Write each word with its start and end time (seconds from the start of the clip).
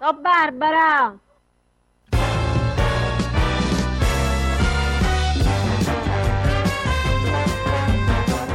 Oh 0.00 0.14
Barbara! 0.14 1.18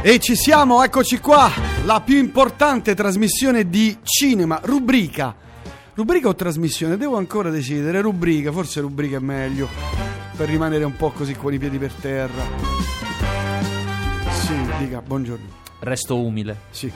E 0.00 0.18
ci 0.20 0.36
siamo, 0.36 0.82
eccoci 0.82 1.18
qua, 1.18 1.50
la 1.84 2.00
più 2.00 2.16
importante 2.16 2.94
trasmissione 2.94 3.68
di 3.68 3.98
cinema, 4.02 4.58
rubrica. 4.62 5.34
Rubrica 5.92 6.28
o 6.28 6.34
trasmissione? 6.34 6.96
Devo 6.96 7.18
ancora 7.18 7.50
decidere, 7.50 8.00
rubrica, 8.00 8.50
forse 8.50 8.80
rubrica 8.80 9.18
è 9.18 9.20
meglio, 9.20 9.68
per 10.36 10.48
rimanere 10.48 10.84
un 10.84 10.96
po' 10.96 11.10
così 11.10 11.34
con 11.34 11.52
i 11.52 11.58
piedi 11.58 11.76
per 11.76 11.92
terra. 11.92 12.42
Sì, 14.30 14.54
dica, 14.78 15.02
buongiorno. 15.02 15.46
Resto 15.80 16.18
umile. 16.18 16.60
Sì. 16.70 16.90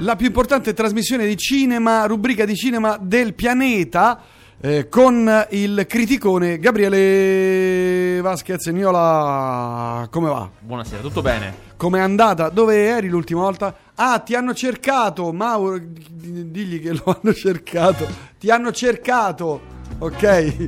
La 0.00 0.16
più 0.16 0.26
importante 0.26 0.74
trasmissione 0.74 1.24
di 1.24 1.36
cinema, 1.36 2.04
rubrica 2.06 2.44
di 2.44 2.56
cinema 2.56 2.98
del 3.00 3.32
pianeta, 3.32 4.20
eh, 4.60 4.88
con 4.88 5.46
il 5.50 5.86
criticone 5.88 6.58
Gabriele 6.58 8.20
Vasquez 8.20 8.66
Niola. 8.66 10.06
Come 10.10 10.28
va? 10.28 10.50
Buonasera, 10.58 11.00
tutto 11.00 11.22
bene? 11.22 11.54
Com'è 11.76 12.00
andata? 12.00 12.48
Dove 12.48 12.86
eri 12.86 13.08
l'ultima 13.08 13.42
volta? 13.42 13.74
Ah, 13.94 14.18
ti 14.18 14.34
hanno 14.34 14.52
cercato, 14.52 15.32
Mauro. 15.32 15.78
Digli 15.80 16.82
che 16.82 16.92
lo 16.92 17.04
hanno 17.22 17.32
cercato. 17.32 18.06
Ti 18.38 18.50
hanno 18.50 18.72
cercato, 18.72 19.60
ok? 19.98 20.66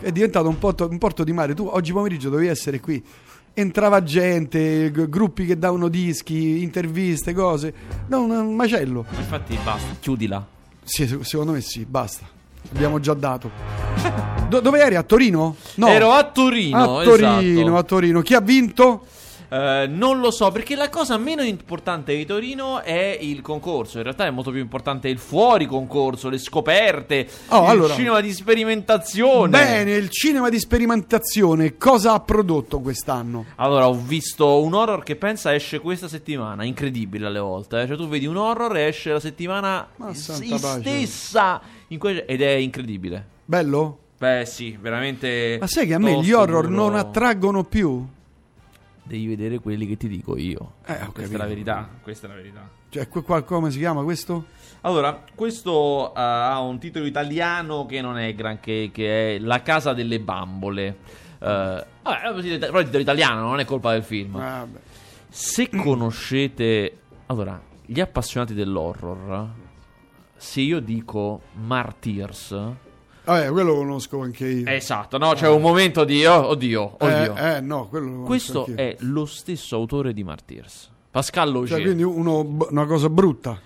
È 0.00 0.12
diventato 0.12 0.48
un 0.48 0.58
porto, 0.58 0.88
un 0.88 0.98
porto 0.98 1.24
di 1.24 1.32
mare. 1.32 1.52
Tu 1.54 1.66
oggi 1.66 1.92
pomeriggio 1.92 2.30
dovevi 2.30 2.48
essere 2.48 2.80
qui. 2.80 3.04
Entrava 3.52 4.02
gente, 4.02 4.90
gruppi 4.90 5.44
che 5.44 5.58
davano 5.58 5.88
dischi, 5.88 6.62
interviste, 6.62 7.32
cose. 7.34 7.74
No, 8.06 8.22
un, 8.22 8.54
macello. 8.54 9.04
Infatti 9.16 9.58
basta, 9.62 9.96
chiudila. 10.00 10.46
Sì, 10.84 11.06
se- 11.06 11.18
secondo 11.22 11.52
me 11.52 11.60
sì, 11.60 11.84
basta. 11.84 12.24
Abbiamo 12.72 13.00
già 13.00 13.14
dato. 13.14 13.50
Do- 14.48 14.60
dove 14.60 14.80
eri? 14.80 14.94
A 14.94 15.02
Torino? 15.02 15.56
No. 15.74 15.88
Ero 15.88 16.12
a 16.12 16.24
Torino, 16.24 16.98
a 16.98 17.02
Torino, 17.04 17.60
esatto. 17.60 17.76
a 17.76 17.82
Torino. 17.82 18.20
Chi 18.22 18.34
ha 18.34 18.40
vinto? 18.40 19.06
Eh, 19.52 19.86
non 19.88 20.20
lo 20.20 20.30
so, 20.30 20.50
perché 20.52 20.76
la 20.76 20.88
cosa 20.88 21.18
meno 21.18 21.42
importante 21.42 22.14
di 22.14 22.24
Torino 22.24 22.82
è 22.82 23.18
il 23.20 23.40
concorso. 23.40 23.96
In 23.98 24.04
realtà 24.04 24.24
è 24.26 24.30
molto 24.30 24.52
più 24.52 24.60
importante 24.60 25.08
il 25.08 25.18
fuori 25.18 25.66
concorso, 25.66 26.28
le 26.28 26.38
scoperte, 26.38 27.26
Oh, 27.48 27.64
il 27.64 27.68
allora. 27.70 27.94
cinema 27.94 28.20
di 28.20 28.32
sperimentazione. 28.32 29.50
Bene, 29.50 29.92
il 29.94 30.08
cinema 30.08 30.48
di 30.48 30.58
sperimentazione 30.58 31.76
cosa 31.76 32.12
ha 32.12 32.20
prodotto 32.20 32.80
quest'anno? 32.80 33.44
Allora, 33.56 33.88
ho 33.88 33.94
visto 33.94 34.62
un 34.62 34.72
horror 34.74 35.02
che 35.02 35.16
pensa 35.16 35.52
esce 35.54 35.80
questa 35.80 36.06
settimana, 36.08 36.64
incredibile 36.64 37.26
alle 37.26 37.40
volte. 37.40 37.80
eh. 37.82 37.86
Cioè, 37.88 37.96
tu 37.96 38.06
vedi 38.08 38.26
un 38.26 38.36
horror 38.36 38.76
e 38.76 38.86
esce 38.86 39.10
la 39.12 39.20
settimana 39.20 39.88
Ma 39.96 40.14
s- 40.14 40.32
stessa 40.78 41.60
que- 41.98 42.24
ed 42.24 42.40
è 42.40 42.50
incredibile. 42.52 43.26
Bello? 43.44 43.98
Beh, 44.18 44.44
sì, 44.46 44.78
veramente. 44.80 45.56
Ma 45.58 45.66
sai 45.66 45.86
che 45.86 45.94
a 45.94 45.98
me 45.98 46.20
gli 46.20 46.30
horror 46.32 46.66
duro. 46.68 46.74
non 46.88 46.94
attraggono 46.94 47.64
più? 47.64 48.06
Devi 49.10 49.26
vedere 49.26 49.58
quelli 49.58 49.88
che 49.88 49.96
ti 49.96 50.06
dico 50.06 50.36
io. 50.36 50.74
Eh, 50.86 50.94
questa 50.94 51.10
capito. 51.10 51.34
è 51.34 51.36
la 51.36 51.46
verità. 51.46 51.88
Questa 52.00 52.26
è 52.26 52.30
la 52.30 52.36
verità. 52.36 52.70
Cioè, 52.90 53.08
qua- 53.08 53.42
come 53.42 53.72
si 53.72 53.78
chiama 53.78 54.04
questo? 54.04 54.44
Allora, 54.82 55.24
questo 55.34 56.10
eh, 56.14 56.20
ha 56.20 56.60
un 56.60 56.78
titolo 56.78 57.06
italiano 57.06 57.86
che 57.86 58.00
non 58.00 58.18
è 58.18 58.32
granché, 58.36 58.90
che 58.92 59.34
è 59.34 59.38
La 59.40 59.62
casa 59.62 59.94
delle 59.94 60.20
bambole. 60.20 60.98
Eh, 61.40 61.86
vabbè, 62.02 62.58
però 62.60 62.78
il 62.78 62.84
titolo 62.84 63.02
italiano 63.02 63.40
non 63.40 63.58
è 63.58 63.64
colpa 63.64 63.90
del 63.90 64.04
film. 64.04 64.36
Ah. 64.36 64.64
Se 65.28 65.68
conoscete, 65.68 66.98
allora, 67.26 67.60
gli 67.84 67.98
appassionati 67.98 68.54
dell'horror, 68.54 69.48
se 70.36 70.60
io 70.60 70.78
dico 70.78 71.40
Martyrs, 71.54 72.56
Vabbè, 73.30 73.50
quello 73.50 73.72
lo 73.72 73.78
conosco 73.78 74.20
anche 74.22 74.46
io. 74.46 74.66
esatto, 74.68 75.16
no? 75.18 75.32
C'è 75.34 75.48
un 75.48 75.60
momento 75.60 76.04
di 76.04 76.24
oh, 76.26 76.48
oddio, 76.48 76.96
oddio. 76.98 77.36
Eh, 77.36 77.56
eh, 77.56 77.60
no, 77.60 77.86
quello 77.88 78.22
Questo 78.22 78.60
anch'io. 78.66 78.76
è 78.76 78.96
lo 79.00 79.24
stesso 79.24 79.76
autore 79.76 80.12
di 80.12 80.24
Martyrs, 80.24 80.90
Pascal 81.10 81.50
Logier. 81.52 81.76
Cioè, 81.76 81.86
quindi 81.86 82.02
uno, 82.02 82.40
una 82.70 82.86
cosa 82.86 83.08
brutta. 83.08 83.60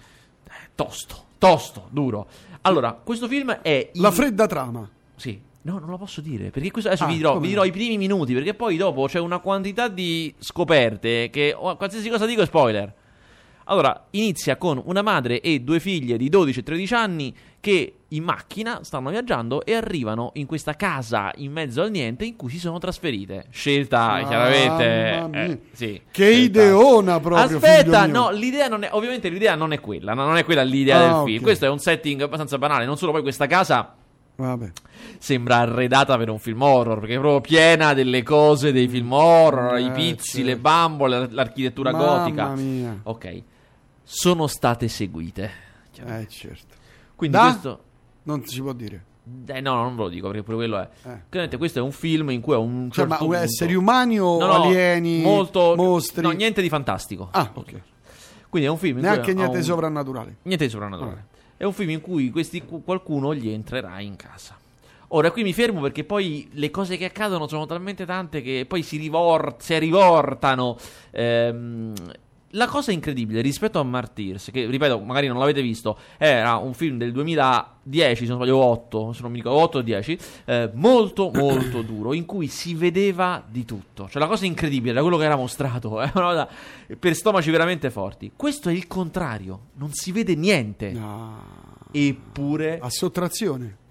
Tosto, 0.75 1.15
tosto, 1.39 1.87
duro. 1.91 2.27
Allora, 2.63 2.93
questo 2.93 3.27
film 3.29 3.53
è 3.63 3.91
La 3.95 4.09
in- 4.09 4.15
fredda 4.15 4.47
trama. 4.47 4.89
Sì. 5.17 5.41
No, 5.63 5.79
non 5.79 5.89
lo 5.89 5.97
posso 5.97 6.21
dire. 6.21 6.51
Perché 6.51 6.71
questo 6.71 6.91
adesso 6.91 7.05
Ah, 7.05 7.09
vi, 7.09 7.17
dirò, 7.17 7.35
vi 7.39 7.41
no? 7.41 7.47
dirò 7.47 7.65
i 7.65 7.71
primi 7.71 7.97
minuti. 7.97 8.35
Perché 8.35 8.53
poi 8.53 8.77
dopo 8.77 9.07
c'è 9.07 9.19
una 9.19 9.39
quantità 9.39 9.89
di 9.89 10.35
scoperte 10.39 11.31
che 11.31 11.55
oh, 11.57 11.75
qualsiasi 11.77 12.11
cosa 12.11 12.27
dico 12.27 12.43
è 12.43 12.47
spoiler. 12.47 12.93
Allora, 13.65 14.07
inizia 14.11 14.57
con 14.57 14.81
una 14.85 15.03
madre 15.03 15.41
e 15.41 15.61
due 15.61 15.81
figlie 15.81 16.17
di 16.17 16.29
12 16.29 16.61
e 16.61 16.63
13 16.63 16.95
anni 16.95 17.35
che 17.61 17.95
in 18.09 18.23
macchina 18.23 18.81
stanno 18.83 19.09
viaggiando 19.09 19.65
e 19.65 19.75
arrivano 19.75 20.31
in 20.35 20.45
questa 20.47 20.75
casa 20.75 21.33
in 21.37 21.51
mezzo 21.51 21.81
al 21.81 21.91
niente 21.91 22.25
in 22.27 22.37
cui 22.37 22.51
si 22.51 22.59
sono 22.59 22.79
trasferite. 22.79 23.47
Scelta, 23.51 24.07
Mamma 24.07 24.29
chiaramente. 24.29 25.39
eh, 25.39 25.59
sì, 25.73 26.01
Che 26.11 26.23
scelta. 26.33 26.61
ideona 26.63 27.21
proprio, 27.21 27.57
Aspetta, 27.57 28.05
no, 28.07 28.31
l'idea 28.31 28.69
non 28.69 28.83
è. 28.85 28.91
Ovviamente 28.93 29.29
l'idea 29.31 29.55
non 29.55 29.73
è 29.73 29.81
quella. 29.81 30.13
no, 30.13 30.25
Non 30.27 30.37
è 30.37 30.45
quella 30.45 30.63
l'idea 30.63 30.99
Ah, 30.99 31.03
del 31.03 31.11
ok. 31.13 31.25
film. 31.25 31.43
Questo 31.43 31.65
è 31.65 31.69
un 31.71 31.79
setting 31.79 32.21
abbastanza 32.21 32.59
banale. 32.59 32.85
Non 32.85 32.99
solo 32.99 33.13
poi 33.13 33.23
questa 33.23 33.47
casa 33.47 33.95
Vabbè. 34.37 34.71
sembra 35.19 35.57
arredata 35.59 36.19
per 36.19 36.29
un 36.29 36.39
film 36.39 36.61
horror 36.61 36.99
perché 36.99 37.15
è 37.15 37.19
proprio 37.19 37.41
piena 37.41 37.95
delle 37.95 38.23
cose 38.23 38.73
dei 38.73 38.89
film 38.89 39.11
horror, 39.13 39.79
i 39.79 39.87
Eh, 39.87 39.91
pizzi, 39.91 40.31
certo. 40.39 40.47
le 40.49 40.57
bambole, 40.59 41.29
l'architettura 41.31 41.93
Mamma 41.93 42.19
gotica. 42.19 42.49
mia. 42.55 42.99
Ok, 43.05 43.43
sono 44.05 44.47
state 44.47 44.89
seguite. 44.89 45.51
Eh, 46.05 46.27
certo. 46.29 46.75
Quindi 47.17 47.37
Da? 47.37 47.43
questo... 47.51 47.83
Non 48.25 48.45
si 48.47 48.61
può 48.61 48.73
dire. 48.73 49.05
Eh, 49.47 49.61
no, 49.61 49.75
non 49.83 49.97
ve 49.97 50.03
lo 50.03 50.09
dico 50.09 50.27
perché 50.29 50.43
pure 50.43 50.57
quello 50.57 50.79
è. 50.79 50.83
Eh. 50.83 51.21
Chiaramente 51.29 51.57
questo 51.57 51.79
è 51.79 51.83
un 51.83 51.93
film 51.93 52.31
in 52.31 52.41
cui 52.41 52.55
a 52.55 52.59
un 52.59 52.91
Cioè, 52.91 53.07
certo 53.07 53.09
ma 53.11 53.17
punto- 53.17 53.35
esseri 53.37 53.75
umani 53.75 54.19
o 54.19 54.39
No, 54.39 54.47
no, 54.47 54.53
alieni? 54.65 55.21
molto... 55.23 55.75
Mostri? 55.77 56.23
No, 56.23 56.31
niente 56.31 56.61
di 56.63 56.69
fantastico. 56.69 57.29
Ah, 57.33 57.51
ok. 57.53 57.81
Quindi 58.49 58.69
è 58.69 58.71
un 58.71 58.79
film 58.79 58.99
Neanche 59.01 59.33
niente 59.35 59.55
un- 59.55 59.61
di 59.61 59.67
soprannaturale. 59.67 60.37
Niente 60.43 60.65
di 60.65 60.71
soprannaturale. 60.71 61.27
È 61.57 61.65
un 61.65 61.73
film 61.73 61.91
in 61.91 62.01
cui 62.01 62.31
questi, 62.31 62.63
qualcuno 62.63 63.35
gli 63.35 63.49
entrerà 63.51 64.01
in 64.01 64.17
casa. 64.17 64.57
Ora, 65.09 65.31
qui 65.31 65.43
mi 65.43 65.53
fermo 65.53 65.81
perché 65.81 66.05
poi 66.05 66.49
le 66.53 66.71
cose 66.71 66.97
che 66.97 67.05
accadono 67.05 67.47
sono 67.47 67.67
talmente 67.67 68.05
tante 68.07 68.43
che 68.43 68.65
poi 68.67 68.83
si, 68.83 68.97
rivor- 68.97 69.57
si 69.59 69.79
rivortano. 69.79 70.77
Ehm, 71.11 71.93
la 72.55 72.67
cosa 72.67 72.93
incredibile 72.93 73.41
rispetto 73.41 73.79
a 73.79 73.83
Martyrs, 73.83 74.51
che 74.53 74.67
ripeto, 74.67 74.99
magari 75.01 75.27
non 75.27 75.39
l'avete 75.39 75.63
visto, 75.63 75.99
era 76.19 76.57
un 76.57 76.73
film 76.75 76.99
del 76.99 77.13
2010, 77.13 78.25
se 78.25 78.29
non 78.29 78.39
sbaglio 78.39 78.57
8, 78.59 79.13
se 79.13 79.23
non 79.23 79.31
mi 79.31 79.39
ricordo, 79.39 79.59
8 79.61 79.79
o 79.79 79.83
10, 79.83 80.19
eh, 80.47 80.71
molto 80.75 81.31
molto 81.35 81.83
duro, 81.83 82.13
in 82.13 82.25
cui 82.25 82.47
si 82.47 82.75
vedeva 82.75 83.43
di 83.47 83.65
tutto. 83.65 84.09
Cioè 84.09 84.21
la 84.21 84.29
cosa 84.29 84.47
incredibile 84.47 84.93
era 84.93 85.03
quello 85.03 85.17
che 85.17 85.25
era 85.25 85.37
mostrato, 85.37 86.01
è 86.03 86.11
una 86.15 86.25
cosa 86.25 86.49
per 86.99 87.15
stomaci 87.15 87.51
veramente 87.51 87.91
forti. 87.91 88.33
Questo 88.35 88.69
è 88.69 88.73
il 88.73 88.87
contrario, 88.87 89.67
non 89.75 89.93
si 89.93 90.13
vede 90.13 90.35
niente. 90.35 90.93
No. 90.93 91.63
Eppure, 91.91 92.79
A 92.81 92.91
sottrazione. 92.91 93.83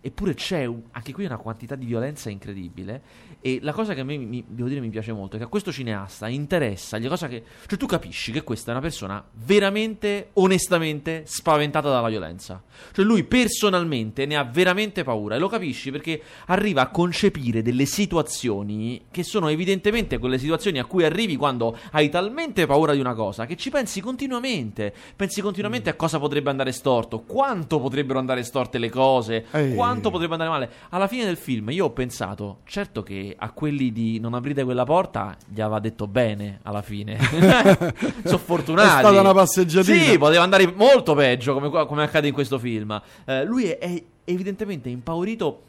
Eppure 0.00 0.34
c'è 0.34 0.64
un- 0.64 0.82
anche 0.92 1.12
qui 1.12 1.24
una 1.24 1.36
quantità 1.36 1.74
di 1.74 1.86
violenza 1.86 2.30
incredibile. 2.30 3.28
E 3.42 3.58
la 3.62 3.72
cosa 3.72 3.94
che 3.94 4.00
a 4.00 4.04
me 4.04 4.16
mi, 4.18 4.44
devo 4.46 4.68
dire 4.68 4.80
mi 4.80 4.90
piace 4.90 5.12
molto 5.12 5.36
è 5.36 5.38
che 5.38 5.44
a 5.44 5.48
questo 5.48 5.72
cineasta 5.72 6.28
interessa 6.28 6.98
la 6.98 7.08
cosa 7.08 7.26
che. 7.28 7.42
Cioè, 7.66 7.78
tu 7.78 7.86
capisci 7.86 8.32
che 8.32 8.42
questa 8.42 8.70
è 8.70 8.72
una 8.74 8.82
persona 8.82 9.24
veramente, 9.32 10.30
onestamente 10.34 11.22
spaventata 11.26 11.88
dalla 11.88 12.08
violenza. 12.08 12.62
Cioè, 12.92 13.04
lui 13.04 13.24
personalmente 13.24 14.26
ne 14.26 14.36
ha 14.36 14.44
veramente 14.44 15.04
paura. 15.04 15.36
E 15.36 15.38
lo 15.38 15.48
capisci 15.48 15.90
perché 15.90 16.20
arriva 16.46 16.82
a 16.82 16.88
concepire 16.90 17.62
delle 17.62 17.86
situazioni 17.86 19.06
che 19.10 19.22
sono 19.22 19.48
evidentemente 19.48 20.18
quelle 20.18 20.38
situazioni 20.38 20.78
a 20.78 20.84
cui 20.84 21.04
arrivi 21.04 21.36
quando 21.36 21.76
hai 21.92 22.08
talmente 22.08 22.66
paura 22.66 22.92
di 22.92 23.00
una 23.00 23.14
cosa 23.14 23.46
che 23.46 23.56
ci 23.56 23.70
pensi 23.70 24.00
continuamente. 24.00 24.92
Pensi 25.16 25.40
continuamente 25.40 25.90
a 25.90 25.94
cosa 25.94 26.18
potrebbe 26.18 26.50
andare 26.50 26.72
storto, 26.72 27.20
quanto 27.20 27.80
potrebbero 27.80 28.18
andare 28.18 28.42
storte 28.42 28.78
le 28.78 28.90
cose, 28.90 29.46
Ehi. 29.50 29.74
Quanto 29.90 30.10
potrebbe 30.10 30.32
andare 30.32 30.50
male. 30.50 30.70
Alla 30.90 31.06
fine 31.06 31.24
del 31.24 31.36
film 31.36 31.70
io 31.70 31.86
ho 31.86 31.90
pensato, 31.90 32.58
certo 32.64 33.02
che 33.02 33.34
a 33.38 33.50
quelli 33.50 33.92
di 33.92 34.18
non 34.18 34.34
aprite 34.34 34.64
quella 34.64 34.84
porta 34.84 35.36
gli 35.46 35.60
aveva 35.60 35.80
detto 35.80 36.06
bene 36.06 36.60
alla 36.62 36.82
fine. 36.82 37.18
Sono 38.24 38.38
fortunati. 38.38 38.88
È 38.88 38.98
stata 39.00 39.20
una 39.20 39.34
passeggiatina. 39.34 40.02
Sì, 40.04 40.18
poteva 40.18 40.42
andare 40.42 40.72
molto 40.74 41.14
peggio 41.14 41.54
come, 41.54 41.86
come 41.86 42.02
accade 42.02 42.28
in 42.28 42.34
questo 42.34 42.58
film. 42.58 43.00
Eh, 43.24 43.44
lui 43.44 43.64
è, 43.66 43.78
è 43.78 44.02
evidentemente 44.24 44.88
impaurito 44.88 45.62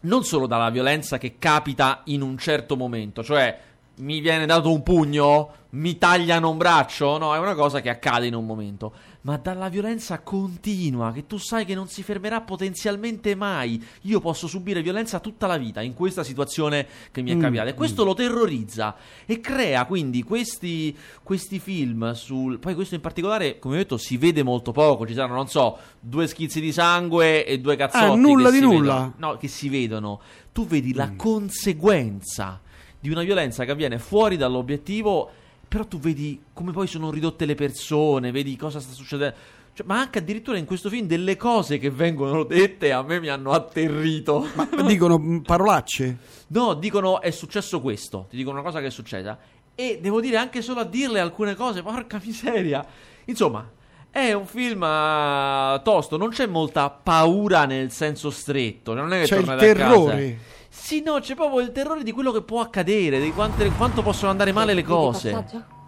non 0.00 0.24
solo 0.24 0.46
dalla 0.46 0.70
violenza 0.70 1.18
che 1.18 1.36
capita 1.38 2.02
in 2.04 2.22
un 2.22 2.38
certo 2.38 2.76
momento, 2.76 3.22
cioè 3.24 3.58
mi 3.98 4.20
viene 4.20 4.46
dato 4.46 4.72
un 4.72 4.82
pugno, 4.82 5.50
mi 5.70 5.96
tagliano 5.98 6.50
un 6.50 6.58
braccio, 6.58 7.18
no, 7.18 7.34
è 7.34 7.38
una 7.38 7.54
cosa 7.54 7.80
che 7.80 7.88
accade 7.88 8.26
in 8.26 8.34
un 8.34 8.44
momento, 8.44 8.92
ma 9.26 9.38
dalla 9.38 9.68
violenza 9.68 10.20
continua, 10.20 11.10
che 11.10 11.26
tu 11.26 11.36
sai 11.36 11.64
che 11.64 11.74
non 11.74 11.88
si 11.88 12.04
fermerà 12.04 12.42
potenzialmente 12.42 13.34
mai. 13.34 13.84
Io 14.02 14.20
posso 14.20 14.46
subire 14.46 14.82
violenza 14.82 15.18
tutta 15.18 15.48
la 15.48 15.56
vita 15.56 15.82
in 15.82 15.94
questa 15.94 16.22
situazione 16.22 16.86
che 17.10 17.22
mi 17.22 17.32
è 17.32 17.34
Mm, 17.34 17.40
capitata 17.40 17.68
e 17.70 17.74
questo 17.74 18.04
mm. 18.04 18.06
lo 18.06 18.14
terrorizza 18.14 18.94
e 19.26 19.40
crea 19.40 19.84
quindi 19.86 20.22
questi, 20.22 20.96
questi 21.24 21.58
film 21.58 22.12
sul... 22.12 22.60
Poi 22.60 22.74
questo 22.76 22.94
in 22.94 23.00
particolare, 23.00 23.58
come 23.58 23.74
ho 23.74 23.78
detto, 23.78 23.96
si 23.96 24.16
vede 24.16 24.44
molto 24.44 24.70
poco, 24.70 25.04
ci 25.08 25.14
saranno, 25.14 25.34
non 25.34 25.48
so, 25.48 25.76
due 25.98 26.28
schizzi 26.28 26.60
di 26.60 26.70
sangue 26.70 27.44
e 27.44 27.58
due 27.58 27.74
cazzotti. 27.74 28.04
Ah, 28.04 28.14
nulla 28.14 28.48
di 28.52 28.60
nulla. 28.60 28.94
vedono. 28.94 29.14
No, 29.16 29.36
che 29.38 29.48
si 29.48 29.68
vedono. 29.68 30.20
Tu 30.52 30.64
vedi 30.68 30.94
la 30.94 31.10
Mm. 31.10 31.16
conseguenza 31.16 32.60
di 33.00 33.10
una 33.10 33.24
violenza 33.24 33.64
che 33.64 33.72
avviene 33.72 33.98
fuori 33.98 34.36
dall'obiettivo, 34.36 35.30
però 35.76 35.86
tu 35.86 35.98
vedi 35.98 36.42
come 36.54 36.72
poi 36.72 36.86
sono 36.86 37.10
ridotte 37.10 37.44
le 37.44 37.54
persone, 37.54 38.30
vedi 38.30 38.56
cosa 38.56 38.80
sta 38.80 38.94
succedendo. 38.94 39.36
Cioè, 39.74 39.84
ma 39.84 39.98
anche 39.98 40.20
addirittura 40.20 40.56
in 40.56 40.64
questo 40.64 40.88
film 40.88 41.06
delle 41.06 41.36
cose 41.36 41.76
che 41.76 41.90
vengono 41.90 42.44
dette 42.44 42.92
a 42.92 43.02
me 43.02 43.20
mi 43.20 43.28
hanno 43.28 43.52
atterrito. 43.52 44.48
Ma 44.54 44.66
dicono 44.86 45.18
mm, 45.18 45.40
parolacce? 45.40 46.16
No, 46.48 46.72
dicono 46.72 47.20
è 47.20 47.30
successo 47.30 47.82
questo, 47.82 48.26
ti 48.30 48.36
dicono 48.36 48.54
una 48.58 48.64
cosa 48.64 48.80
che 48.80 48.86
è 48.86 48.90
successa. 48.90 49.38
E 49.74 49.98
devo 50.00 50.22
dire 50.22 50.38
anche 50.38 50.62
solo 50.62 50.80
a 50.80 50.84
dirle 50.84 51.20
alcune 51.20 51.54
cose, 51.54 51.82
porca 51.82 52.18
miseria. 52.24 52.82
Insomma, 53.26 53.70
è 54.10 54.32
un 54.32 54.46
film 54.46 54.82
eh, 54.82 55.82
tosto, 55.84 56.16
non 56.16 56.30
c'è 56.30 56.46
molta 56.46 56.88
paura 56.88 57.66
nel 57.66 57.90
senso 57.90 58.30
stretto. 58.30 58.94
Non 58.94 59.12
è 59.12 59.20
che 59.20 59.26
C'è 59.26 59.36
il 59.36 59.44
tornate 59.44 59.70
a 59.70 59.74
casa. 59.74 59.88
terrore. 59.90 60.38
Sì, 60.78 61.02
no, 61.02 61.18
c'è 61.18 61.34
proprio 61.34 61.60
il 61.60 61.72
terrore 61.72 62.04
di 62.04 62.12
quello 62.12 62.30
che 62.30 62.42
può 62.42 62.60
accadere, 62.60 63.18
di 63.20 63.32
quante- 63.32 63.68
quanto 63.72 64.02
possono 64.02 64.30
andare 64.30 64.52
male 64.52 64.72
le 64.72 64.84
cose. 64.84 65.32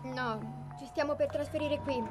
No, 0.03 0.73
ci 0.77 0.87
stiamo 0.87 1.15
per 1.15 1.29
trasferire 1.29 1.79
qui. 1.81 2.03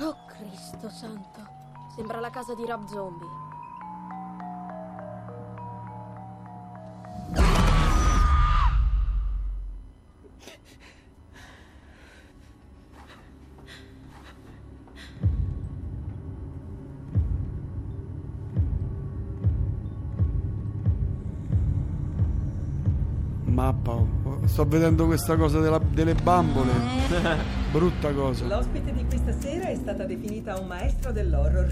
Oh 0.00 0.16
Cristo 0.28 0.88
santo. 0.88 1.40
Sembra 1.94 2.20
la 2.20 2.30
casa 2.30 2.54
di 2.54 2.64
Rob 2.64 2.86
Zombie. 2.86 3.39
Sto 24.50 24.66
vedendo 24.66 25.06
questa 25.06 25.36
cosa 25.36 25.60
della- 25.60 25.78
delle 25.78 26.14
bambole. 26.14 26.72
Brutta 27.70 28.12
cosa. 28.12 28.44
L'ospite 28.46 28.92
di 28.92 29.06
questa 29.06 29.32
sera 29.38 29.68
è 29.68 29.76
stata 29.76 30.04
definita 30.04 30.58
un 30.58 30.66
maestro 30.66 31.12
dell'horror. 31.12 31.70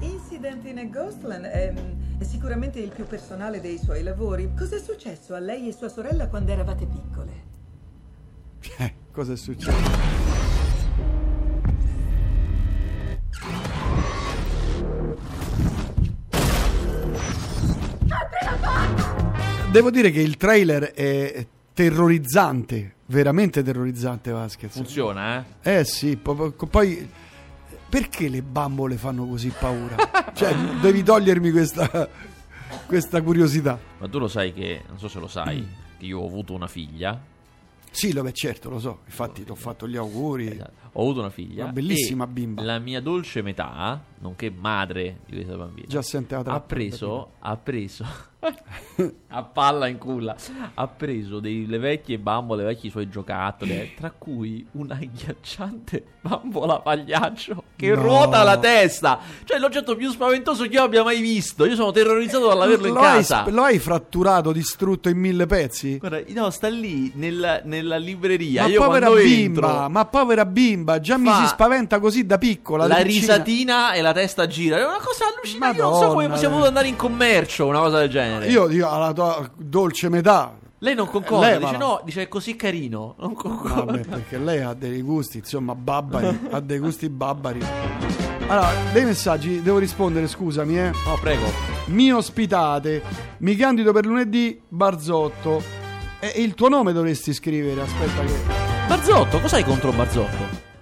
Incident 0.00 0.64
in 0.64 0.78
a 0.78 0.84
Ghostland 0.84 1.44
è, 1.44 1.72
è 2.18 2.24
sicuramente 2.24 2.80
il 2.80 2.90
più 2.90 3.06
personale 3.06 3.60
dei 3.60 3.78
suoi 3.78 4.02
lavori. 4.02 4.52
Cos'è 4.56 4.78
successo 4.80 5.34
a 5.34 5.38
lei 5.38 5.68
e 5.68 5.72
sua 5.72 5.88
sorella 5.88 6.28
quando 6.28 6.52
eravate 6.52 6.86
piccole? 6.86 7.32
Eh, 8.78 8.94
cosa 9.12 9.34
è 9.34 9.36
successo? 9.36 10.13
Devo 19.74 19.90
dire 19.90 20.12
che 20.12 20.20
il 20.20 20.36
trailer 20.36 20.92
è 20.92 21.44
terrorizzante, 21.72 22.94
veramente 23.06 23.60
terrorizzante 23.60 24.30
Vasquez. 24.30 24.72
Funziona, 24.72 25.44
eh? 25.62 25.78
Eh 25.80 25.84
sì, 25.84 26.16
po- 26.16 26.52
po- 26.52 26.66
poi 26.66 27.10
perché 27.88 28.28
le 28.28 28.42
bambole 28.42 28.96
fanno 28.96 29.26
così 29.26 29.48
paura? 29.48 29.96
cioè, 30.32 30.54
devi 30.80 31.02
togliermi 31.02 31.50
questa, 31.50 32.08
questa 32.86 33.20
curiosità. 33.20 33.76
Ma 33.98 34.06
tu 34.06 34.20
lo 34.20 34.28
sai 34.28 34.52
che, 34.52 34.84
non 34.86 35.00
so 35.00 35.08
se 35.08 35.18
lo 35.18 35.26
sai, 35.26 35.66
che 35.98 36.06
io 36.06 36.20
ho 36.20 36.26
avuto 36.28 36.52
una 36.52 36.68
figlia. 36.68 37.20
Sì, 37.90 38.12
lo, 38.12 38.22
beh, 38.22 38.32
certo, 38.32 38.70
lo 38.70 38.78
so, 38.78 39.00
infatti 39.06 39.42
ti 39.42 39.50
ho 39.50 39.56
fatto 39.56 39.88
gli 39.88 39.96
auguri. 39.96 40.52
Esatto. 40.52 40.83
Ho 40.96 41.02
avuto 41.02 41.20
una 41.20 41.30
figlia. 41.30 41.64
Una 41.64 41.72
bellissima 41.72 42.26
bimba. 42.26 42.62
La 42.62 42.78
mia 42.78 43.00
dolce 43.00 43.42
metà, 43.42 44.00
nonché 44.20 44.50
madre 44.50 45.18
di 45.26 45.34
questa 45.36 45.56
bambina, 45.56 45.86
Già 45.88 46.02
sente 46.02 46.34
la 46.36 46.42
ha 46.52 46.60
preso, 46.60 47.32
ha 47.40 47.56
preso, 47.56 48.04
a 49.28 49.42
palla 49.42 49.88
in 49.88 49.98
culla, 49.98 50.36
ha 50.74 50.86
preso 50.86 51.40
delle 51.40 51.78
vecchie 51.78 52.18
bambole, 52.18 52.62
vecchi 52.62 52.90
suoi 52.90 53.08
giocattoli, 53.08 53.72
eh, 53.72 53.92
tra 53.96 54.10
cui 54.12 54.64
una 54.72 54.94
agghiacciante 54.94 56.04
bambola 56.20 56.78
pagliaccio 56.80 57.64
che 57.76 57.88
No. 57.94 58.00
ruota 58.02 58.42
la 58.44 58.58
testa. 58.58 59.18
Cioè 59.44 59.58
l'oggetto 59.58 59.96
più 59.96 60.10
spaventoso 60.10 60.64
che 60.64 60.74
io 60.74 60.82
abbia 60.84 61.02
mai 61.02 61.20
visto. 61.20 61.64
Io 61.66 61.74
sono 61.74 61.90
terrorizzato 61.90 62.46
dall'averlo 62.48 62.86
in 62.86 62.94
casa. 62.94 63.44
lo 63.48 63.62
hai 63.62 63.78
fratturato, 63.78 64.52
distrutto 64.52 65.08
in 65.08 65.18
mille 65.18 65.46
pezzi? 65.46 65.98
Guarda, 65.98 66.22
no, 66.28 66.50
sta 66.50 66.68
lì 66.68 67.10
nel- 67.16 67.62
nella 67.64 67.96
libreria. 67.96 68.62
Ma 68.62 68.68
io 68.68 68.80
povera 68.84 69.10
bimba, 69.10 69.66
entro, 69.68 69.88
ma 69.90 70.04
povera 70.04 70.44
bimba, 70.46 70.83
già 71.00 71.16
mi 71.16 71.32
si 71.32 71.46
spaventa 71.46 71.98
così 71.98 72.26
da 72.26 72.38
piccola. 72.38 72.86
la 72.86 72.98
risatina 72.98 73.92
e 73.92 74.00
la 74.00 74.12
testa 74.12 74.46
gira. 74.46 74.78
È 74.78 74.84
una 74.84 75.00
cosa 75.02 75.24
allucinante. 75.26 75.78
Io 75.78 75.88
non 75.88 75.98
so 75.98 76.06
come 76.08 76.22
Madonna, 76.22 76.36
siamo 76.36 76.54
eh. 76.54 76.58
potuti 76.58 76.68
andare 76.68 76.88
in 76.88 76.96
commercio, 76.96 77.66
una 77.66 77.80
cosa 77.80 77.98
del 77.98 78.08
genere. 78.08 78.46
Io 78.48 78.66
dico 78.66 78.88
alla 78.88 79.12
tua 79.12 79.50
dolce 79.56 80.08
metà. 80.08 80.62
Lei 80.78 80.94
non 80.94 81.08
concorda, 81.08 81.46
Levala. 81.46 81.66
dice 81.66 81.78
no, 81.78 82.00
dice 82.04 82.22
è 82.22 82.28
così 82.28 82.56
carino. 82.56 83.14
Non 83.18 83.34
concorda. 83.34 83.84
Vabbè, 83.84 84.00
perché 84.00 84.36
lei 84.36 84.60
ha 84.60 84.74
dei 84.74 85.00
gusti, 85.00 85.38
insomma, 85.38 85.74
babbari, 85.74 86.48
ha 86.50 86.60
dei 86.60 86.78
gusti 86.78 87.08
babbari. 87.08 87.60
Allora, 88.48 88.68
dei 88.92 89.04
messaggi 89.04 89.62
devo 89.62 89.78
rispondere, 89.78 90.26
scusami, 90.26 90.78
eh. 90.78 90.90
No, 90.90 91.18
prego. 91.18 91.46
Mi 91.86 92.12
ospitate, 92.12 93.02
mi 93.38 93.56
candido 93.56 93.92
per 93.92 94.04
lunedì, 94.04 94.60
Barzotto. 94.68 95.62
E 96.20 96.42
il 96.42 96.54
tuo 96.54 96.68
nome 96.68 96.92
dovresti 96.92 97.32
scrivere, 97.32 97.80
aspetta 97.80 98.22
che... 98.22 98.32
Barzotto, 98.86 99.40
cos'hai 99.40 99.64
contro 99.64 99.90
Barzotto? 99.92 100.73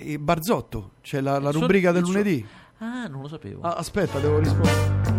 Eh, 0.00 0.16
Barzotto, 0.16 0.92
c'è 1.02 1.20
la, 1.20 1.40
la 1.40 1.50
rubrica 1.50 1.90
del 1.90 2.02
lunedì. 2.02 2.46
Ah, 2.78 3.08
non 3.08 3.22
lo 3.22 3.26
sapevo. 3.26 3.62
Ah, 3.62 3.72
aspetta, 3.72 4.20
devo 4.20 4.38
rispondere. 4.38 5.16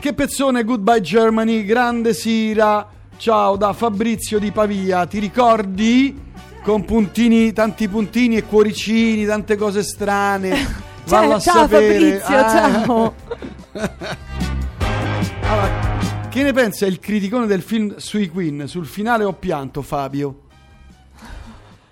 Che 0.00 0.14
pezzone, 0.14 0.64
goodbye 0.64 1.00
Germany, 1.00 1.64
grande 1.64 2.12
Sira. 2.12 2.88
Ciao 3.16 3.56
da 3.56 3.72
Fabrizio 3.72 4.40
di 4.40 4.50
Pavia, 4.50 5.06
ti 5.06 5.20
ricordi? 5.20 6.24
Con 6.64 6.84
puntini, 6.84 7.52
tanti 7.52 7.86
puntini 7.86 8.36
e 8.36 8.42
cuoricini, 8.42 9.24
tante 9.24 9.54
cose 9.54 9.84
strane. 9.84 10.85
Cioè, 11.06 11.28
ciao 11.28 11.40
sapere. 11.40 12.18
Fabrizio, 12.18 12.36
Ah. 12.36 12.50
ciao. 12.50 13.14
Allora, 15.42 16.28
che 16.28 16.42
ne 16.42 16.52
pensa 16.52 16.86
il 16.86 16.98
criticone 16.98 17.46
del 17.46 17.62
film 17.62 17.96
sui 17.96 18.28
Queen? 18.28 18.66
Sul 18.66 18.86
finale 18.86 19.24
ho 19.24 19.32
pianto, 19.32 19.82
Fabio. 19.82 20.40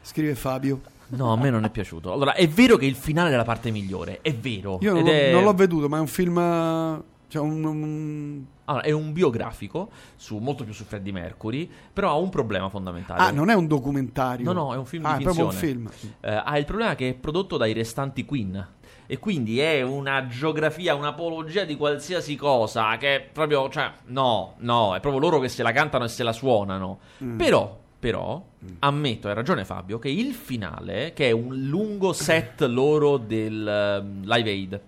Scrive 0.03 0.35
Fabio. 0.35 0.81
No, 1.09 1.33
a 1.33 1.37
me 1.37 1.51
non 1.51 1.65
è 1.65 1.71
piaciuto. 1.71 2.13
Allora, 2.13 2.35
è 2.35 2.49
vero 2.49 2.77
che 2.77 2.87
il 2.87 2.97
finale 2.97 3.33
è 3.33 3.37
la 3.37 3.45
parte 3.45 3.71
migliore, 3.71 4.19
è 4.21 4.35
vero. 4.35 4.79
Io 4.83 4.93
non, 4.95 5.07
è... 5.07 5.31
non 5.31 5.45
l'ho 5.45 5.55
veduto, 5.55 5.89
ma 5.89 5.99
è 5.99 6.01
un 6.01 6.07
film. 6.09 6.39
eh, 6.39 7.03
Cioè, 7.29 7.41
un. 7.43 7.65
un- 7.65 8.45
Allora, 8.67 8.83
è 8.85 8.91
un 8.91 9.13
biografico, 9.13 9.91
su, 10.17 10.39
molto 10.39 10.65
più 10.65 10.73
su 10.73 10.85
Freddie 10.85 11.13
Mercury, 11.13 11.71
però 11.93 12.11
ha 12.11 12.17
un 12.17 12.31
problema 12.31 12.69
fondamentale. 12.71 13.21
Ah, 13.21 13.31
non 13.31 13.51
è 13.51 13.55
un 13.55 13.67
documentario. 13.67 14.45
No, 14.47 14.53
no, 14.53 14.75
è 14.75 14.77
un 14.79 14.87
film 14.87 15.05
ah, 15.07 15.17
di 15.17 15.21
è 15.23 15.25
proprio 15.25 15.45
un 15.47 15.53
film. 15.53 15.89
Eh, 16.21 16.43
ha 16.45 16.59
il 16.59 16.65
problema 16.65 16.95
che 16.97 17.11
è 17.11 17.15
prodotto 17.15 17.57
dai 17.59 17.73
restanti 17.75 18.25
Queen. 18.25 18.67
E 19.07 19.19
quindi 19.19 19.61
è 19.61 19.83
una 19.83 20.27
geografia, 20.27 20.95
un'apologia 20.95 21.65
di 21.65 21.77
qualsiasi 21.77 22.37
cosa. 22.37 22.97
Che 22.97 23.17
è 23.17 23.21
proprio, 23.21 23.69
cioè, 23.69 23.93
no, 24.07 24.55
no, 24.59 24.95
è 24.95 25.01
proprio 25.01 25.21
loro 25.21 25.41
che 25.41 25.49
se 25.49 25.63
la 25.63 25.73
cantano 25.73 26.05
e 26.05 26.09
se 26.09 26.23
la 26.23 26.33
suonano. 26.33 26.99
Mm. 27.23 27.37
Però, 27.37 27.79
però, 27.99 28.43
ammetto, 28.81 29.29
hai 29.29 29.35
ragione 29.35 29.65
Fabio, 29.65 29.99
che 29.99 30.09
il 30.09 30.33
finale, 30.33 31.13
che 31.15 31.29
è 31.29 31.31
un 31.33 31.55
lungo 31.69 32.13
set 32.13 32.63
loro 32.69 33.19
del 33.19 33.67
ehm, 33.67 34.25
Live 34.25 34.51
Aid, 34.51 34.81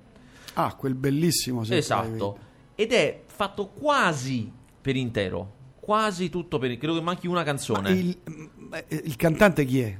Ah, 0.58 0.74
quel 0.74 0.94
bellissimo. 0.94 1.64
set 1.64 1.76
esatto, 1.76 2.38
ed 2.74 2.92
è 2.92 3.22
fatto 3.26 3.66
quasi 3.68 4.50
per 4.80 4.96
intero. 4.96 5.52
Quasi 5.78 6.30
tutto 6.30 6.58
per 6.58 6.76
credo 6.78 6.94
che 6.94 7.00
manchi 7.00 7.26
una 7.26 7.42
canzone. 7.42 7.82
Ma 7.82 7.90
il, 7.90 8.18
ma, 8.56 8.78
eh, 8.78 9.02
il 9.04 9.16
cantante 9.16 9.64
chi 9.64 9.80
è? 9.80 9.96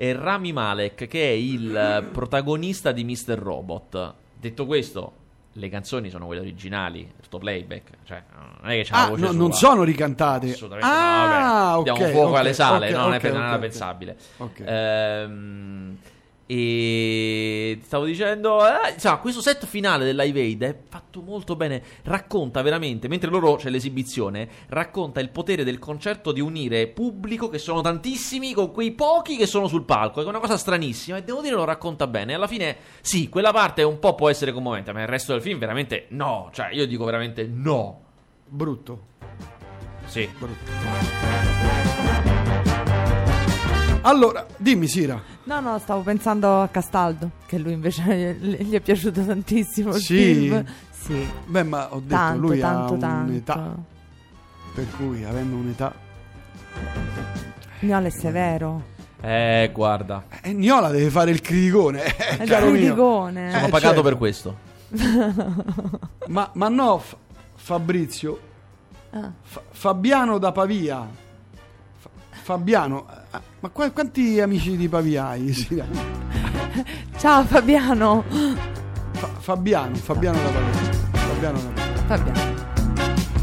È 0.00 0.14
Rami 0.14 0.52
Malek 0.52 1.08
che 1.08 1.22
è 1.24 1.32
il 1.32 2.08
protagonista 2.12 2.92
di 2.92 3.02
Mr. 3.02 3.36
Robot. 3.36 4.14
Detto 4.38 4.64
questo, 4.64 5.12
le 5.54 5.68
canzoni 5.68 6.08
sono 6.08 6.26
quelle 6.26 6.40
originali, 6.40 7.10
tutto 7.20 7.38
playback, 7.38 7.90
cioè 8.04 8.22
non 8.62 8.70
è 8.70 8.76
che 8.76 8.84
c'è 8.84 8.94
Ah, 8.94 9.02
la 9.02 9.08
voce 9.08 9.22
no, 9.22 9.32
non 9.32 9.52
sono 9.52 9.82
ricantate. 9.82 10.50
Assolutamente 10.52 10.88
ah, 10.88 11.24
no, 11.24 11.28
vabbè. 11.28 11.76
ok, 11.78 11.82
Diamo 11.82 12.12
fuoco 12.12 12.30
ok, 12.30 12.36
alle 12.38 12.52
sale, 12.52 12.86
ok, 12.90 12.92
no, 12.92 13.02
non 13.02 13.12
è 13.14 13.16
ok, 13.16 13.24
ok. 13.54 13.58
pensabile. 13.58 14.16
Ehm, 14.64 15.98
e 16.50 17.78
stavo 17.82 18.06
dicendo, 18.06 18.66
eh, 18.66 18.92
insomma, 18.94 19.18
questo 19.18 19.42
set 19.42 19.66
finale 19.66 20.06
del 20.06 20.16
Live 20.16 20.40
Aid 20.40 20.62
è 20.62 20.78
fatto 20.88 21.20
molto 21.20 21.56
bene. 21.56 21.82
Racconta 22.04 22.62
veramente, 22.62 23.06
mentre 23.06 23.28
loro 23.28 23.56
c'è 23.56 23.68
l'esibizione, 23.68 24.48
racconta 24.68 25.20
il 25.20 25.28
potere 25.28 25.62
del 25.62 25.78
concerto 25.78 26.32
di 26.32 26.40
unire 26.40 26.86
pubblico, 26.86 27.50
che 27.50 27.58
sono 27.58 27.82
tantissimi, 27.82 28.54
con 28.54 28.72
quei 28.72 28.92
pochi 28.92 29.36
che 29.36 29.44
sono 29.44 29.68
sul 29.68 29.84
palco. 29.84 30.22
È 30.22 30.24
una 30.24 30.38
cosa 30.38 30.56
stranissima. 30.56 31.18
E 31.18 31.22
devo 31.22 31.42
dire, 31.42 31.54
lo 31.54 31.64
racconta 31.64 32.06
bene. 32.06 32.32
Alla 32.32 32.46
fine, 32.46 32.78
sì, 33.02 33.28
quella 33.28 33.52
parte 33.52 33.82
un 33.82 33.98
po' 33.98 34.14
può 34.14 34.30
essere 34.30 34.52
commovente, 34.52 34.90
ma 34.94 35.02
il 35.02 35.06
resto 35.06 35.32
del 35.32 35.42
film, 35.42 35.58
veramente 35.58 36.06
no. 36.12 36.48
Cioè, 36.50 36.70
io 36.72 36.86
dico 36.86 37.04
veramente 37.04 37.46
no. 37.46 38.00
Brutto. 38.46 39.02
Sì. 40.06 40.26
Allora, 44.08 44.46
dimmi 44.56 44.86
Sira. 44.88 45.20
No, 45.44 45.60
no, 45.60 45.78
stavo 45.78 46.00
pensando 46.00 46.62
a 46.62 46.68
Castaldo, 46.68 47.30
che 47.46 47.58
lui 47.58 47.72
invece 47.72 48.34
gli 48.40 48.72
è 48.72 48.80
piaciuto 48.80 49.22
tantissimo 49.22 49.94
il 49.94 50.00
Sì? 50.00 50.16
film. 50.34 50.64
Sì, 50.90 51.28
Beh, 51.46 51.62
ma 51.62 51.92
ho 51.92 52.00
detto 52.00 52.14
tanto, 52.14 52.40
lui 52.40 52.58
tanto, 52.58 52.94
ha 52.94 52.96
tanto. 52.98 53.30
un'età, 53.30 53.74
per 54.74 54.86
cui 54.96 55.24
avendo 55.24 55.56
un'età 55.56 55.92
Niola 57.80 58.06
è 58.06 58.10
severo. 58.10 58.82
Eh, 59.20 59.70
guarda. 59.74 60.24
eh, 60.42 60.52
Niola 60.52 60.88
deve 60.90 61.10
fare 61.10 61.30
il 61.30 61.40
criticone, 61.40 62.02
eh, 62.38 62.44
il 62.44 62.50
criticone. 62.50 63.50
Sono 63.52 63.66
Eh, 63.66 63.68
pagato 63.70 63.94
certo. 63.94 64.02
per 64.02 64.16
questo. 64.16 64.56
Ma, 66.28 66.50
ma 66.54 66.68
no, 66.68 66.98
F- 66.98 67.16
Fabrizio, 67.56 68.40
Ah. 69.10 69.30
Fa- 69.42 69.62
Fabiano 69.70 70.38
da 70.38 70.52
Pavia. 70.52 71.06
Fa- 71.96 72.10
Fabiano, 72.30 73.06
ma 73.60 73.68
qua- 73.70 73.90
quanti 73.90 74.40
amici 74.40 74.76
di 74.76 74.88
Pavia 74.88 75.28
hai? 75.28 75.52
Sira? 75.52 75.84
Ciao 77.18 77.44
Fabiano. 77.44 78.24
Fa- 79.12 79.30
Fabiano, 79.38 79.94
Fabiano 79.96 80.38
da 80.42 80.48
Pavia. 80.48 80.92
Fabiano 81.12 81.58
da 81.60 81.68
Pavia. 81.68 82.02
Fabiano. 82.06 82.56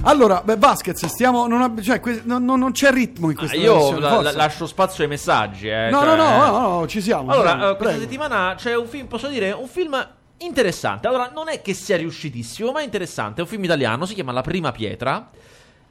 Allora, 0.08 0.42
beh, 0.44 0.58
Vasquez, 0.58 1.04
stiamo. 1.08 1.48
Non, 1.48 1.62
ab- 1.62 1.80
cioè, 1.82 2.00
que- 2.00 2.22
non- 2.25 2.46
non- 2.46 2.60
non 2.60 2.72
c'è 2.72 2.92
ritmo 2.92 3.30
in 3.32 3.36
Ah, 3.38 3.39
questa 3.39 3.58
io 3.58 3.74
versione, 3.74 4.00
la- 4.01 4.22
la- 4.22 4.32
lascio 4.34 4.68
spazio 4.68 5.04
ai 5.04 5.10
messaggi. 5.10 5.68
Eh, 5.68 5.89
No, 5.89 6.00
cioè, 6.01 6.08
no, 6.10 6.15
no, 6.15 6.24
eh. 6.46 6.50
no, 6.50 6.60
no, 6.80 6.88
ci 6.88 7.01
siamo. 7.01 7.32
Allora, 7.32 7.51
prego, 7.56 7.63
eh, 7.72 7.75
questa 7.75 7.84
prego. 7.96 8.00
settimana 8.01 8.54
c'è 8.56 8.75
un 8.75 8.88
film, 8.88 9.08
posso 9.08 9.27
dire, 9.27 9.51
un 9.51 9.68
film 9.68 10.08
interessante. 10.38 11.08
Allora, 11.08 11.32
non 11.34 11.50
è 11.50 11.62
che 11.62 11.74
sia 11.74 11.98
riuscitissimo, 11.98 12.72
ma 12.72 12.82
è 12.82 12.84
interessante. 12.84 13.39
È 13.39 13.44
un 13.44 13.50
film 13.50 13.63
italiano, 13.63 14.06
si 14.06 14.13
chiama 14.13 14.32
La 14.32 14.42
prima 14.42 14.72
pietra. 14.72 15.27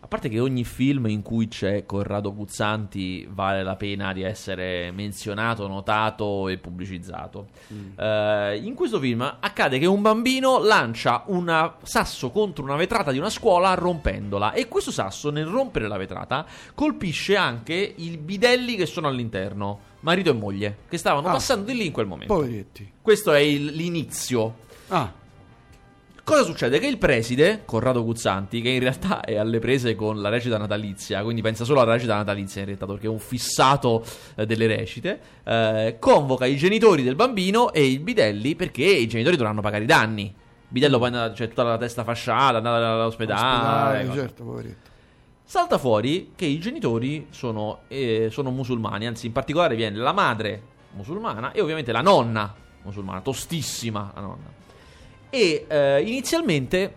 A 0.04 0.06
parte 0.06 0.28
che 0.28 0.38
ogni 0.38 0.64
film 0.64 1.06
in 1.06 1.22
cui 1.22 1.48
c'è 1.48 1.86
Corrado 1.86 2.30
Puzzanti 2.30 3.26
vale 3.30 3.62
la 3.62 3.74
pena 3.74 4.12
di 4.12 4.20
essere 4.22 4.90
menzionato, 4.90 5.66
notato 5.66 6.48
e 6.48 6.58
pubblicizzato. 6.58 7.46
Eh, 7.96 8.60
in 8.62 8.74
questo 8.74 9.00
film 9.00 9.22
accade 9.40 9.78
che 9.78 9.86
un 9.86 10.02
bambino 10.02 10.62
lancia 10.62 11.22
un 11.28 11.72
sasso 11.84 12.30
contro 12.30 12.62
una 12.64 12.76
vetrata 12.76 13.12
di 13.12 13.18
una 13.18 13.30
scuola 13.30 13.72
rompendola 13.72 14.52
e 14.52 14.68
questo 14.68 14.90
sasso 14.90 15.30
nel 15.30 15.46
rompere 15.46 15.88
la 15.88 15.96
vetrata 15.96 16.44
colpisce 16.74 17.34
anche 17.36 17.72
i 17.96 18.18
bidelli 18.18 18.76
che 18.76 18.84
sono 18.84 19.08
all'interno, 19.08 19.80
marito 20.00 20.28
e 20.28 20.34
moglie, 20.34 20.76
che 20.86 20.98
stavano 20.98 21.28
Ah. 21.28 21.32
passando 21.32 21.64
di 21.72 21.78
lì 21.78 21.86
in 21.86 21.92
quel 21.92 22.06
momento. 22.06 22.34
Poveretti. 22.34 22.92
Questo 23.00 23.32
è 23.32 23.38
il- 23.40 23.72
l'inizio. 23.72 24.56
Ah, 24.88 25.10
Cosa 26.24 26.42
succede? 26.42 26.78
Che 26.78 26.86
il 26.86 26.96
preside, 26.96 27.64
Corrado 27.66 28.02
Guzzanti, 28.02 28.62
che 28.62 28.70
in 28.70 28.80
realtà 28.80 29.20
è 29.20 29.36
alle 29.36 29.58
prese 29.58 29.94
con 29.94 30.22
la 30.22 30.30
recita 30.30 30.56
natalizia, 30.56 31.22
quindi 31.22 31.42
pensa 31.42 31.64
solo 31.64 31.82
alla 31.82 31.92
recita 31.92 32.16
natalizia 32.16 32.62
in 32.62 32.68
realtà, 32.68 32.86
perché 32.86 33.08
è 33.08 33.10
un 33.10 33.18
fissato 33.18 34.02
eh, 34.34 34.46
delle 34.46 34.66
recite, 34.66 35.20
eh, 35.44 35.96
convoca 36.00 36.46
i 36.46 36.56
genitori 36.56 37.02
del 37.02 37.14
bambino 37.14 37.74
e 37.74 37.84
i 37.84 37.98
bidelli 37.98 38.56
perché 38.56 38.84
i 38.84 39.06
genitori 39.06 39.36
dovranno 39.36 39.60
pagare 39.60 39.84
i 39.84 39.86
danni. 39.86 40.22
Il 40.22 40.32
bidello 40.66 40.98
poi 40.98 41.10
c'è 41.10 41.34
cioè, 41.34 41.48
tutta 41.48 41.62
la 41.62 41.76
testa 41.76 42.04
fasciata, 42.04 42.56
andata 42.56 42.92
all'ospedale. 42.92 43.98
ospedale, 43.98 44.18
certo, 44.18 44.44
poveretto. 44.44 44.90
Salta 45.44 45.76
fuori 45.76 46.32
che 46.34 46.46
i 46.46 46.58
genitori 46.58 47.26
sono, 47.28 47.80
eh, 47.88 48.28
sono 48.30 48.50
musulmani, 48.50 49.06
anzi 49.06 49.26
in 49.26 49.32
particolare 49.32 49.76
viene 49.76 49.98
la 49.98 50.12
madre 50.12 50.62
musulmana 50.92 51.52
e 51.52 51.60
ovviamente 51.60 51.92
la 51.92 52.00
nonna 52.00 52.54
musulmana, 52.82 53.20
tostissima 53.20 54.10
la 54.14 54.20
nonna. 54.22 54.62
E 55.34 55.66
eh, 55.68 56.00
inizialmente 56.02 56.94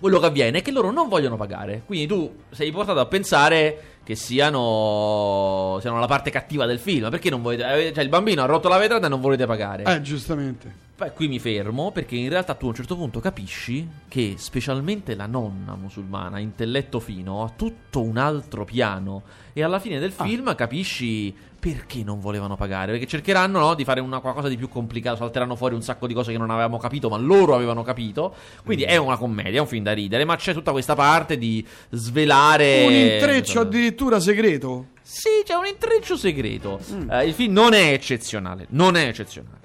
quello 0.00 0.18
che 0.18 0.26
avviene 0.26 0.58
è 0.58 0.62
che 0.62 0.72
loro 0.72 0.90
non 0.90 1.08
vogliono 1.08 1.36
pagare, 1.36 1.82
quindi 1.86 2.08
tu 2.08 2.38
sei 2.50 2.72
portato 2.72 2.98
a 2.98 3.06
pensare 3.06 3.84
che 4.02 4.16
siano, 4.16 5.78
siano 5.80 6.00
la 6.00 6.06
parte 6.06 6.30
cattiva 6.30 6.66
del 6.66 6.80
film, 6.80 7.08
perché 7.08 7.30
non 7.30 7.40
volete, 7.40 7.86
eh, 7.88 7.92
cioè 7.92 8.02
il 8.02 8.08
bambino 8.10 8.42
ha 8.42 8.46
rotto 8.46 8.68
la 8.68 8.78
vetrata 8.78 9.06
e 9.06 9.08
non 9.08 9.20
volete 9.20 9.46
pagare. 9.46 9.84
Eh, 9.84 10.00
giustamente. 10.00 10.80
Poi 10.96 11.12
qui 11.14 11.28
mi 11.28 11.38
fermo 11.38 11.92
perché 11.92 12.16
in 12.16 12.28
realtà 12.28 12.54
tu 12.54 12.66
a 12.66 12.68
un 12.70 12.74
certo 12.74 12.96
punto 12.96 13.20
capisci 13.20 13.88
che 14.08 14.34
specialmente 14.38 15.14
la 15.14 15.26
nonna 15.26 15.76
musulmana, 15.76 16.38
intelletto 16.40 16.98
fino, 17.00 17.44
ha 17.44 17.52
tutto 17.54 18.02
un 18.02 18.16
altro 18.18 18.64
piano 18.64 19.22
e 19.52 19.62
alla 19.62 19.78
fine 19.78 19.98
del 20.00 20.12
Ah. 20.16 20.24
film 20.24 20.54
capisci 20.56 21.32
perché 21.62 22.02
non 22.02 22.18
volevano 22.18 22.56
pagare, 22.56 22.90
perché 22.90 23.06
cercheranno 23.06 23.60
no, 23.60 23.74
di 23.74 23.84
fare 23.84 24.00
una 24.00 24.18
qualcosa 24.18 24.48
di 24.48 24.56
più 24.56 24.68
complicato, 24.68 25.18
salteranno 25.18 25.54
fuori 25.54 25.76
un 25.76 25.82
sacco 25.82 26.08
di 26.08 26.12
cose 26.14 26.32
che 26.32 26.38
non 26.38 26.50
avevamo 26.50 26.76
capito, 26.76 27.08
ma 27.08 27.16
loro 27.16 27.54
avevano 27.54 27.84
capito. 27.84 28.34
Quindi 28.64 28.82
è 28.82 28.96
una 28.96 29.16
commedia, 29.16 29.58
è 29.58 29.60
un 29.60 29.68
film 29.68 29.84
da 29.84 29.92
ridere, 29.92 30.24
ma 30.24 30.34
c'è 30.34 30.54
tutta 30.54 30.72
questa 30.72 30.96
parte 30.96 31.38
di 31.38 31.64
svelare 31.90 32.84
Un 32.84 32.92
intreccio 32.92 33.60
addirittura 33.60 34.18
segreto. 34.18 34.86
sì, 35.02 35.28
c'è 35.44 35.54
un 35.54 35.66
intreccio 35.66 36.16
segreto. 36.16 36.80
Mm. 36.92 37.08
Eh, 37.12 37.26
il 37.26 37.32
film 37.32 37.52
non 37.52 37.74
è 37.74 37.92
eccezionale. 37.92 38.66
Non 38.70 38.96
è 38.96 39.06
eccezionale. 39.06 39.60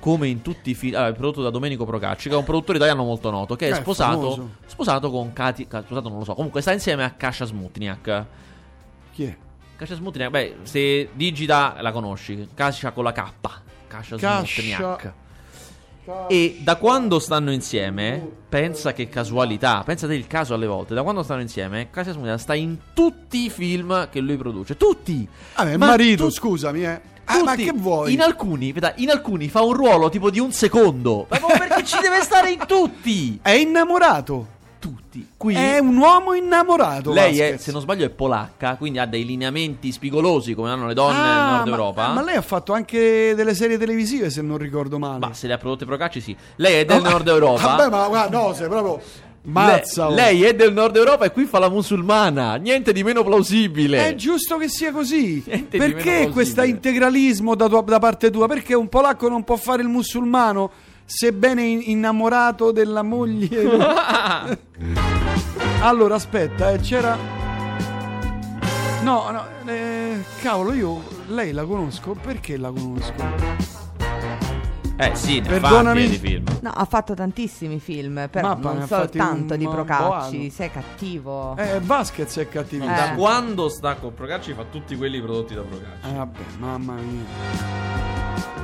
Come 0.00 0.26
in 0.26 0.42
tutti 0.42 0.70
i 0.70 0.74
film. 0.74 0.96
Allora, 0.96 1.10
è 1.10 1.14
prodotto 1.14 1.42
da 1.42 1.50
Domenico 1.50 1.84
Procacci, 1.84 2.28
che 2.28 2.34
è 2.34 2.38
un 2.38 2.42
produttore 2.44 2.78
italiano 2.78 3.04
molto 3.04 3.30
noto. 3.30 3.54
Che 3.54 3.68
è 3.68 3.70
Eh, 3.70 3.74
sposato. 3.76 4.50
Sposato 4.66 5.12
con 5.12 5.32
Kati. 5.32 5.68
Ka- 5.68 5.82
Sposato 5.82 6.08
non 6.08 6.18
lo 6.18 6.24
so. 6.24 6.34
Comunque 6.34 6.60
sta 6.60 6.72
insieme 6.72 7.04
a 7.04 7.10
Kasia 7.10 7.46
Smutniak. 7.46 8.24
Chi 9.12 9.24
è? 9.26 9.36
Kasia 9.76 9.96
Smutniak, 9.96 10.30
beh, 10.30 10.56
se 10.62 11.08
digita 11.14 11.76
la 11.80 11.90
conosci. 11.92 12.48
Kasia 12.54 12.92
con 12.92 13.04
la 13.04 13.12
K. 13.12 13.24
Kasha- 13.88 14.16
Smutniak. 14.18 15.12
E 16.28 16.58
da 16.60 16.76
quando 16.76 17.18
stanno 17.18 17.50
insieme, 17.50 18.22
pensa 18.48 18.92
che 18.92 19.08
casualità, 19.08 19.82
pensa 19.86 20.06
del 20.06 20.26
caso 20.26 20.52
alle 20.52 20.66
volte, 20.66 20.92
da 20.92 21.02
quando 21.02 21.22
stanno 21.22 21.40
insieme, 21.40 21.88
Kasia 21.90 22.12
Smutniak 22.12 22.38
sta 22.38 22.54
in 22.54 22.76
tutti 22.92 23.44
i 23.46 23.50
film 23.50 24.08
che 24.10 24.20
lui 24.20 24.36
produce. 24.36 24.76
Tutti! 24.76 25.26
Ah, 25.54 25.64
beh, 25.64 25.78
Ma 25.78 25.86
marito, 25.86 26.24
tu- 26.26 26.30
scusami, 26.30 26.84
eh. 26.84 27.00
Ah, 27.26 27.42
ma 27.42 27.56
che 27.56 27.72
vuoi? 27.74 28.12
In 28.12 28.20
alcuni, 28.20 28.70
veda, 28.72 28.92
in 28.96 29.08
alcuni 29.08 29.48
fa 29.48 29.62
un 29.62 29.72
ruolo 29.72 30.10
tipo 30.10 30.28
di 30.28 30.38
un 30.38 30.52
secondo. 30.52 31.26
Ma 31.30 31.38
perché 31.38 31.82
ci 31.84 31.98
deve 31.98 32.20
stare 32.20 32.50
in 32.50 32.62
tutti. 32.66 33.38
È 33.40 33.50
innamorato. 33.52 34.48
Tutti. 34.84 35.26
Qui 35.38 35.54
È 35.54 35.78
un 35.78 35.96
uomo 35.96 36.34
innamorato. 36.34 37.10
lei 37.14 37.38
è, 37.38 37.56
se 37.56 37.72
non 37.72 37.80
sbaglio, 37.80 38.04
è 38.04 38.10
polacca, 38.10 38.76
quindi 38.76 38.98
ha 38.98 39.06
dei 39.06 39.24
lineamenti 39.24 39.90
spigolosi 39.90 40.52
come 40.52 40.68
hanno 40.68 40.86
le 40.86 40.92
donne 40.92 41.16
Ah, 41.16 41.22
nel 41.22 41.50
nord 41.54 41.64
ma- 41.64 41.70
Europa. 41.70 42.08
Ma 42.08 42.22
lei 42.22 42.36
ha 42.36 42.42
fatto 42.42 42.74
anche 42.74 43.32
delle 43.34 43.54
serie 43.54 43.78
televisive, 43.78 44.28
se 44.28 44.42
non 44.42 44.58
ricordo 44.58 44.98
male. 44.98 45.20
Ma 45.20 45.32
se 45.32 45.46
le 45.46 45.54
ha 45.54 45.56
prodotte 45.58 45.86
Procacci, 45.86 46.20
sì. 46.20 46.36
Lei 46.56 46.80
è 46.80 46.84
del 46.84 47.00
No, 47.00 47.08
nord 47.08 47.26
Europa. 47.28 47.76
Vabbè, 47.76 47.88
ma 47.88 48.06
guarda, 48.08 48.38
no, 48.38 48.52
sei 48.52 48.68
proprio. 48.68 49.00
Mazza. 49.46 50.08
Le- 50.08 50.12
oh. 50.12 50.14
lei 50.16 50.42
è 50.44 50.54
del 50.54 50.72
nord 50.74 50.96
Europa 50.96 51.24
e 51.24 51.30
qui 51.30 51.44
fa 51.46 51.58
la 51.58 51.70
musulmana. 51.70 52.56
Niente 52.56 52.92
di 52.92 53.02
meno 53.02 53.24
plausibile. 53.24 54.06
È 54.08 54.14
giusto 54.14 54.58
che 54.58 54.68
sia 54.68 54.92
così. 54.92 55.42
Niente 55.46 55.78
Perché 55.78 56.28
questo 56.30 56.62
integralismo 56.62 57.54
da, 57.54 57.68
tua- 57.68 57.82
da 57.82 57.98
parte 57.98 58.30
tua? 58.30 58.46
Perché 58.48 58.74
un 58.74 58.88
polacco 58.88 59.28
non 59.28 59.44
può 59.44 59.56
fare 59.56 59.80
il 59.82 59.88
musulmano 59.88 60.70
sebbene 61.04 61.62
in- 61.62 61.82
innamorato 61.84 62.72
della 62.72 63.02
moglie? 63.02 63.62
allora, 65.80 66.14
aspetta, 66.16 66.70
eh, 66.72 66.78
c'era. 66.80 67.16
No, 69.02 69.30
no, 69.30 69.44
eh, 69.66 70.22
cavolo, 70.40 70.72
io 70.72 71.02
lei 71.28 71.52
la 71.52 71.64
conosco. 71.64 72.16
Perché 72.20 72.56
la 72.56 72.70
conosco? 72.70 73.62
Eh 74.96 75.10
sì, 75.16 75.40
ne 75.40 75.48
Perdonami. 75.48 76.02
fa 76.02 76.08
di 76.08 76.18
film. 76.18 76.44
No, 76.60 76.70
ha 76.70 76.84
fatto 76.84 77.14
tantissimi 77.14 77.80
film, 77.80 78.28
però 78.30 78.48
Mappa, 78.48 78.72
non 78.72 78.86
soltanto 78.86 79.56
di 79.56 79.66
Procacci. 79.66 80.50
Sei 80.50 80.70
cattivo. 80.70 81.56
Eh, 81.56 81.80
Vasquez 81.82 82.36
è 82.38 82.48
cattivo. 82.48 82.84
Eh. 82.84 82.94
Da 82.94 83.14
quando 83.16 83.68
sta 83.68 83.96
con 83.96 84.14
Procacci 84.14 84.54
fa 84.54 84.64
tutti 84.70 84.96
quelli 84.96 85.20
prodotti 85.20 85.54
da 85.54 85.62
Procacci. 85.62 86.08
Eh, 86.08 86.12
vabbè, 86.14 86.38
mamma 86.58 86.94
mia. 86.94 87.24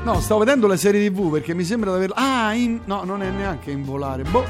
No, 0.04 0.18
stavo 0.20 0.40
vedendo 0.40 0.66
le 0.66 0.76
serie 0.76 1.08
TV 1.10 1.30
perché 1.30 1.54
mi 1.54 1.64
sembra 1.64 1.90
di 1.90 1.96
averla. 1.96 2.14
Ah, 2.16 2.54
in... 2.54 2.80
no, 2.86 3.04
non 3.04 3.22
è 3.22 3.30
neanche 3.30 3.70
in 3.70 3.84
volare. 3.84 4.22
Boh. 4.22 4.44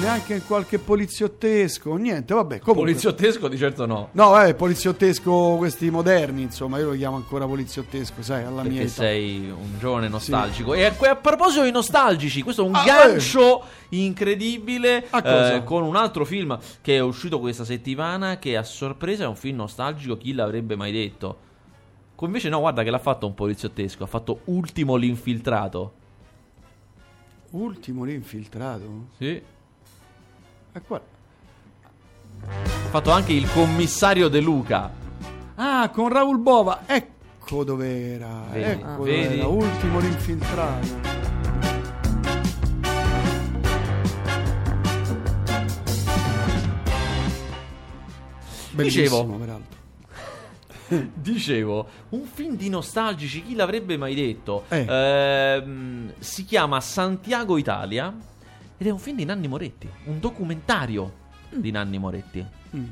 neanche 0.00 0.34
in 0.34 0.46
qualche 0.46 0.78
poliziottesco, 0.78 1.94
niente, 1.96 2.32
vabbè, 2.32 2.58
comunque. 2.60 2.90
Poliziottesco 2.92 3.48
di 3.48 3.58
certo 3.58 3.84
no. 3.86 4.08
No, 4.12 4.30
vabbè, 4.30 4.54
poliziottesco 4.54 5.56
questi 5.58 5.90
moderni, 5.90 6.42
insomma, 6.42 6.78
io 6.78 6.90
lo 6.90 6.96
chiamo 6.96 7.16
ancora 7.16 7.46
poliziottesco, 7.46 8.22
sai, 8.22 8.44
alla 8.44 8.62
mia 8.62 8.72
Perché 8.80 8.82
età. 8.84 8.92
sei 9.02 9.50
un 9.50 9.78
giovane 9.78 10.08
nostalgico. 10.08 10.72
E 10.74 10.84
a, 10.84 10.94
a 11.10 11.16
proposito 11.16 11.64
di 11.64 11.70
nostalgici, 11.70 12.40
questo 12.42 12.62
è 12.64 12.66
un 12.66 12.74
Ah, 12.74 12.84
gancio 12.84 13.62
incredibile 13.90 15.04
A 15.10 15.20
cosa? 15.22 15.54
eh, 15.56 15.64
con 15.64 15.82
un 15.82 15.96
altro 15.96 16.24
film 16.24 16.58
che 16.80 16.96
è 16.96 17.00
uscito 17.00 17.38
questa 17.40 17.64
settimana 17.64 18.38
che 18.38 18.56
a 18.56 18.62
sorpresa 18.62 19.24
è 19.24 19.26
un 19.26 19.36
film 19.36 19.56
nostalgico, 19.56 20.16
chi 20.16 20.32
l'avrebbe 20.32 20.76
mai 20.76 20.92
detto? 20.92 21.48
Co- 22.20 22.26
Invece 22.26 22.50
no, 22.50 22.60
guarda 22.60 22.82
che 22.82 22.90
l'ha 22.90 22.98
fatto 22.98 23.26
un 23.26 23.32
poliziottesco, 23.32 24.04
ha 24.04 24.06
fatto 24.06 24.40
Ultimo 24.44 24.96
l'infiltrato. 24.96 25.92
Ultimo 27.52 28.04
l'infiltrato? 28.04 29.06
Sì. 29.16 29.42
E 30.72 30.80
qua. 30.86 31.00
Ha 32.44 32.88
fatto 32.90 33.10
anche 33.10 33.32
il 33.32 33.50
commissario 33.50 34.28
De 34.28 34.40
Luca. 34.40 34.92
Ah, 35.54 35.88
con 35.88 36.10
Raul 36.10 36.38
Bova, 36.38 36.82
ecco 36.84 37.64
dove 37.64 38.12
era, 38.12 38.44
Vedi, 38.50 38.70
ecco 38.70 38.96
dove 38.96 39.10
vedi? 39.10 39.38
era, 39.38 39.46
ultimo 39.48 39.98
l'infiltrato. 40.00 40.88
Dicevo. 48.72 49.24
Bellissimo, 49.24 49.36
peraltro. 49.38 49.49
Dicevo, 51.14 51.88
un 52.10 52.24
film 52.24 52.56
di 52.56 52.68
nostalgici, 52.68 53.42
chi 53.42 53.54
l'avrebbe 53.54 53.96
mai 53.96 54.14
detto? 54.14 54.64
Eh. 54.68 54.86
Ehm, 54.88 56.12
si 56.18 56.44
chiama 56.44 56.80
Santiago 56.80 57.58
Italia 57.58 58.14
ed 58.76 58.86
è 58.86 58.90
un 58.90 58.98
film 58.98 59.16
di 59.16 59.24
Nanni 59.24 59.46
Moretti, 59.46 59.88
un 60.04 60.18
documentario 60.18 61.12
di 61.50 61.70
Nanni 61.70 61.98
Moretti. 61.98 62.44
Mm. 62.76 62.84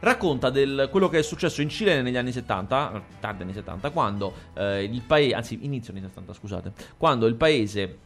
Racconta 0.00 0.48
del, 0.50 0.88
quello 0.90 1.08
che 1.08 1.18
è 1.18 1.22
successo 1.22 1.60
in 1.60 1.68
Cile 1.68 2.02
negli 2.02 2.16
anni 2.16 2.30
70, 2.30 3.02
tardi 3.18 3.42
anni 3.42 3.52
70, 3.52 3.90
quando 3.90 4.32
eh, 4.54 4.84
il 4.84 5.02
paese, 5.02 5.34
anzi 5.34 5.58
inizio 5.62 5.92
anni 5.92 6.02
70, 6.02 6.32
scusate, 6.32 6.72
quando 6.96 7.26
il 7.26 7.34
paese 7.34 7.80
eh, 7.82 7.98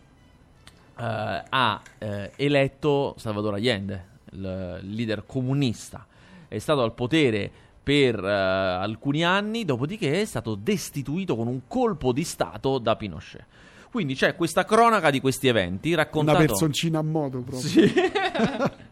ha 0.96 1.82
eh, 1.98 2.32
eletto 2.36 3.14
Salvador 3.18 3.54
Allende, 3.54 4.08
il 4.32 4.80
leader 4.82 5.24
comunista. 5.26 6.06
È 6.48 6.58
stato 6.58 6.82
al 6.82 6.94
potere 6.94 7.50
per 7.82 8.22
eh, 8.22 8.30
alcuni 8.30 9.24
anni, 9.24 9.64
dopodiché 9.64 10.20
è 10.20 10.24
stato 10.24 10.54
destituito 10.54 11.36
con 11.36 11.46
un 11.48 11.62
colpo 11.66 12.12
di 12.12 12.24
Stato 12.24 12.78
da 12.78 12.96
Pinochet. 12.96 13.44
Quindi 13.90 14.14
c'è 14.14 14.36
questa 14.36 14.64
cronaca 14.64 15.10
di 15.10 15.20
questi 15.20 15.48
eventi 15.48 15.92
Una 15.92 16.02
raccontata 16.02 16.38
personcina 16.38 17.00
a 17.00 17.02
modo 17.02 17.40
proprio. 17.40 17.68
sì. 17.68 17.92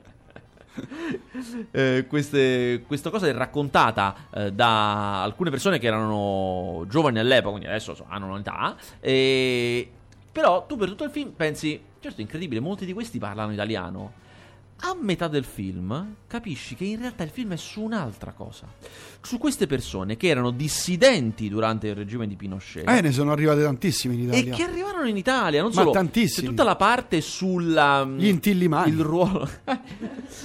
Eh, 1.72 2.06
queste- 2.06 2.84
questa 2.86 3.10
cosa 3.10 3.26
è 3.26 3.32
raccontata 3.32 4.14
eh, 4.32 4.52
da 4.52 5.22
alcune 5.22 5.50
persone 5.50 5.78
che 5.78 5.86
erano 5.86 6.84
giovani 6.88 7.18
all'epoca, 7.18 7.50
quindi 7.50 7.68
adesso 7.68 7.94
so, 7.94 8.06
hanno 8.08 8.26
un'età. 8.26 8.76
E... 9.00 9.90
Però 10.30 10.64
tu 10.66 10.76
per 10.76 10.88
tutto 10.88 11.04
il 11.04 11.10
film 11.10 11.30
pensi, 11.30 11.80
certo, 11.98 12.18
è 12.18 12.22
incredibile, 12.22 12.60
molti 12.60 12.86
di 12.86 12.92
questi 12.92 13.18
parlano 13.18 13.52
italiano. 13.52 14.12
A 14.82 14.96
metà 14.98 15.28
del 15.28 15.44
film 15.44 16.14
capisci 16.26 16.74
che 16.74 16.84
in 16.84 16.98
realtà 17.00 17.22
il 17.22 17.28
film 17.30 17.52
è 17.52 17.56
su 17.56 17.82
un'altra 17.82 18.32
cosa. 18.32 18.66
Su 19.20 19.36
queste 19.36 19.66
persone 19.66 20.16
che 20.16 20.28
erano 20.28 20.50
dissidenti 20.50 21.50
durante 21.50 21.88
il 21.88 21.94
regime 21.94 22.26
di 22.26 22.34
Pinochet. 22.34 22.88
Eh, 22.88 23.00
ne 23.02 23.12
sono 23.12 23.30
arrivate 23.32 23.62
tantissime 23.62 24.14
in 24.14 24.20
E 24.32 24.38
Italia. 24.38 24.54
che 24.54 24.62
arrivarono 24.62 25.06
in 25.06 25.18
Italia, 25.18 25.60
non 25.60 25.70
Ma 25.74 25.80
solo 25.82 25.90
tantissimi. 25.90 26.46
c'è 26.46 26.50
tutta 26.52 26.64
la 26.64 26.76
parte 26.76 27.20
sulla 27.20 28.04
Gli 28.16 28.26
intillimani. 28.26 28.90
il 28.90 29.00
ruolo 29.00 29.46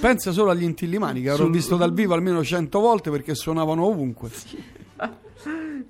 Pensa 0.00 0.32
solo 0.32 0.50
agli 0.50 0.64
intillimani 0.64 1.22
che 1.22 1.30
avrò 1.30 1.44
Sul- 1.44 1.52
visto 1.54 1.76
dal 1.76 1.94
vivo 1.94 2.12
almeno 2.12 2.44
cento 2.44 2.78
volte 2.80 3.10
perché 3.10 3.34
suonavano 3.34 3.84
ovunque. 3.84 4.30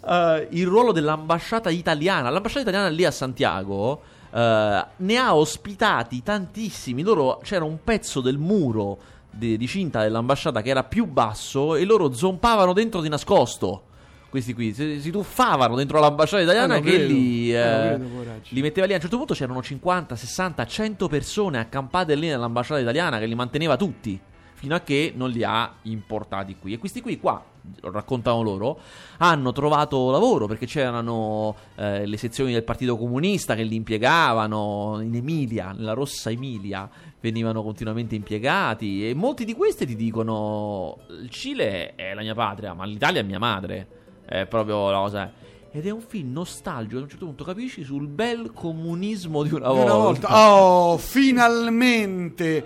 Eh, 0.09 0.49
il 0.51 0.67
ruolo 0.67 0.93
dell'ambasciata 0.93 1.71
italiana. 1.71 2.29
L'ambasciata 2.31 2.61
italiana 2.61 2.89
lì 2.89 3.05
a 3.05 3.11
Santiago 3.11 4.03
ne 4.41 5.17
ha 5.17 5.35
ospitati 5.35 6.23
tantissimi. 6.23 7.03
Loro 7.03 7.41
c'era 7.43 7.65
un 7.65 7.79
pezzo 7.83 8.21
del 8.21 8.39
muro 8.39 8.99
di, 9.31 9.57
di 9.57 9.67
cinta 9.67 10.03
dell'ambasciata 10.03 10.63
che 10.63 10.71
era 10.71 10.85
più 10.85 11.07
basso 11.07 11.75
e 11.75 11.85
loro 11.85 12.13
zompavano 12.13 12.73
dentro 12.73 13.01
di 13.01 13.09
nascosto. 13.09 13.83
Questi 14.29 14.53
qui 14.55 14.75
si, 14.75 15.01
si 15.01 15.11
tuffavano 15.11 15.77
dentro 15.77 15.99
l'ambasciata 16.01 16.43
italiana 16.43 16.77
Eh, 16.77 16.81
che 16.83 16.91
credo. 16.91 17.13
li, 17.13 17.55
Eh, 17.55 17.57
eh, 17.59 17.89
credo, 17.97 18.05
li 18.49 18.61
metteva 18.61 18.87
lì. 18.87 18.93
A 18.93 18.97
un 18.97 19.01
certo 19.01 19.17
punto 19.17 19.35
c'erano 19.35 19.63
50, 19.63 20.15
60, 20.17 20.67
100 20.67 21.09
persone 21.09 21.59
accampate 21.59 22.15
lì 22.15 22.29
nell'ambasciata 22.29 22.81
italiana 22.81 23.19
che 23.19 23.27
li 23.27 23.35
manteneva 23.35 23.77
tutti. 23.77 24.21
Fino 24.55 24.75
a 24.75 24.81
che 24.81 25.13
non 25.15 25.31
li 25.31 25.43
ha 25.45 25.77
importati 25.83 26.57
qui. 26.59 26.73
E 26.75 26.79
questi 26.79 27.01
qui 27.01 27.19
qua, 27.19 27.43
lo 27.81 27.91
raccontano 27.91 28.43
loro, 28.43 28.79
hanno 29.19 29.53
trovato 29.53 30.11
lavoro 30.11 30.47
perché 30.47 30.67
c'erano 30.67 31.55
eh, 31.77 32.07
le 32.07 32.17
sezioni 32.17 32.53
del 32.53 32.65
Partito 32.65 32.97
Comunista 32.97 33.55
che 33.55 33.63
li 33.63 33.77
impiegavano 33.77 34.99
in 35.01 35.15
Emilia, 35.15 35.73
nella 35.73 35.93
rossa 35.93 36.31
Emilia, 36.31 36.89
venivano 37.21 37.63
continuamente 37.63 38.15
impiegati 38.15 39.09
e 39.09 39.15
molti 39.15 39.45
di 39.45 39.55
questi 39.55 39.87
ti 39.87 39.97
dicono 39.97 40.99
il 41.09 41.31
Cile 41.31 41.95
è 41.95 42.15
la 42.15 42.23
mia 42.23 42.35
patria, 42.35 42.75
ma 42.75 42.85
l'Italia 42.85 43.21
è 43.21 43.25
mia 43.25 43.39
madre. 43.39 43.89
È 44.25 44.45
proprio 44.47 44.91
la 44.91 44.99
cosa. 44.99 45.33
Ed 45.77 45.87
è 45.87 45.91
un 45.91 46.01
film 46.01 46.33
nostalgico, 46.33 46.99
a 46.99 47.03
un 47.03 47.09
certo 47.11 47.27
punto 47.27 47.45
capisci, 47.45 47.85
sul 47.85 48.07
bel 48.07 48.51
comunismo 48.55 49.43
di 49.43 49.53
una 49.53 49.71
Una 49.71 49.93
volta. 49.93 50.27
volta. 50.29 50.51
Oh, 50.51 50.97
finalmente! 50.97 52.65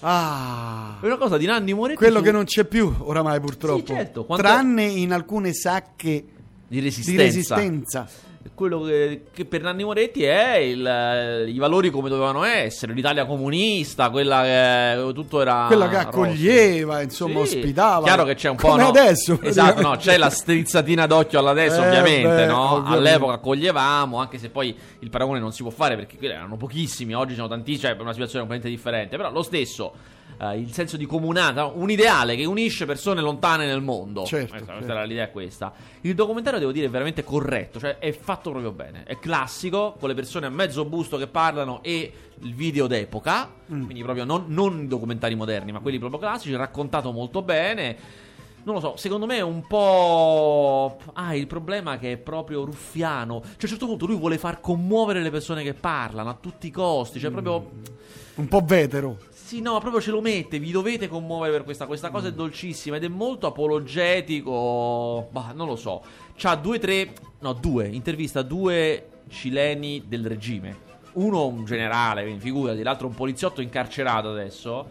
Ah. 0.00 0.98
È 1.00 1.06
una 1.06 1.18
cosa 1.18 1.36
di 1.36 1.46
Nanni 1.46 1.72
Moretti 1.72 1.98
Quello 1.98 2.18
su- 2.18 2.24
che 2.24 2.32
non 2.32 2.44
c'è 2.46 2.64
più 2.64 2.92
oramai 2.98 3.38
purtroppo. 3.38 3.86
Sì, 3.86 3.94
certo, 3.94 4.26
Tranne 4.36 4.82
in 4.82 5.12
alcune 5.12 5.52
sacche 5.52 6.24
di 6.66 6.80
di 6.80 7.16
resistenza. 7.16 8.08
Quello 8.54 8.80
che, 8.82 9.24
che 9.32 9.44
per 9.44 9.62
Nanni 9.62 9.84
Moretti 9.84 10.22
è 10.24 10.56
il, 10.56 10.86
eh, 10.86 11.48
i 11.48 11.58
valori 11.58 11.90
come 11.90 12.08
dovevano 12.08 12.44
essere, 12.44 12.92
l'Italia 12.92 13.24
comunista, 13.26 14.10
quella 14.10 14.42
che 14.42 15.12
tutto 15.14 15.40
era 15.40 15.64
Quella 15.66 15.88
che 15.88 15.96
rosso. 15.96 16.08
accoglieva, 16.08 17.02
insomma, 17.02 17.44
Sì, 17.44 17.56
ospitava. 17.58 18.04
Chiaro 18.04 18.24
che 18.24 18.34
c'è 18.34 18.48
un 18.48 18.56
po' 18.56 18.68
Come 18.68 18.82
no? 18.82 18.88
adesso. 18.88 19.38
Esatto, 19.42 19.80
no, 19.80 19.96
c'è 19.96 20.16
la 20.16 20.30
strizzatina 20.30 21.06
d'occhio 21.06 21.38
alla 21.38 21.52
destra, 21.52 21.84
Eh, 21.84 21.88
ovviamente, 21.88 22.28
beh, 22.28 22.46
no? 22.46 22.72
ovviamente. 22.74 23.08
All'epoca 23.08 23.32
accoglievamo, 23.34 24.18
anche 24.18 24.38
se 24.38 24.48
poi 24.50 24.76
il 25.00 25.10
paragone 25.10 25.38
non 25.40 25.52
si 25.52 25.62
può 25.62 25.70
fare 25.70 25.96
perché 25.96 26.16
quelli 26.16 26.34
erano 26.34 26.56
pochissimi, 26.56 27.14
oggi 27.14 27.34
sono 27.34 27.48
tantissimi, 27.48 27.80
cioè 27.88 27.96
è 27.96 28.00
una 28.00 28.12
situazione 28.12 28.46
completamente 28.46 28.68
differente, 28.68 29.16
però 29.16 29.30
lo 29.32 29.42
stesso 29.42 29.92
eh, 30.40 30.58
il 30.58 30.72
senso 30.72 30.96
di 30.96 31.06
comunanza, 31.06 31.66
un 31.66 31.90
ideale 31.90 32.36
che 32.36 32.44
unisce 32.44 32.86
persone 32.86 33.20
lontane 33.20 33.66
nel 33.66 33.80
mondo. 33.82 34.24
Certo, 34.24 34.50
Questa, 34.50 34.72
certo. 34.74 34.90
era 34.90 35.04
l'idea 35.04 35.24
è 35.24 35.30
questa. 35.30 35.72
Il 36.02 36.14
documentario 36.14 36.58
devo 36.58 36.72
dire 36.72 36.86
è 36.86 36.90
veramente 36.90 37.24
corretto, 37.24 37.78
cioè 37.78 37.98
è 37.98 38.12
fatto 38.12 38.50
proprio 38.50 38.72
bene. 38.72 39.02
È 39.04 39.18
classico, 39.18 39.96
con 39.98 40.08
le 40.08 40.14
persone 40.14 40.46
a 40.46 40.50
mezzo 40.50 40.84
busto 40.84 41.16
che 41.16 41.26
parlano 41.26 41.82
e 41.82 42.12
il 42.40 42.54
video 42.54 42.86
d'epoca, 42.86 43.56
Mm. 43.72 43.84
quindi 43.84 44.02
proprio 44.02 44.24
non, 44.24 44.44
non 44.48 44.84
i 44.84 44.86
documentari 44.86 45.34
moderni, 45.34 45.72
ma 45.72 45.80
quelli 45.80 45.98
proprio 45.98 46.18
classici, 46.18 46.54
raccontato 46.54 47.12
molto 47.12 47.42
bene. 47.42 47.96
Non 48.64 48.74
lo 48.76 48.80
so, 48.80 48.96
secondo 48.96 49.26
me 49.26 49.36
è 49.36 49.40
un 49.42 49.66
po'. 49.66 50.98
Ah, 51.14 51.34
il 51.34 51.46
problema 51.46 51.94
è 51.94 51.98
che 51.98 52.12
è 52.12 52.16
proprio 52.16 52.64
ruffiano. 52.64 53.40
Cioè, 53.40 53.50
a 53.50 53.56
un 53.62 53.68
certo 53.68 53.86
punto 53.86 54.06
lui 54.06 54.16
vuole 54.16 54.38
far 54.38 54.60
commuovere 54.60 55.22
le 55.22 55.30
persone 55.30 55.62
che 55.62 55.74
parlano 55.74 56.28
a 56.30 56.36
tutti 56.38 56.66
i 56.66 56.70
costi. 56.70 57.18
Cioè, 57.18 57.30
proprio. 57.30 57.70
Un 58.36 58.48
po' 58.48 58.60
vetero. 58.64 59.16
Sì, 59.48 59.62
no, 59.62 59.78
proprio 59.78 60.02
ce 60.02 60.10
lo 60.10 60.20
mette, 60.20 60.58
vi 60.58 60.70
dovete 60.70 61.08
commuovere 61.08 61.52
per 61.52 61.64
questa. 61.64 61.86
Questa 61.86 62.10
cosa 62.10 62.28
è 62.28 62.32
dolcissima 62.32 62.96
ed 62.96 63.04
è 63.04 63.08
molto 63.08 63.46
apologetico. 63.46 65.26
Bah, 65.30 65.52
non 65.54 65.66
lo 65.66 65.74
so. 65.74 66.02
C'ha 66.36 66.54
due, 66.54 66.78
tre. 66.78 67.14
No, 67.38 67.54
due. 67.54 67.88
Intervista 67.88 68.42
due 68.42 69.22
cileni 69.30 70.04
del 70.06 70.26
regime. 70.26 70.76
Uno 71.14 71.46
un 71.46 71.64
generale, 71.64 72.24
quindi 72.24 72.42
figurati, 72.42 72.82
l'altro 72.82 73.06
un 73.06 73.14
poliziotto 73.14 73.62
incarcerato 73.62 74.28
adesso. 74.28 74.86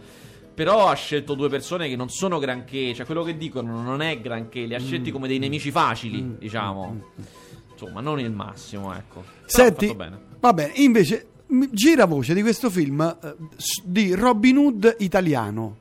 Però 0.56 0.88
ha 0.88 0.96
scelto 0.96 1.36
due 1.36 1.50
persone 1.50 1.88
che 1.88 1.96
non 1.96 2.10
sono 2.10 2.40
granché. 2.40 2.96
Cioè, 2.96 3.06
quello 3.06 3.22
che 3.22 3.38
dicono 3.38 3.84
non 3.84 4.02
è 4.02 4.20
granché. 4.20 4.62
Li 4.62 4.74
ha 4.74 4.80
scelti 4.80 5.12
come 5.12 5.28
dei 5.28 5.38
nemici 5.38 5.70
facili, 5.70 6.36
diciamo. 6.40 7.00
Insomma, 7.74 8.02
non 8.02 8.20
il 8.20 8.32
massimo, 8.32 8.92
ecco. 8.92 9.22
Però 9.22 9.46
Senti, 9.46 9.96
va 10.40 10.52
bene, 10.52 10.72
invece 10.78 11.28
gira 11.72 12.06
voce 12.06 12.34
di 12.34 12.42
questo 12.42 12.70
film 12.70 13.18
eh, 13.24 13.36
di 13.84 14.14
Robin 14.14 14.58
Hood 14.58 14.96
italiano. 15.00 15.78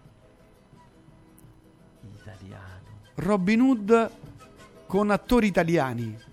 Italiano. 2.20 2.64
Robin 3.16 3.60
Hood 3.60 4.10
con 4.86 5.10
attori 5.10 5.46
italiani. 5.48 6.24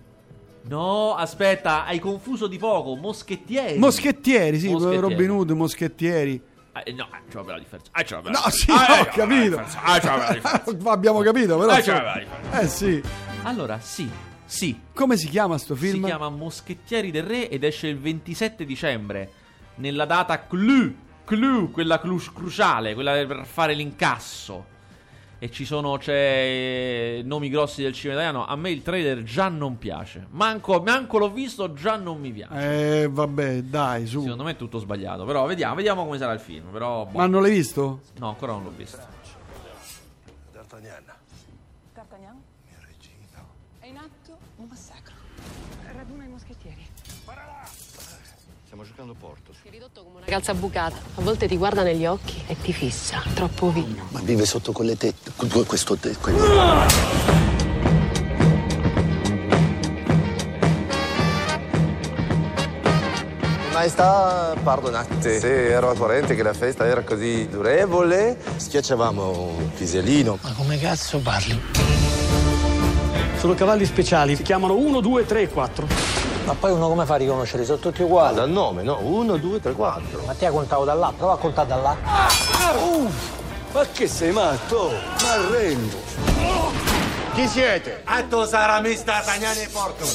No, 0.66 1.16
aspetta, 1.16 1.86
hai 1.86 2.00
confuso 2.00 2.48
di 2.48 2.58
poco. 2.58 2.96
Moschettieri. 2.96 3.78
Moschettieri, 3.80 4.60
sì, 4.60 4.70
Moschettieri. 4.70 5.02
Robin 5.02 5.30
Hood, 5.32 5.50
moschettieri. 5.52 6.42
Eh, 6.86 6.92
no, 6.94 7.08
c'è 7.30 7.36
una 7.36 7.44
bella 7.44 7.60
differenza. 7.60 7.92
Eh, 7.96 8.04
c'è 8.04 8.14
una 8.14 8.22
bella 8.24 8.40
No, 8.44 8.50
sì, 8.50 8.72
ho 8.72 8.74
Eh, 8.76 8.88
bella 8.88 9.06
capito. 9.06 9.60
Eh, 9.60 10.00
c'è 10.00 10.08
una 10.14 10.18
bella 10.18 10.34
differenza. 10.34 10.90
Abbiamo 10.92 11.20
capito, 11.22 11.58
però. 11.58 11.76
Insomma- 11.76 11.82
c'è 11.82 11.92
una 11.92 12.14
bella 12.14 12.20
differenza. 12.26 12.60
eh 12.62 12.68
sì. 12.68 13.04
Allora, 13.44 13.80
sì, 13.80 14.10
sì. 14.54 14.80
Come 14.94 15.18
si 15.18 15.28
chiama 15.30 15.58
sto 15.58 15.76
Si 15.76 15.88
film? 15.90 16.06
chiama 16.06 16.30
Moschettieri 16.30 17.10
del 17.10 17.24
Re 17.24 17.50
ed 17.50 17.64
esce 17.64 17.88
il 17.88 17.98
27 17.98 18.66
dicembre. 18.66 19.32
Nella 19.76 20.06
data 20.06 20.46
clou 20.46 20.94
clou, 21.26 21.72
quella 21.72 22.00
clu- 22.00 22.34
cruciale, 22.34 22.94
quella 22.94 23.14
per 23.26 23.46
fare 23.46 23.74
l'incasso. 23.74 24.72
E 25.40 25.50
ci 25.52 25.66
sono 25.66 25.98
c'è 25.98 27.22
nomi 27.24 27.50
grossi 27.50 27.82
del 27.82 27.92
cinema 27.94 28.22
italiano. 28.22 28.46
A 28.46 28.56
me 28.56 28.70
il 28.72 28.82
trailer 28.82 29.24
già 29.24 29.50
non 29.50 29.78
piace. 29.78 30.28
Manco, 30.32 30.82
manco 30.82 31.18
l'ho 31.18 31.32
visto, 31.32 31.74
già 31.74 31.98
non 31.98 32.20
mi 32.20 32.32
piace. 32.32 33.02
Eh, 33.02 33.10
vabbè, 33.10 33.64
dai, 33.64 34.06
su. 34.06 34.22
Secondo 34.22 34.44
me 34.44 34.52
è 34.52 34.56
tutto 34.56 34.78
sbagliato. 34.80 35.26
Però 35.26 35.46
vediamo, 35.46 35.76
vediamo 35.76 36.06
come 36.06 36.18
sarà 36.18 36.32
il 36.34 36.40
film. 36.40 36.68
Però, 36.72 37.06
boh. 37.06 37.18
Ma 37.18 37.26
non 37.26 37.42
l'hai 37.42 37.52
visto? 37.52 38.02
No, 38.20 38.30
ancora 38.30 38.54
non 38.54 38.64
l'ho 38.64 38.74
visto. 38.76 39.13
Giocando 49.04 49.16
Porto. 49.20 49.52
Sei 49.62 49.70
ridotto 49.72 50.02
come 50.04 50.18
una 50.18 50.26
calza 50.26 50.54
bucata. 50.54 50.96
A 51.16 51.22
volte 51.22 51.46
ti 51.48 51.58
guarda 51.58 51.84
negli 51.84 52.06
occhi 52.06 52.42
e 52.48 52.56
ti 52.62 52.72
fissa. 52.72 53.22
Troppo 53.34 53.70
vino. 53.70 54.06
Ma 54.12 54.22
vive 54.22 54.46
sotto 54.46 54.72
quelle 54.72 54.96
tette. 54.96 55.32
que- 55.36 55.66
Questo 55.66 55.98
te. 55.98 56.16
que- 56.16 57.42
Maestà, 63.74 64.56
pardonate 64.62 65.40
se 65.40 65.70
ero 65.72 65.90
a 65.90 65.96
corrente 65.96 66.36
che 66.36 66.44
la 66.44 66.54
festa 66.54 66.86
era 66.86 67.02
così 67.02 67.48
durevole. 67.50 68.38
Schiacciavamo 68.56 69.32
un 69.58 69.74
pisellino. 69.74 70.38
Ma 70.42 70.54
come 70.54 70.78
cazzo 70.80 71.20
parli? 71.20 71.60
Sono 73.38 73.56
cavalli 73.56 73.86
speciali, 73.86 74.36
si 74.36 74.44
chiamano 74.44 74.76
1, 74.76 75.02
2, 75.02 75.26
3 75.26 75.42
e 75.42 75.50
4. 75.50 75.88
Ma 76.46 76.54
poi 76.56 76.72
uno 76.72 76.90
come 76.90 77.06
fa 77.06 77.14
a 77.14 77.18
riconoscere? 77.18 77.64
Sono 77.64 77.78
tutti 77.78 78.02
uguali. 78.02 78.36
Dal 78.36 78.50
nome, 78.50 78.84
no? 78.84 79.00
Uno, 79.02 79.38
due, 79.38 79.62
tre, 79.62 79.72
quattro. 79.74 80.24
Ma 80.26 80.34
ti 80.34 80.46
ha 80.46 80.52
contato 80.52 80.84
da 80.84 80.94
là, 80.94 81.14
prova 81.16 81.34
a 81.34 81.38
contare 81.38 81.68
da 81.68 81.76
là. 81.78 81.96
Ma 83.72 83.86
che 83.92 84.08
sei 84.08 84.32
matto? 84.32 84.92
Ma 85.22 85.32
arrendo. 85.32 85.98
Chi 87.34 87.48
siete? 87.48 88.02
Atto 88.04 88.46
sarà 88.46 88.80
mista 88.82 89.22
Tagnani 89.22 89.62
e 89.62 89.68
Porto. 89.70 90.06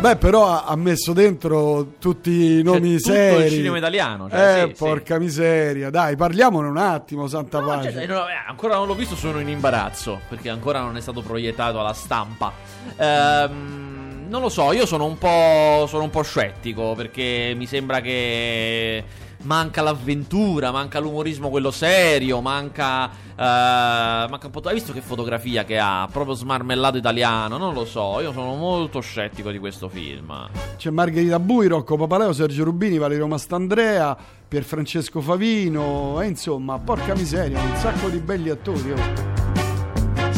Beh, 0.00 0.16
però 0.16 0.64
ha, 0.64 0.74
messo 0.76 1.12
dentro 1.12 1.92
tutti 1.98 2.58
i 2.58 2.62
nomi 2.62 2.96
tutto 2.96 3.10
il 3.12 3.16
seri. 3.16 3.50
cinema 3.50 3.76
italiano, 3.76 4.30
cioè, 4.30 4.62
eh, 4.62 4.66
sì, 4.68 4.74
porca 4.82 5.18
miseria. 5.18 5.90
Dai, 5.90 6.16
parliamone 6.16 6.68
un 6.68 6.78
attimo, 6.78 7.26
santa 7.26 7.60
No, 7.60 7.66
pace. 7.66 7.92
cioè, 7.92 8.06
no, 8.06 8.26
eh, 8.26 8.32
ancora 8.48 8.76
non 8.76 8.86
l'ho 8.86 8.94
visto, 8.94 9.14
sono 9.14 9.40
in 9.40 9.48
imbarazzo 9.50 10.20
perché 10.28 10.48
ancora 10.48 10.80
non 10.80 10.96
è 10.96 11.00
stato 11.02 11.20
proiettato 11.20 11.80
alla 11.80 11.92
stampa. 11.92 12.50
Ehm, 12.96 14.26
non 14.28 14.40
lo 14.40 14.48
so, 14.48 14.72
io 14.72 14.86
sono 14.86 15.04
un 15.04 15.18
po', 15.18 15.84
sono 15.86 16.04
un 16.04 16.10
po' 16.10 16.22
scettico 16.22 16.94
perché 16.94 17.52
mi 17.54 17.66
sembra 17.66 18.00
che 18.00 19.04
manca 19.42 19.82
l'avventura, 19.82 20.70
manca 20.70 20.98
l'umorismo 20.98 21.48
quello 21.48 21.70
serio, 21.70 22.40
manca, 22.40 23.08
eh, 23.08 23.34
manca 23.36 24.46
un 24.46 24.50
po'. 24.50 24.60
Hai 24.60 24.74
visto 24.74 24.92
che 24.92 25.00
fotografia 25.00 25.64
che 25.64 25.78
ha? 25.78 26.08
Proprio 26.10 26.34
smarmellato 26.34 26.96
italiano, 26.98 27.56
non 27.56 27.74
lo 27.74 27.84
so. 27.84 28.20
Io 28.20 28.32
sono 28.32 28.54
molto 28.54 29.00
scettico 29.00 29.50
di 29.50 29.58
questo 29.58 29.88
film. 29.88 30.48
C'è 30.76 30.90
Margherita 30.90 31.38
Bui, 31.38 31.66
Rocco 31.66 31.96
Papaleo, 31.96 32.32
Sergio 32.32 32.64
Rubini, 32.64 32.98
Valerio 32.98 33.26
Mastandrea, 33.26 34.16
Pierfrancesco 34.46 35.20
Favino, 35.20 36.20
e 36.20 36.26
insomma, 36.26 36.78
porca 36.78 37.14
miseria, 37.14 37.60
un 37.60 37.76
sacco 37.76 38.08
di 38.08 38.18
belli 38.18 38.50
attori. 38.50 38.90
oh. 38.92 39.39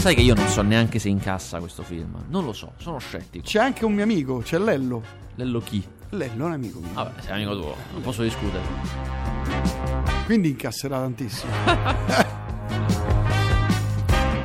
Sai 0.02 0.16
che 0.16 0.20
io 0.20 0.34
non 0.34 0.48
so 0.48 0.62
neanche 0.62 0.98
se 0.98 1.08
incassa 1.08 1.60
questo 1.60 1.84
film. 1.84 2.24
Non 2.26 2.44
lo 2.44 2.52
so, 2.52 2.72
sono 2.78 2.98
scettico. 2.98 3.44
C'è 3.44 3.60
anche 3.60 3.84
un 3.84 3.92
mio 3.92 4.02
amico, 4.02 4.38
c'è 4.38 4.58
Lello. 4.58 5.00
Lello 5.36 5.60
chi? 5.60 5.80
Lello 6.08 6.42
è 6.42 6.46
un 6.46 6.52
amico 6.54 6.80
mio. 6.80 6.92
Vabbè, 6.92 7.20
sei 7.20 7.34
amico 7.34 7.56
tuo, 7.56 7.76
non 7.92 8.02
posso 8.02 8.24
discutere. 8.24 8.64
Quindi 10.24 10.48
incasserà 10.48 10.98
tantissimo. 10.98 11.52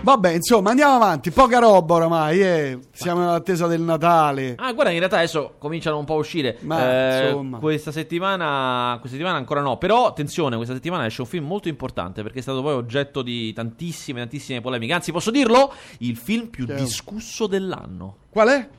Vabbè, 0.07 0.29
insomma, 0.35 0.69
andiamo 0.69 0.93
avanti. 0.95 1.31
Poca 1.31 1.59
roba 1.59 1.95
oramai, 1.95 2.39
eh. 2.41 2.79
Siamo 2.93 3.23
in 3.23 3.27
attesa 3.27 3.67
del 3.67 3.81
Natale. 3.81 4.55
Ah, 4.57 4.71
guarda, 4.71 4.91
in 4.93 4.99
realtà 4.99 5.17
adesso 5.17 5.55
cominciano 5.57 5.97
un 5.97 6.05
po' 6.05 6.13
a 6.13 6.17
uscire. 6.19 6.57
Ma, 6.61 6.79
Eh, 7.19 7.25
insomma. 7.27 7.57
Questa 7.57 7.91
settimana, 7.91 8.95
questa 9.01 9.17
settimana 9.17 9.37
ancora 9.37 9.59
no. 9.59 9.75
Però, 9.77 10.05
attenzione, 10.07 10.55
questa 10.55 10.73
settimana 10.75 11.05
esce 11.07 11.19
un 11.19 11.27
film 11.27 11.45
molto 11.45 11.67
importante 11.67 12.23
perché 12.23 12.39
è 12.39 12.41
stato 12.41 12.61
poi 12.61 12.71
oggetto 12.75 13.21
di 13.21 13.51
tantissime, 13.51 14.21
tantissime 14.21 14.61
polemiche. 14.61 14.93
Anzi, 14.93 15.11
posso 15.11 15.29
dirlo? 15.29 15.73
Il 15.97 16.15
film 16.15 16.47
più 16.47 16.65
Certo. 16.65 16.81
discusso 16.81 17.45
dell'anno. 17.45 18.15
Qual 18.29 18.47
è? 18.47 18.69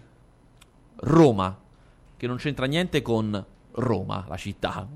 Roma, 1.01 1.59
che 2.17 2.27
non 2.27 2.37
c'entra 2.39 2.65
niente 2.65 3.03
con 3.03 3.45
Roma, 3.73 4.25
la 4.27 4.37
città. 4.39 4.89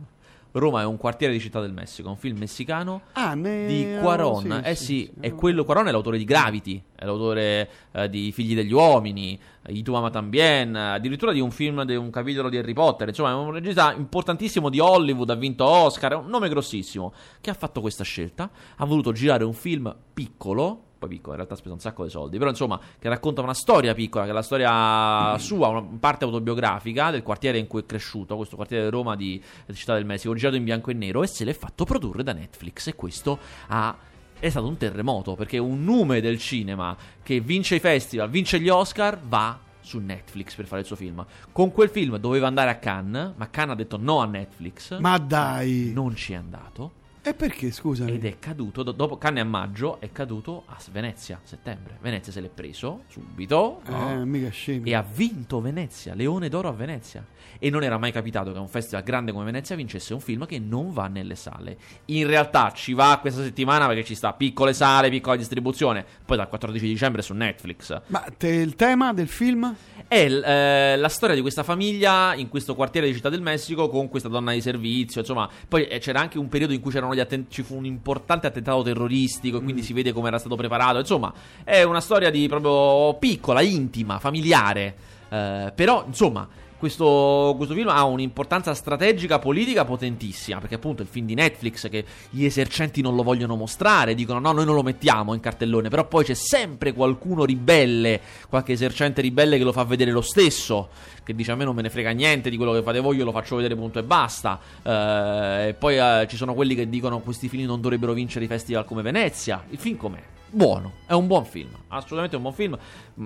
Roma 0.53 0.83
è 0.83 0.85
un 0.85 0.97
quartiere 0.99 1.33
di 1.33 1.41
Città 1.41 1.61
del 1.61 1.73
Messico, 1.73 2.11
un 2.11 2.17
film 2.17 2.39
messicano 2.39 3.03
Ah, 3.13 3.35
ne... 3.35 3.67
di 3.67 3.97
Cuaron. 4.01 4.61
eh 4.65 4.75
sì, 4.75 5.11
è 5.19 5.33
quello. 5.33 5.65
Cuaron 5.65 5.89
è 5.89 5.91
l'autore 5.91 6.19
di 6.19 6.25
Gravity, 6.25 6.83
è 6.95 7.05
l'autore 7.07 7.71
eh, 7.93 8.09
di 8.11 8.33
Figli 8.33 8.55
degli 8.55 8.73
Uomini, 8.73 9.39
eh, 9.67 9.73
I 9.73 9.83
tu 9.83 9.95
ama 9.95 10.11
tambien, 10.11 10.77
eh, 10.77 10.91
addirittura 10.95 11.33
di 11.33 11.41
un 11.41 11.51
film 11.51 11.85
di 11.85 11.95
un 11.97 12.11
capitolo 12.11 12.49
di 12.51 12.59
Harry 12.59 12.75
Potter. 12.75 13.09
Insomma, 13.09 13.31
è 13.31 13.35
un 13.35 13.53
regista 13.53 13.95
importantissimo 13.95 14.69
di 14.69 14.79
Hollywood, 14.79 15.31
ha 15.31 15.35
vinto 15.35 15.65
Oscar, 15.65 16.13
è 16.13 16.17
un 16.17 16.27
nome 16.29 16.49
grossissimo. 16.51 17.13
Che 17.41 17.49
ha 17.51 17.55
fatto 17.55 17.81
questa 17.81 18.05
scelta? 18.05 18.51
Ha 18.77 18.85
voluto 18.85 19.13
girare 19.13 19.45
un 19.45 19.55
film 19.55 19.95
piccolo. 20.13 20.83
Poi 21.03 21.09
piccolo, 21.09 21.31
in 21.31 21.37
realtà 21.37 21.55
ha 21.55 21.57
speso 21.57 21.75
un 21.75 21.81
sacco 21.81 22.05
di 22.05 22.11
soldi. 22.11 22.39
Però, 22.39 22.49
insomma, 22.49 22.79
che 22.99 23.09
racconta 23.09 23.43
una 23.43 23.55
storia 23.55 23.93
piccola, 23.93 24.25
che 24.25 24.31
è 24.31 24.35
la 24.35 24.43
storia 24.43 25.37
sua, 25.39 25.67
una 25.67 25.85
parte 25.99 26.25
autobiografica 26.25 27.11
del 27.11 27.25
quartiere 27.25 27.59
in 27.59 27.67
cui 27.67 27.81
è 27.81 27.87
cresciuto, 27.87 28.37
questo 28.37 28.55
quartiere 28.55 28.85
di 28.85 28.91
Roma 28.91 29.17
di, 29.17 29.43
di 29.67 29.75
Città 29.75 29.95
del 29.95 30.05
Messico, 30.05 30.35
girato 30.35 30.55
in 30.55 30.63
bianco 30.63 30.91
e 30.91 30.95
nero, 30.95 31.25
e 31.25 31.27
se 31.27 31.45
l'è 31.45 31.53
fatto 31.53 31.85
produrre 31.85 32.23
da 32.23 32.33
Netflix. 32.33 32.87
E 32.87 32.95
questo 32.95 33.39
ha 33.69 33.97
è 34.39 34.51
stato 34.51 34.67
un 34.67 34.77
terremoto 34.77 35.37
perché 35.37 35.59
un 35.59 35.85
nome 35.85 36.21
del 36.21 36.37
cinema 36.37 36.97
che 37.23 37.39
vince 37.39 37.77
i 37.77 37.81
festival, 37.81 38.29
vince 38.29 38.59
gli 38.59 38.69
Oscar, 38.69 39.17
va 39.21 39.57
su 39.81 39.99
Netflix 39.99 40.55
per 40.55 40.67
fare 40.67 40.81
il 40.81 40.87
suo 40.87 40.97
film. 40.97 41.25
Con 41.53 41.71
quel 41.73 41.89
film 41.89 42.17
doveva 42.17 42.49
andare 42.49 42.71
a 42.71 42.77
Cannes, 42.77 43.35
ma 43.37 43.51
Cannes 43.51 43.75
ha 43.75 43.77
detto 43.77 43.99
no 43.99 44.21
a 44.21 44.27
Netflix. 44.27 44.99
Ma 44.99 45.19
dai. 45.19 45.93
non 45.95 46.17
ci 46.17 46.33
è 46.33 46.37
andato 46.37 47.01
E 47.25 47.35
perché, 47.35 47.71
scusami? 47.71 48.11
ed 48.15 48.25
è 48.25 48.39
caduto 48.41 48.83
do- 48.83 48.91
dopo 48.91 49.17
Cannes 49.17 49.45
a 49.45 49.47
maggio 49.47 50.01
è 50.01 50.11
caduto 50.11 50.65
a 50.67 50.77
Venezia, 50.91 51.39
settembre. 51.45 51.97
Venezia 52.01 52.33
se 52.33 52.41
l'è 52.41 52.49
preso 52.49 53.05
subito. 53.07 53.81
no? 53.87 54.11
Eh, 54.11 54.25
mica 54.25 54.51
scemi. 54.51 54.91
E 54.91 54.95
ha 54.95 55.03
vinto 55.09 55.61
Venezia, 55.61 56.15
Leone 56.15 56.49
d'Oro 56.49 56.69
a 56.69 56.73
Venezia. 56.73 57.25
E 57.61 57.71
non 57.71 57.85
era 57.85 57.97
mai 57.97 58.11
capitato 58.11 58.51
che 58.53 58.59
un 58.59 58.67
festival 58.67 59.05
grande 59.05 59.31
come 59.31 59.45
Venezia 59.45 59.77
vincesse 59.77 60.13
un 60.15 60.19
film 60.21 60.47
che 60.47 60.59
non 60.59 60.93
va 60.93 61.07
nelle 61.07 61.37
sale. 61.37 61.77
In 62.07 62.27
realtà 62.27 62.73
ci 62.75 62.93
va 62.93 63.17
questa 63.21 63.43
settimana 63.43 63.87
perché 63.87 64.03
ci 64.03 64.17
sta 64.17 64.33
piccole 64.33 64.73
sale, 64.73 65.09
piccola 65.09 65.37
distribuzione. 65.37 66.05
Poi 66.25 66.37
dal 66.37 66.49
14 66.49 66.85
dicembre 66.85 67.23
su 67.23 67.35
Netflix. 67.35 68.01
Ma 68.09 68.25
te, 68.37 68.49
il 68.49 68.75
tema 68.75 69.13
del 69.13 69.29
film? 69.29 69.73
È 70.09 70.29
l- 70.29 70.43
eh, 70.43 70.97
la 70.97 71.09
storia 71.09 71.37
di 71.37 71.41
questa 71.41 71.63
famiglia 71.63 72.35
in 72.35 72.49
questo 72.49 72.75
quartiere 72.75 73.07
di 73.07 73.15
Città 73.15 73.29
del 73.29 73.43
Messico 73.43 73.89
con 73.89 74.09
questa 74.09 74.29
donna 74.29 74.53
di 74.53 74.61
servizio. 74.61 75.21
Insomma, 75.21 75.49
poi 75.69 75.87
eh, 75.87 76.01
c'era 76.01 76.19
anche 76.19 76.39
un 76.39 76.49
periodo 76.49 76.73
in 76.73 76.81
cui 76.81 76.91
c'erano 76.91 77.12
gli 77.15 77.21
atten- 77.21 77.47
ci 77.49 77.63
fu 77.63 77.77
un 77.77 77.85
importante 77.85 78.47
attentato 78.47 78.83
terroristico 78.83 79.59
e 79.59 79.63
quindi 79.63 79.83
si 79.83 79.93
vede 79.93 80.13
come 80.13 80.29
era 80.29 80.39
stato 80.39 80.57
preparato. 80.57 80.99
Insomma, 80.99 81.33
è 81.65 81.83
una 81.83 82.01
storia 82.01 82.31
di 82.31 82.49
proprio 82.49 83.15
piccola, 83.19 83.61
intima, 83.61 84.19
familiare. 84.19 84.95
Eh, 85.29 85.73
però, 85.75 86.05
insomma. 86.07 86.49
Questo, 86.83 87.55
questo 87.57 87.77
film 87.77 87.87
ha 87.91 88.03
un'importanza 88.03 88.75
strategica 88.75 89.39
politica 89.39 89.85
potentissima 89.85 90.59
perché 90.59 90.75
appunto 90.75 91.03
è 91.03 91.05
il 91.05 91.11
film 91.13 91.27
di 91.27 91.35
Netflix 91.35 91.89
che 91.89 92.05
gli 92.31 92.45
esercenti 92.45 93.01
non 93.01 93.15
lo 93.15 93.23
vogliono 93.23 93.55
mostrare 93.55 94.17
dicono 94.17 94.41
no 94.41 94.51
noi 94.51 94.65
non 94.65 94.75
lo 94.75 94.83
mettiamo 94.83 95.33
in 95.33 95.39
cartellone 95.39 95.89
però 95.89 96.09
poi 96.09 96.25
c'è 96.25 96.35
sempre 96.35 96.93
qualcuno 96.93 97.45
ribelle 97.45 98.21
qualche 98.49 98.73
esercente 98.73 99.21
ribelle 99.21 99.59
che 99.59 99.63
lo 99.63 99.71
fa 99.71 99.85
vedere 99.85 100.11
lo 100.11 100.23
stesso 100.23 100.89
che 101.23 101.37
dice 101.37 101.53
a 101.53 101.55
me 101.55 101.63
non 101.63 101.77
me 101.77 101.83
ne 101.83 101.89
frega 101.89 102.11
niente 102.11 102.51
di 102.51 102.57
quello 102.57 102.73
che 102.73 102.83
fate 102.83 102.99
voi 102.99 103.17
io 103.17 103.25
lo 103.25 103.31
faccio 103.31 103.55
vedere 103.55 103.77
punto 103.77 104.01
e 104.01 104.03
basta 104.03 104.59
Eh, 104.83 105.69
e 105.69 105.75
poi 105.75 105.99
eh, 105.99 106.27
ci 106.29 106.35
sono 106.35 106.53
quelli 106.53 106.75
che 106.75 106.89
dicono 106.89 107.21
questi 107.21 107.49
film 107.49 107.65
non 107.65 107.81
dovrebbero 107.81 108.13
vincere 108.13 108.45
i 108.45 108.49
festival 108.49 108.85
come 108.85 109.03
Venezia 109.03 109.63
il 109.71 109.79
film 109.79 109.97
com'è? 109.97 110.23
Buono, 110.51 110.95
è 111.07 111.13
un 111.13 111.29
buon 111.29 111.45
film, 111.45 111.71
assolutamente 111.89 112.35
un 112.37 112.43
buon 112.43 112.53
film. 112.53 112.77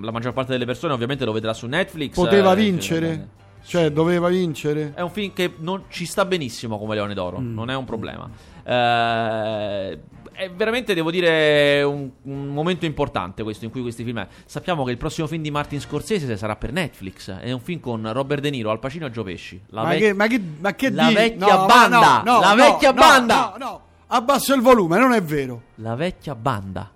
La 0.02 0.12
maggior 0.12 0.32
parte 0.32 0.52
delle 0.52 0.66
persone 0.66 0.92
ovviamente 0.92 1.24
lo 1.24 1.32
vedrà 1.32 1.52
su 1.54 1.66
Netflix. 1.66 2.14
Poteva 2.14 2.52
eh, 2.52 2.54
vincere? 2.54 3.28
Cioè, 3.66 3.90
doveva 3.90 4.28
vincere? 4.28 4.92
È 4.94 5.00
un 5.00 5.10
film 5.10 5.32
che 5.32 5.54
non 5.58 5.84
ci 5.88 6.06
sta 6.06 6.24
benissimo 6.24 6.78
come 6.78 6.94
Leone 6.94 7.14
d'Oro, 7.14 7.38
Mm. 7.40 7.52
non 7.54 7.68
è 7.70 7.74
un 7.74 7.84
problema. 7.84 8.30
Eh, 8.64 9.98
è 10.32 10.50
veramente, 10.50 10.92
devo 10.94 11.10
dire, 11.10 11.82
un, 11.82 12.10
un 12.22 12.46
momento 12.48 12.84
importante 12.84 13.42
questo 13.42 13.64
in 13.64 13.70
cui 13.70 13.80
questi 13.82 14.04
film. 14.04 14.24
Sappiamo 14.44 14.84
che 14.84 14.90
il 14.90 14.96
prossimo 14.98 15.26
film 15.26 15.42
di 15.42 15.50
Martin 15.50 15.80
Scorsese 15.80 16.36
sarà 16.36 16.56
per 16.56 16.72
Netflix. 16.72 17.30
È 17.30 17.50
un 17.52 17.60
film 17.60 17.80
con 17.80 18.12
Robert 18.12 18.42
De 18.42 18.50
Niro, 18.50 18.70
Al 18.70 18.78
Pacino 18.78 19.06
e 19.06 19.10
Joe 19.10 19.24
Pesci. 19.24 19.60
La 19.68 19.82
ma, 19.82 19.88
vec- 19.88 20.00
che, 20.02 20.12
ma 20.12 20.26
che, 20.26 20.40
ma 20.60 20.74
che 20.74 20.90
La 20.90 21.08
di- 21.08 21.14
vecchia 21.14 21.56
No, 21.56 21.66
banda! 21.66 22.22
no, 22.24 22.32
no, 22.32 22.40
La 22.40 22.50
no, 22.50 22.54
vecchia 22.56 22.90
no, 22.92 23.00
banda! 23.00 23.54
No, 23.58 23.64
no, 23.64 23.80
abbasso 24.08 24.54
il 24.54 24.60
volume, 24.60 24.98
non 24.98 25.12
è 25.12 25.22
vero. 25.22 25.62
La 25.76 25.94
vecchia 25.94 26.34
banda. 26.34 26.90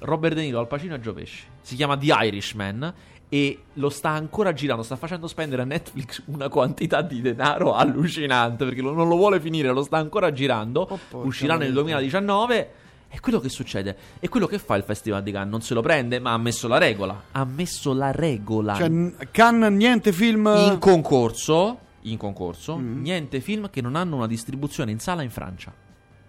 Robert 0.00 0.34
De 0.34 0.42
Niro, 0.42 0.58
Al 0.60 0.68
Pacino 0.68 0.94
e 0.94 1.00
Joe 1.00 1.14
Pesci. 1.14 1.44
Si 1.62 1.74
chiama 1.74 1.96
The 1.96 2.06
Irishman 2.20 2.94
e 3.30 3.62
lo 3.74 3.90
sta 3.90 4.10
ancora 4.10 4.52
girando, 4.52 4.82
sta 4.82 4.96
facendo 4.96 5.26
spendere 5.26 5.62
a 5.62 5.64
Netflix 5.66 6.22
una 6.26 6.48
quantità 6.48 7.02
di 7.02 7.20
denaro 7.20 7.74
allucinante 7.74 8.64
perché 8.64 8.80
lo- 8.80 8.92
non 8.94 9.06
lo 9.08 9.16
vuole 9.16 9.38
finire, 9.40 9.70
lo 9.70 9.82
sta 9.82 9.98
ancora 9.98 10.32
girando, 10.32 10.86
porca 10.86 11.26
uscirà 11.26 11.52
nel 11.56 11.68
miseria. 11.72 11.82
2019. 11.82 12.70
E 13.10 13.20
quello 13.20 13.40
che 13.40 13.48
succede? 13.48 13.96
E 14.20 14.28
quello 14.28 14.46
che 14.46 14.58
fa 14.58 14.76
il 14.76 14.82
Festival 14.82 15.22
di 15.22 15.32
Cannes? 15.32 15.50
Non 15.50 15.62
se 15.62 15.72
lo 15.72 15.80
prende, 15.80 16.18
ma 16.18 16.32
ha 16.34 16.38
messo 16.38 16.68
la 16.68 16.76
regola. 16.76 17.22
Ha 17.32 17.44
messo 17.46 17.94
la 17.94 18.10
regola. 18.10 18.74
Cioè, 18.74 18.90
Cannes, 19.30 19.70
niente 19.72 20.12
film... 20.12 20.46
in 20.70 20.78
concorso, 20.78 21.78
in 22.02 22.18
concorso, 22.18 22.76
Mm. 22.76 23.00
niente 23.00 23.40
film 23.40 23.70
che 23.70 23.80
non 23.80 23.96
hanno 23.96 24.16
una 24.16 24.26
distribuzione 24.26 24.90
in 24.90 24.98
sala 25.00 25.22
in 25.22 25.30
Francia. 25.30 25.72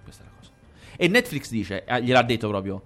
Questa 0.03 0.23
è 0.23 0.25
la 0.25 0.31
cosa. 0.39 0.51
E 0.95 1.07
Netflix 1.09 1.49
dice, 1.49 1.83
eh, 1.83 2.01
gliel'ha 2.01 2.23
detto 2.23 2.47
proprio, 2.47 2.81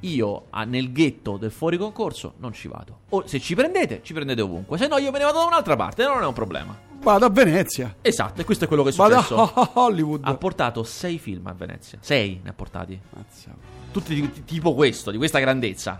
io 0.00 0.44
nel 0.66 0.92
ghetto 0.92 1.36
del 1.36 1.50
fuori 1.50 1.76
concorso 1.76 2.34
non 2.38 2.52
ci 2.52 2.68
vado. 2.68 3.00
O 3.10 3.26
se 3.26 3.40
ci 3.40 3.54
prendete, 3.54 4.00
ci 4.02 4.12
prendete 4.12 4.40
ovunque. 4.40 4.78
Se 4.78 4.86
no 4.86 4.96
io 4.98 5.10
me 5.10 5.18
ne 5.18 5.24
vado 5.24 5.38
da 5.38 5.44
un'altra 5.46 5.76
parte, 5.76 6.04
non 6.04 6.22
è 6.22 6.26
un 6.26 6.32
problema. 6.32 6.76
Vado 7.00 7.26
a 7.26 7.30
Venezia. 7.30 7.96
Esatto, 8.00 8.40
e 8.40 8.44
questo 8.44 8.64
è 8.64 8.68
quello 8.68 8.82
che 8.82 8.90
è 8.90 8.92
Vado 8.92 9.14
successo. 9.20 9.40
a 9.54 9.70
Hollywood. 9.80 10.20
Ha 10.24 10.34
portato 10.36 10.82
sei 10.82 11.18
film 11.18 11.46
a 11.46 11.52
Venezia. 11.52 11.98
Sei 12.00 12.40
ne 12.42 12.50
ha 12.50 12.52
portati. 12.52 12.98
Mazza. 13.10 13.54
Tutti 13.92 14.14
di- 14.14 14.44
tipo 14.44 14.74
questo, 14.74 15.10
di 15.10 15.16
questa 15.16 15.38
grandezza. 15.38 15.98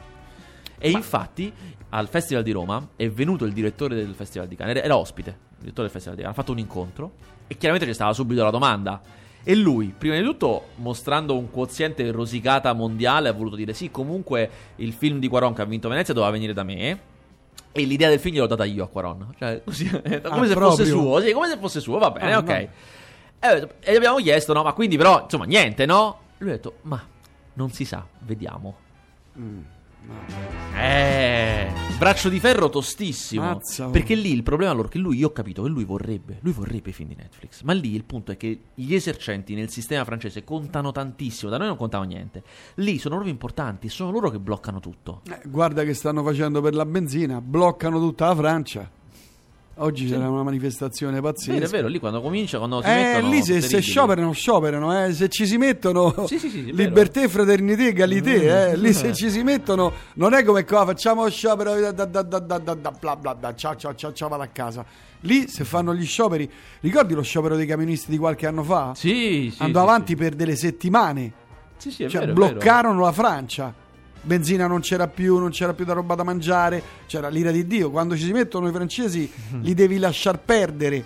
E 0.79 0.91
infatti 0.91 1.53
al 1.91 2.09
Festival 2.09 2.43
di 2.45 2.53
Roma 2.53 2.89
è 2.97 3.09
venuto 3.11 3.45
il 3.45 3.53
direttore 3.53 3.95
del 3.97 4.15
Festival 4.15 4.47
di 4.47 4.55
Cannes, 4.57 4.77
era- 4.77 4.85
era 4.85 4.97
ospite, 4.97 5.31
il 5.31 5.57
direttore 5.61 5.83
del 5.89 5.91
Festival 5.91 6.17
di 6.17 6.23
Cannes, 6.23 6.39
ha 6.39 6.41
fatto 6.43 6.53
un 6.53 6.59
incontro 6.59 7.13
e 7.47 7.57
chiaramente 7.57 7.87
c'è 7.89 7.95
stata 7.95 8.13
subito 8.13 8.45
la 8.45 8.51
domanda. 8.51 9.01
E 9.45 9.55
lui, 9.55 9.95
prima 9.97 10.17
di 10.17 10.23
tutto, 10.23 10.69
mostrando 10.77 11.37
un 11.37 11.51
quoziente 11.51 12.11
rosicata 12.11 12.73
mondiale, 12.75 13.29
ha 13.29 13.33
voluto 13.33 13.57
dire 13.57 13.73
sì, 13.73 13.91
comunque 13.91 14.51
il 14.77 14.93
film 14.93 15.19
di 15.19 15.29
Quaron 15.29 15.55
che 15.55 15.63
ha 15.63 15.65
vinto 15.65 15.89
Venezia 15.89 16.13
doveva 16.13 16.33
venire 16.33 16.53
da 16.53 16.65
me. 16.65 16.99
E 17.73 17.83
l'idea 17.85 18.09
del 18.09 18.19
film 18.19 18.35
gliel'ho 18.35 18.47
data 18.47 18.65
io 18.65 18.85
a 18.85 18.89
Quaron. 18.89 19.35
Cioè, 19.39 19.63
così, 19.65 19.89
come 19.89 20.47
se 20.47 20.55
fosse 20.55 20.55
proprio? 20.55 20.85
suo. 20.87 21.21
Sì, 21.21 21.33
come 21.33 21.49
se 21.49 21.57
fosse 21.57 21.81
suo, 21.81 21.99
va 21.99 22.11
bene, 22.11 22.33
Ah, 22.33 22.39
ok. 22.39 22.49
no. 22.49 22.55
E, 23.41 23.69
e 23.81 23.93
gli 23.93 23.97
abbiamo 23.97 24.17
chiesto, 24.19 24.53
no, 24.53 24.63
ma 24.63 24.73
quindi 24.73 24.97
però, 24.97 25.23
insomma, 25.23 25.45
niente, 25.45 25.87
no? 25.87 26.21
Lui 26.39 26.51
ha 26.51 26.55
detto, 26.55 26.79
ma 26.83 27.03
non 27.55 27.71
si 27.71 27.85
sa, 27.85 28.05
vediamo. 28.21 28.77
Mm, 29.39 29.61
Eh, 30.75 31.73
braccio 31.99 32.29
di 32.29 32.39
ferro 32.39 32.69
tostissimo. 32.69 33.43
Mazza. 33.43 33.89
Perché 33.89 34.15
lì 34.15 34.33
il 34.33 34.43
problema 34.43 34.71
allora 34.71 34.89
che 34.89 34.99
lui, 34.99 35.17
io 35.19 35.29
ho 35.29 35.33
capito 35.33 35.63
che 35.63 35.69
lui 35.69 35.85
vorrebbe, 35.85 36.39
lui 36.43 36.53
vorrebbe 36.53 36.91
i 36.91 36.93
film 36.93 37.09
di 37.09 37.17
Netflix. 37.17 37.63
Ma 37.63 37.73
lì 37.73 37.95
il 37.95 38.05
punto 38.05 38.33
è 38.33 38.37
che 38.37 38.61
gli 38.75 38.95
esercenti 38.95 39.55
nel 39.55 39.71
sistema 39.71 40.05
francese 40.05 40.45
contano 40.45 40.93
tantissimo, 40.93 41.51
da 41.51 41.59
noi 41.59 41.67
non 41.67 41.77
contavano 41.77 42.11
niente. 42.11 42.43
Lì 42.77 42.99
sono 42.99 43.17
loro 43.17 43.29
importanti, 43.29 43.89
sono 43.89 44.11
loro 44.11 44.31
che 44.31 44.39
bloccano 44.39 44.81
tutto. 44.81 45.23
Eh, 45.29 45.41
guarda 45.47 45.85
che 45.85 45.95
stanno 45.95 46.23
facendo 46.23 46.61
per 46.61 46.75
la 46.75 46.87
benzina. 46.87 47.41
Bloccano 47.41 47.99
tutta 47.99 48.27
la 48.27 48.37
Francia. 48.37 48.98
Oggi 49.81 50.09
c'era 50.09 50.29
una 50.29 50.43
manifestazione 50.43 51.21
pazzesca. 51.21 51.53
Vero, 51.53 51.67
è 51.67 51.69
vero, 51.69 51.87
lì 51.89 51.99
quando 52.01 52.21
comincia, 52.21 52.59
quando 52.59 52.83
si 52.83 52.89
Eh, 52.89 52.95
mettono 52.95 53.31
lì 53.31 53.43
se, 53.43 53.61
se 53.61 53.81
scioperano, 53.81 54.33
scioperano. 54.33 55.05
Eh. 55.05 55.13
Se 55.13 55.29
ci 55.29 55.47
si 55.47 55.57
mettono 55.57 56.27
Sì, 56.27 56.39
sì, 56.39 56.49
sì, 56.49 56.75
libertà, 56.75 57.27
fraternità, 57.29 57.83
egalité. 57.85 58.71
Eh. 58.71 58.77
Lì 58.77 58.89
Eh. 58.89 58.93
se 58.93 59.15
ci 59.15 59.31
si 59.31 59.43
mettono, 59.45 59.93
non 60.15 60.35
è 60.35 60.43
come 60.43 60.65
qua, 60.65 60.85
facciamo 60.85 61.29
sciopero, 61.29 61.79
da, 61.79 61.93
da, 61.93 62.05
da, 62.07 62.23
da, 62.23 62.39
da, 62.41 62.75
da, 62.75 62.91
bla 62.91 63.17
bla 63.17 63.35
bla, 63.37 63.55
ciao 63.55 63.77
ciao 63.77 63.95
ciao, 63.95 64.13
ciao, 64.13 64.29
vado 64.29 64.43
a 64.43 64.49
casa. 64.49 64.85
Lì 65.21 65.47
se 65.49 65.65
fanno 65.65 65.95
gli 65.95 66.05
scioperi, 66.05 66.51
ricordi 66.81 67.15
lo 67.15 67.23
sciopero 67.23 67.55
dei 67.55 67.67
camionisti 67.67 68.11
di 68.11 68.19
qualche 68.19 68.47
anno 68.49 68.63
fa? 68.65 68.93
Sì, 68.97 69.53
sì. 69.55 69.63
Andò 69.63 69.81
sì, 69.81 69.87
avanti 69.87 70.13
sì. 70.13 70.17
per 70.17 70.35
delle 70.35 70.57
settimane. 70.57 71.33
Sì, 71.77 71.93
sì, 71.93 72.03
è 72.03 72.09
Cioè, 72.09 72.21
vero, 72.27 72.33
è 72.33 72.35
vero. 72.35 72.49
bloccarono 72.51 73.01
la 73.03 73.13
Francia. 73.13 73.73
Benzina 74.29 74.67
non 74.67 74.81
c'era 74.81 75.09
più, 75.09 75.39
non 75.39 75.49
c'era 75.49 75.73
più 75.73 75.87
da 75.87 75.95
roba 75.95 76.15
da 76.15 76.23
mangiare, 76.23 76.83
c'era 77.07 77.29
l'ira 77.29 77.51
di 77.51 77.67
Dio. 77.67 77.91
Quando 77.91 78.15
ci 78.15 78.25
si 78.25 78.33
mettono 78.33 78.69
i 78.69 78.73
francesi, 78.73 79.33
li 79.63 79.73
devi 79.73 79.99
lasciar 79.99 80.39
perdere. 80.39 81.03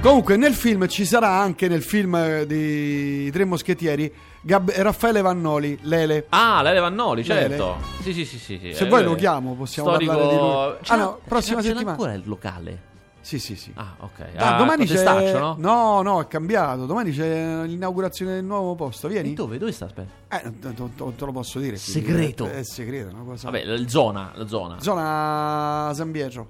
Comunque, 0.00 0.38
nel 0.38 0.54
film 0.54 0.88
ci 0.88 1.04
sarà 1.04 1.28
anche 1.28 1.68
nel 1.68 1.82
film 1.82 2.14
eh, 2.14 2.46
di 2.46 3.30
Tre 3.30 3.44
Moschettieri 3.44 4.10
Gab- 4.40 4.72
Raffaele 4.74 5.20
Vannoli, 5.20 5.78
Lele. 5.82 6.24
Ah, 6.30 6.62
Lele 6.62 6.80
Vannoli, 6.80 7.22
Lele. 7.26 7.40
certo. 7.48 7.76
Sì, 8.00 8.14
sì, 8.14 8.24
sì, 8.24 8.38
sì, 8.38 8.58
sì. 8.62 8.72
Se 8.72 8.84
Eh, 8.84 8.88
vuoi 8.88 9.04
lo 9.04 9.14
chiamo, 9.14 9.54
possiamo 9.54 9.90
Storico- 9.90 10.12
parlare 10.12 10.34
di 10.34 10.40
lui. 10.40 10.76
Ah, 10.86 10.96
no, 10.96 11.18
prossima 11.28 11.60
settimana. 11.60 11.90
ancora 11.90 12.14
il 12.14 12.22
locale? 12.24 12.82
Sì, 13.22 13.38
sì, 13.38 13.54
sì. 13.54 13.70
Ah, 13.74 13.94
ok. 13.98 14.20
Ah, 14.36 14.54
Ah, 14.56 14.58
domani 14.58 14.86
c'è. 14.86 15.38
No? 15.38 15.54
No, 15.58 16.02
no, 16.02 16.20
è 16.20 16.26
cambiato. 16.26 16.86
Domani 16.86 17.12
c'è 17.12 17.64
l'inaugurazione 17.66 18.34
del 18.34 18.44
nuovo 18.44 18.74
posto. 18.74 19.08
Vieni? 19.08 19.32
E 19.32 19.34
dove? 19.34 19.58
Dove 19.58 19.72
sta? 19.72 19.84
Aspetta. 19.86 20.38
Eh, 20.40 20.58
te, 20.58 21.24
lo 21.24 21.32
posso 21.32 21.58
dire. 21.58 21.76
Segreto. 21.76 22.46
È, 22.46 22.58
è 22.58 22.64
segreto, 22.64 23.14
una 23.14 23.24
cosa. 23.24 23.50
Vabbè, 23.50 23.64
la 23.64 23.88
zona, 23.88 24.32
la 24.34 24.46
zona. 24.46 24.80
Zona 24.80 25.92
San 25.94 26.10
Pietro. 26.10 26.48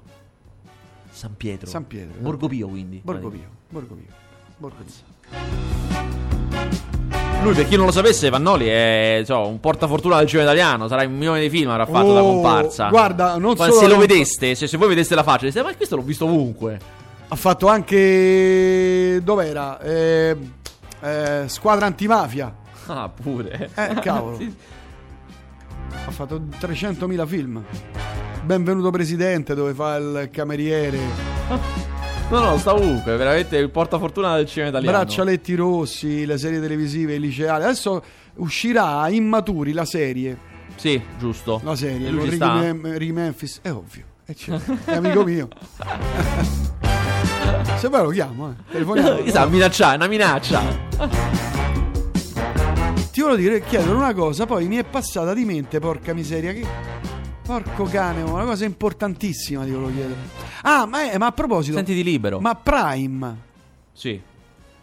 San 1.10 1.36
Pietro. 1.36 1.68
San 1.68 1.86
Pietro. 1.86 2.20
Borgo 2.20 2.46
Pio, 2.46 2.68
quindi. 2.68 3.00
Borgo 3.02 3.28
Pio. 3.28 3.48
Borgo 3.68 3.94
Pio. 3.94 4.12
Borgo 4.56 4.84
Pio. 4.84 6.29
Lui, 7.42 7.54
per 7.54 7.66
chi 7.68 7.76
non 7.76 7.86
lo 7.86 7.92
sapesse, 7.92 8.28
Vannoli 8.28 8.66
è 8.66 9.16
insomma, 9.20 9.46
un 9.46 9.60
portafortuna 9.60 10.18
del 10.18 10.26
cinema 10.26 10.50
italiano. 10.50 10.88
Sarà 10.88 11.06
un 11.06 11.14
milione 11.16 11.40
di 11.40 11.48
film 11.48 11.70
avrà 11.70 11.86
fatto 11.86 12.12
da 12.12 12.22
Oh, 12.22 12.32
comparsa. 12.34 12.88
guarda, 12.90 13.38
non 13.38 13.54
Ma 13.56 13.64
solo 13.66 13.78
se 13.78 13.86
lo 13.86 13.94
la- 13.94 13.98
vedeste, 14.00 14.54
se, 14.54 14.66
se 14.66 14.76
voi 14.76 14.88
vedeste 14.88 15.14
la 15.14 15.22
faccia, 15.22 15.46
dite, 15.46 15.62
ma 15.62 15.74
questo 15.74 15.96
l'ho 15.96 16.02
visto 16.02 16.26
ovunque. 16.26 16.78
Ha 17.28 17.36
fatto 17.36 17.66
anche. 17.68 19.20
Dov'era? 19.22 19.80
Eh, 19.80 20.36
eh, 21.00 21.42
squadra 21.46 21.86
antimafia. 21.86 22.54
Ah, 22.86 23.08
pure. 23.08 23.70
Eh, 23.74 23.94
cavolo. 24.00 24.36
Sì. 24.38 24.54
Ha 26.06 26.10
fatto 26.12 26.40
300.000 26.60 27.26
film. 27.26 27.62
Benvenuto 28.44 28.90
presidente, 28.90 29.54
dove 29.56 29.72
fa 29.74 29.96
il 29.96 30.28
cameriere. 30.32 30.98
No, 32.30 32.38
no, 32.38 32.56
sta 32.58 32.72
ovunque. 32.74 33.16
Veramente 33.16 33.56
il 33.56 33.70
portafortuna 33.70 34.36
del 34.36 34.46
cinema 34.46 34.70
italiano. 34.70 34.96
Braccialetti 34.98 35.54
rossi, 35.56 36.24
le 36.24 36.38
serie 36.38 36.60
televisive, 36.60 37.14
i 37.14 37.20
liceali. 37.20 37.64
Adesso 37.64 38.02
uscirà 38.36 39.00
a 39.00 39.10
Immaturi 39.10 39.72
la 39.72 39.84
serie. 39.84 40.38
Sì, 40.76 41.02
giusto. 41.18 41.60
La 41.64 41.74
serie, 41.74 42.08
con 42.14 42.30
Ricky? 42.30 42.38
Mem- 42.38 42.96
Ricky 42.96 43.12
Memphis. 43.12 43.58
È 43.62 43.70
ovvio. 43.72 44.04
Eh, 44.26 44.34
certo, 44.36 44.76
È 44.84 44.94
amico 44.94 45.24
mio. 45.24 45.48
Se 47.78 47.88
poi 47.88 48.02
lo 48.02 48.10
chiamo, 48.10 48.50
eh. 48.50 48.54
Telefoniamo. 48.70 49.22
Chissà, 49.22 49.46
minaccia, 49.46 49.92
è 49.92 49.96
una 49.96 50.06
minaccia. 50.06 50.62
Ti 53.10 53.20
volevo 53.20 53.40
dire, 53.40 53.60
chiedere 53.62 53.90
una 53.90 54.14
cosa, 54.14 54.46
poi 54.46 54.68
mi 54.68 54.76
è 54.76 54.84
passata 54.84 55.34
di 55.34 55.44
mente, 55.44 55.80
porca 55.80 56.14
miseria, 56.14 56.52
che... 56.52 56.64
Porco 57.50 57.82
cane, 57.86 58.22
una 58.22 58.44
cosa 58.44 58.64
importantissima 58.64 59.64
ti 59.64 59.72
volevo 59.72 59.90
chiedere. 59.90 60.20
Ah, 60.62 60.86
ma, 60.86 61.10
è- 61.10 61.18
ma 61.18 61.26
a 61.26 61.32
proposito... 61.32 61.74
Sentiti 61.76 62.04
libero. 62.04 62.38
Ma 62.38 62.54
Prime, 62.54 63.36
Sì. 63.92 64.20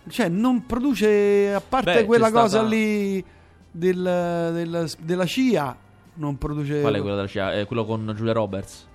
cioè, 0.10 0.28
non 0.28 0.66
produce, 0.66 1.54
a 1.54 1.62
parte 1.62 1.94
Beh, 1.94 2.06
quella 2.06 2.30
cosa 2.30 2.48
stata- 2.60 2.68
lì 2.68 3.24
del, 3.72 4.50
del- 4.54 4.90
della 5.00 5.26
CIA, 5.26 5.78
non 6.16 6.38
produce... 6.38 6.82
Qual 6.82 6.94
è 6.94 7.00
quello 7.00 7.16
della 7.16 7.28
CIA? 7.28 7.54
Eh, 7.54 7.66
quello 7.66 7.86
con 7.86 8.14
Giulia 8.18 8.34
Roberts. 8.34 8.86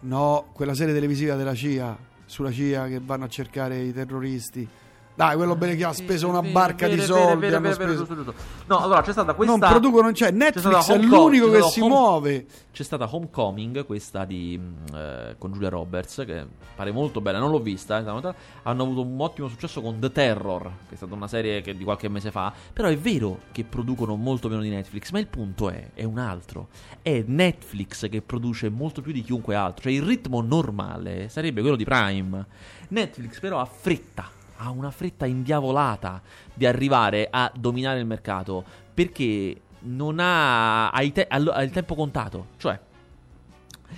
No, 0.00 0.46
quella 0.54 0.72
serie 0.72 0.94
televisiva 0.94 1.34
della 1.34 1.54
CIA, 1.54 1.94
sulla 2.24 2.50
CIA 2.50 2.86
che 2.86 2.98
vanno 3.04 3.24
a 3.24 3.28
cercare 3.28 3.78
i 3.78 3.92
terroristi. 3.92 4.66
Dai, 5.14 5.36
quello 5.36 5.54
bene 5.56 5.76
che 5.76 5.84
ha 5.84 5.92
speso 5.92 6.26
una 6.26 6.40
barca 6.40 6.88
di 6.88 6.98
soldi. 7.00 7.50
No, 7.50 8.78
allora 8.78 9.02
c'è 9.02 9.12
stata 9.12 9.34
questa. 9.34 9.56
Non 9.56 9.68
producono, 9.68 10.10
cioè 10.12 10.30
Netflix 10.30 10.78
stata 10.78 10.94
è 10.94 10.98
l'unico 10.98 11.50
c'è 11.50 11.60
che 11.60 11.62
si 11.68 11.80
Home- 11.80 11.90
muove. 11.90 12.46
C'è 12.72 12.82
stata 12.82 13.06
Homecoming, 13.10 13.84
questa 13.84 14.24
di, 14.24 14.58
mh, 14.58 14.94
eh, 14.96 15.34
con 15.36 15.52
Giulia 15.52 15.68
Roberts, 15.68 16.22
che 16.24 16.46
pare 16.74 16.92
molto 16.92 17.20
bella. 17.20 17.38
Non 17.38 17.50
l'ho 17.50 17.60
vista. 17.60 17.98
eh, 17.98 18.34
hanno 18.62 18.82
avuto 18.82 19.02
un 19.02 19.20
ottimo 19.20 19.48
successo 19.48 19.82
con 19.82 19.98
The 19.98 20.10
Terror, 20.10 20.62
che 20.88 20.94
è 20.94 20.96
stata 20.96 21.14
una 21.14 21.28
serie 21.28 21.60
che 21.60 21.76
di 21.76 21.84
qualche 21.84 22.08
mese 22.08 22.30
fa. 22.30 22.50
Però 22.72 22.88
è 22.88 22.96
vero 22.96 23.40
che 23.52 23.64
producono 23.64 24.16
molto 24.16 24.48
meno 24.48 24.62
di 24.62 24.70
Netflix. 24.70 25.10
Ma 25.10 25.18
il 25.18 25.26
punto 25.26 25.68
è, 25.68 25.90
è 25.92 26.04
un 26.04 26.16
altro. 26.16 26.68
È 27.02 27.22
Netflix 27.26 28.08
che 28.08 28.22
produce 28.22 28.70
molto 28.70 29.02
più 29.02 29.12
di 29.12 29.22
chiunque 29.22 29.54
altro. 29.54 29.82
Cioè 29.82 29.92
il 29.92 30.02
ritmo 30.02 30.40
normale 30.40 31.28
sarebbe 31.28 31.60
quello 31.60 31.76
di 31.76 31.84
Prime. 31.84 32.46
Netflix 32.88 33.40
però 33.40 33.60
ha 33.60 33.66
fretta. 33.66 34.40
Ha 34.64 34.70
una 34.70 34.90
fretta 34.90 35.26
indiavolata 35.26 36.20
di 36.54 36.66
arrivare 36.66 37.26
a 37.30 37.50
dominare 37.54 37.98
il 37.98 38.06
mercato 38.06 38.64
perché 38.94 39.60
non 39.80 40.20
ha, 40.20 40.90
ha, 40.90 41.02
i 41.02 41.10
te- 41.10 41.26
ha 41.28 41.36
ha 41.36 41.62
il 41.62 41.70
tempo 41.72 41.94
contato. 41.96 42.46
Cioè, 42.58 42.78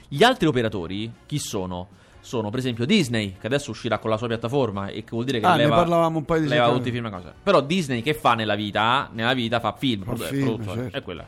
gli 0.08 0.22
altri 0.22 0.46
operatori 0.46 1.12
chi 1.26 1.38
sono? 1.38 1.88
Sono 2.20 2.48
per 2.48 2.60
esempio 2.60 2.86
Disney, 2.86 3.36
che 3.38 3.46
adesso 3.46 3.70
uscirà 3.70 3.98
con 3.98 4.08
la 4.08 4.16
sua 4.16 4.28
piattaforma 4.28 4.86
e 4.88 5.04
che 5.04 5.10
vuol 5.10 5.26
dire 5.26 5.40
che 5.40 5.46
Ah, 5.46 5.56
ne 5.56 5.64
leva, 5.64 5.76
parlavamo 5.76 6.16
un 6.18 6.24
paio 6.24 6.40
di 6.40 6.48
leva 6.48 6.72
tutti 6.72 6.88
i 6.88 6.92
film 6.92 7.04
e 7.06 7.10
cose. 7.10 7.34
Però 7.42 7.60
Disney 7.60 8.00
che 8.00 8.14
fa 8.14 8.32
nella 8.34 8.54
vita? 8.54 9.10
Nella 9.12 9.34
vita 9.34 9.60
fa 9.60 9.72
film, 9.72 10.04
Fa 10.04 10.14
film, 10.16 10.44
produttore, 10.54 10.80
certo. 10.84 10.96
è 10.96 11.02
quella. 11.02 11.26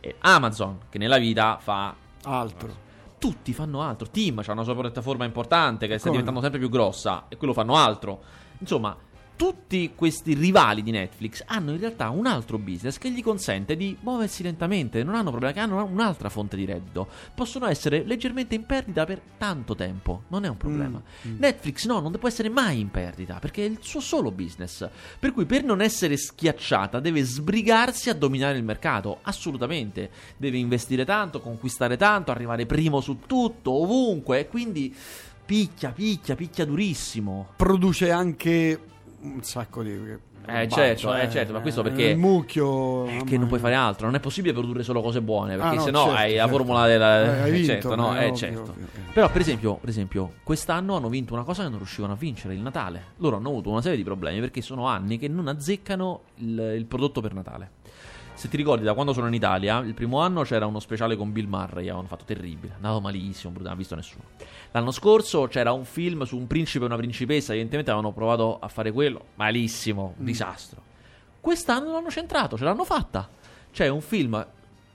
E 0.00 0.14
Amazon 0.20 0.78
che 0.88 0.96
nella 0.96 1.18
vita 1.18 1.58
fa 1.60 1.94
Altro. 2.22 2.74
tutti 3.18 3.52
fanno 3.52 3.82
altro. 3.82 4.08
Team 4.08 4.40
c'ha 4.42 4.52
una 4.52 4.62
sua 4.62 4.74
piattaforma 4.74 5.26
importante 5.26 5.86
che 5.86 5.98
sta 5.98 6.08
Come? 6.08 6.12
diventando 6.22 6.40
sempre 6.40 6.58
più 6.58 6.70
grossa 6.70 7.24
e 7.28 7.36
quello 7.36 7.52
fanno 7.52 7.76
altro. 7.76 8.22
Insomma, 8.58 8.96
tutti 9.38 9.92
questi 9.94 10.34
rivali 10.34 10.82
di 10.82 10.90
Netflix 10.90 11.44
hanno 11.46 11.70
in 11.70 11.78
realtà 11.78 12.10
un 12.10 12.26
altro 12.26 12.58
business 12.58 12.98
che 12.98 13.08
gli 13.08 13.22
consente 13.22 13.76
di 13.76 13.96
muoversi 14.00 14.42
lentamente, 14.42 15.04
non 15.04 15.14
hanno 15.14 15.30
problemi, 15.30 15.60
hanno 15.60 15.84
un'altra 15.84 16.28
fonte 16.28 16.56
di 16.56 16.64
reddito. 16.64 17.06
Possono 17.36 17.68
essere 17.68 18.02
leggermente 18.02 18.56
in 18.56 18.66
perdita 18.66 19.04
per 19.04 19.20
tanto 19.38 19.76
tempo, 19.76 20.24
non 20.26 20.44
è 20.44 20.48
un 20.48 20.56
problema. 20.56 21.00
Mm, 21.28 21.38
Netflix 21.38 21.86
no, 21.86 22.00
non 22.00 22.10
può 22.18 22.26
essere 22.26 22.48
mai 22.48 22.80
in 22.80 22.90
perdita 22.90 23.38
perché 23.38 23.64
è 23.64 23.68
il 23.68 23.78
suo 23.80 24.00
solo 24.00 24.32
business. 24.32 24.88
Per 25.20 25.32
cui 25.32 25.46
per 25.46 25.62
non 25.62 25.80
essere 25.82 26.16
schiacciata 26.16 26.98
deve 26.98 27.22
sbrigarsi 27.22 28.10
a 28.10 28.14
dominare 28.14 28.58
il 28.58 28.64
mercato, 28.64 29.20
assolutamente. 29.22 30.10
Deve 30.36 30.58
investire 30.58 31.04
tanto, 31.04 31.40
conquistare 31.40 31.96
tanto, 31.96 32.32
arrivare 32.32 32.66
primo 32.66 33.00
su 33.00 33.20
tutto, 33.24 33.70
ovunque, 33.70 34.40
e 34.40 34.48
quindi 34.48 34.92
picchia, 35.48 35.92
picchia, 35.92 36.34
picchia 36.34 36.66
durissimo. 36.66 37.48
Produce 37.56 38.10
anche 38.10 38.78
un 39.22 39.42
sacco 39.42 39.82
di. 39.82 39.92
Eh, 40.50 40.68
certo, 40.68 41.14
eh, 41.14 41.30
certo, 41.30 41.54
ma 41.54 41.60
questo 41.60 41.82
perché- 41.82 42.04
Il 42.10 42.18
mucchio. 42.18 43.06
È 43.06 43.24
che 43.24 43.38
non 43.38 43.48
puoi 43.48 43.58
fare 43.58 43.74
altro, 43.74 44.04
non 44.06 44.14
è 44.14 44.20
possibile 44.20 44.52
produrre 44.52 44.82
solo 44.82 45.00
cose 45.00 45.22
buone, 45.22 45.56
perché 45.56 45.74
Ah, 45.76 45.78
no, 45.78 45.82
se 45.82 45.90
no 45.90 46.02
certo, 46.04 46.16
hai 46.16 46.34
la 46.34 46.42
certo. 46.42 46.56
formula 46.56 46.86
della... 46.86 47.22
Eh, 47.22 47.40
hai 47.40 47.48
eh, 47.48 47.52
vinto, 47.52 47.66
certo, 47.72 47.94
no, 47.94 48.14
eh, 48.14 48.18
eh, 48.18 48.24
ovvio, 48.24 48.36
certo. 48.36 48.60
ovvio, 48.60 48.86
eh. 48.94 49.00
Però 49.12 49.30
per 49.30 49.40
esempio, 49.40 49.74
per 49.76 49.88
esempio, 49.88 50.32
quest'anno 50.42 50.96
hanno 50.96 51.08
vinto 51.08 51.32
una 51.32 51.44
cosa 51.44 51.62
che 51.62 51.68
non 51.70 51.78
riuscivano 51.78 52.12
a 52.12 52.16
vincere, 52.16 52.52
il 52.54 52.60
Natale. 52.60 53.04
Loro 53.16 53.36
hanno 53.36 53.48
avuto 53.48 53.70
una 53.70 53.80
serie 53.80 53.96
di 53.96 54.04
problemi 54.04 54.40
perché 54.40 54.60
sono 54.60 54.86
anni 54.86 55.18
che 55.18 55.28
non 55.28 55.48
azzeccano 55.48 56.20
il, 56.36 56.74
il 56.76 56.84
prodotto 56.84 57.22
per 57.22 57.32
Natale. 57.32 57.70
Se 58.38 58.46
ti 58.46 58.56
ricordi, 58.56 58.84
da 58.84 58.94
quando 58.94 59.12
sono 59.12 59.26
in 59.26 59.34
Italia, 59.34 59.78
il 59.78 59.94
primo 59.94 60.20
anno 60.20 60.44
c'era 60.44 60.64
uno 60.64 60.78
speciale 60.78 61.16
con 61.16 61.32
Bill 61.32 61.48
Murray, 61.48 61.88
avevano 61.88 62.06
fatto 62.06 62.24
terribile, 62.24 62.74
andato 62.76 63.00
malissimo, 63.00 63.52
brutale, 63.52 63.70
non 63.70 63.72
ha 63.72 63.76
visto 63.76 63.96
nessuno. 63.96 64.22
L'anno 64.70 64.92
scorso 64.92 65.48
c'era 65.48 65.72
un 65.72 65.84
film 65.84 66.22
su 66.22 66.36
un 66.36 66.46
principe 66.46 66.84
e 66.84 66.86
una 66.86 66.96
principessa, 66.96 67.50
evidentemente 67.50 67.90
avevano 67.90 68.14
provato 68.14 68.60
a 68.60 68.68
fare 68.68 68.92
quello, 68.92 69.24
malissimo, 69.34 70.14
un 70.18 70.24
disastro. 70.24 70.80
Quest'anno 71.40 71.90
l'hanno 71.90 72.10
centrato, 72.10 72.56
ce 72.56 72.62
l'hanno 72.62 72.84
fatta. 72.84 73.28
C'è 73.72 73.88
un 73.88 74.00
film 74.00 74.46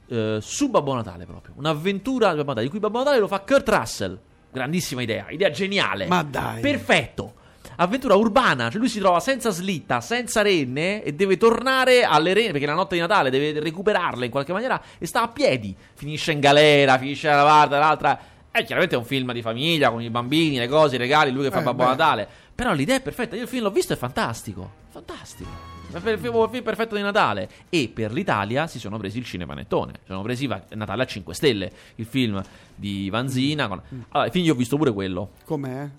eh, 0.07 0.37
su 0.39 0.69
Babbo 0.69 0.93
Natale 0.93 1.25
proprio, 1.25 1.53
un'avventura 1.57 2.29
di 2.29 2.37
Babbo 2.37 2.47
Natale, 2.47 2.65
di 2.65 2.71
cui 2.71 2.79
Babbo 2.79 2.99
Natale 2.99 3.19
lo 3.19 3.27
fa 3.27 3.41
Kurt 3.41 3.67
Russell. 3.67 4.19
Grandissima 4.53 5.01
idea, 5.01 5.29
idea 5.31 5.49
geniale. 5.49 6.07
Ma 6.07 6.23
dai. 6.23 6.61
Perfetto. 6.61 7.33
Avventura 7.77 8.15
urbana, 8.15 8.69
cioè 8.69 8.79
lui 8.79 8.89
si 8.89 8.99
trova 8.99 9.19
senza 9.19 9.49
slitta, 9.49 10.01
senza 10.01 10.41
renne 10.41 11.03
e 11.03 11.13
deve 11.13 11.37
tornare 11.37 12.03
alle 12.03 12.33
renne 12.33 12.51
perché 12.51 12.65
la 12.65 12.73
notte 12.73 12.95
di 12.95 13.01
Natale 13.01 13.29
deve 13.29 13.59
recuperarle 13.59 14.25
in 14.25 14.31
qualche 14.31 14.51
maniera 14.53 14.81
e 14.97 15.05
sta 15.05 15.23
a 15.23 15.27
piedi. 15.27 15.75
Finisce 15.93 16.31
in 16.31 16.39
galera, 16.39 16.97
finisce 16.97 17.27
da 17.27 17.35
una 17.35 17.43
parte, 17.43 17.69
dall'altra. 17.69 18.19
E 18.51 18.63
chiaramente 18.65 18.95
è 18.95 18.99
un 18.99 19.05
film 19.05 19.33
di 19.33 19.41
famiglia 19.41 19.89
con 19.89 20.01
i 20.01 20.09
bambini, 20.11 20.57
le 20.57 20.67
cose, 20.67 20.95
i 20.95 20.99
regali, 20.99 21.31
lui 21.31 21.43
che 21.45 21.49
fa 21.51 21.61
Eh, 21.61 21.63
Babbo 21.63 21.83
beh. 21.83 21.89
Natale. 21.89 22.27
Però 22.53 22.71
l'idea 22.73 22.97
è 22.97 23.01
perfetta. 23.01 23.35
Io 23.35 23.41
il 23.43 23.47
film 23.47 23.63
l'ho 23.63 23.71
visto, 23.71 23.93
è 23.93 23.95
fantastico. 23.95 24.71
Fantastico. 24.89 25.49
È 25.91 25.97
un 26.27 26.49
film 26.51 26.63
perfetto 26.63 26.95
di 26.95 27.01
Natale. 27.01 27.49
E 27.69 27.89
per 27.91 28.11
l'Italia 28.13 28.67
si 28.67 28.77
sono 28.77 28.97
presi 28.99 29.17
il 29.17 29.25
cinepanettone. 29.25 29.93
Si 30.01 30.07
sono 30.07 30.21
presi 30.21 30.47
Natale 30.69 31.01
a 31.01 31.05
5 31.05 31.33
Stelle. 31.33 31.71
Il 31.95 32.05
film 32.05 32.39
di 32.75 33.09
Vanzina. 33.09 33.67
Con... 33.67 33.81
Allora, 34.09 34.29
quindi 34.29 34.49
io 34.49 34.53
ho 34.53 34.57
visto 34.57 34.77
pure 34.77 34.91
quello. 34.93 35.31
Com'è? 35.45 35.89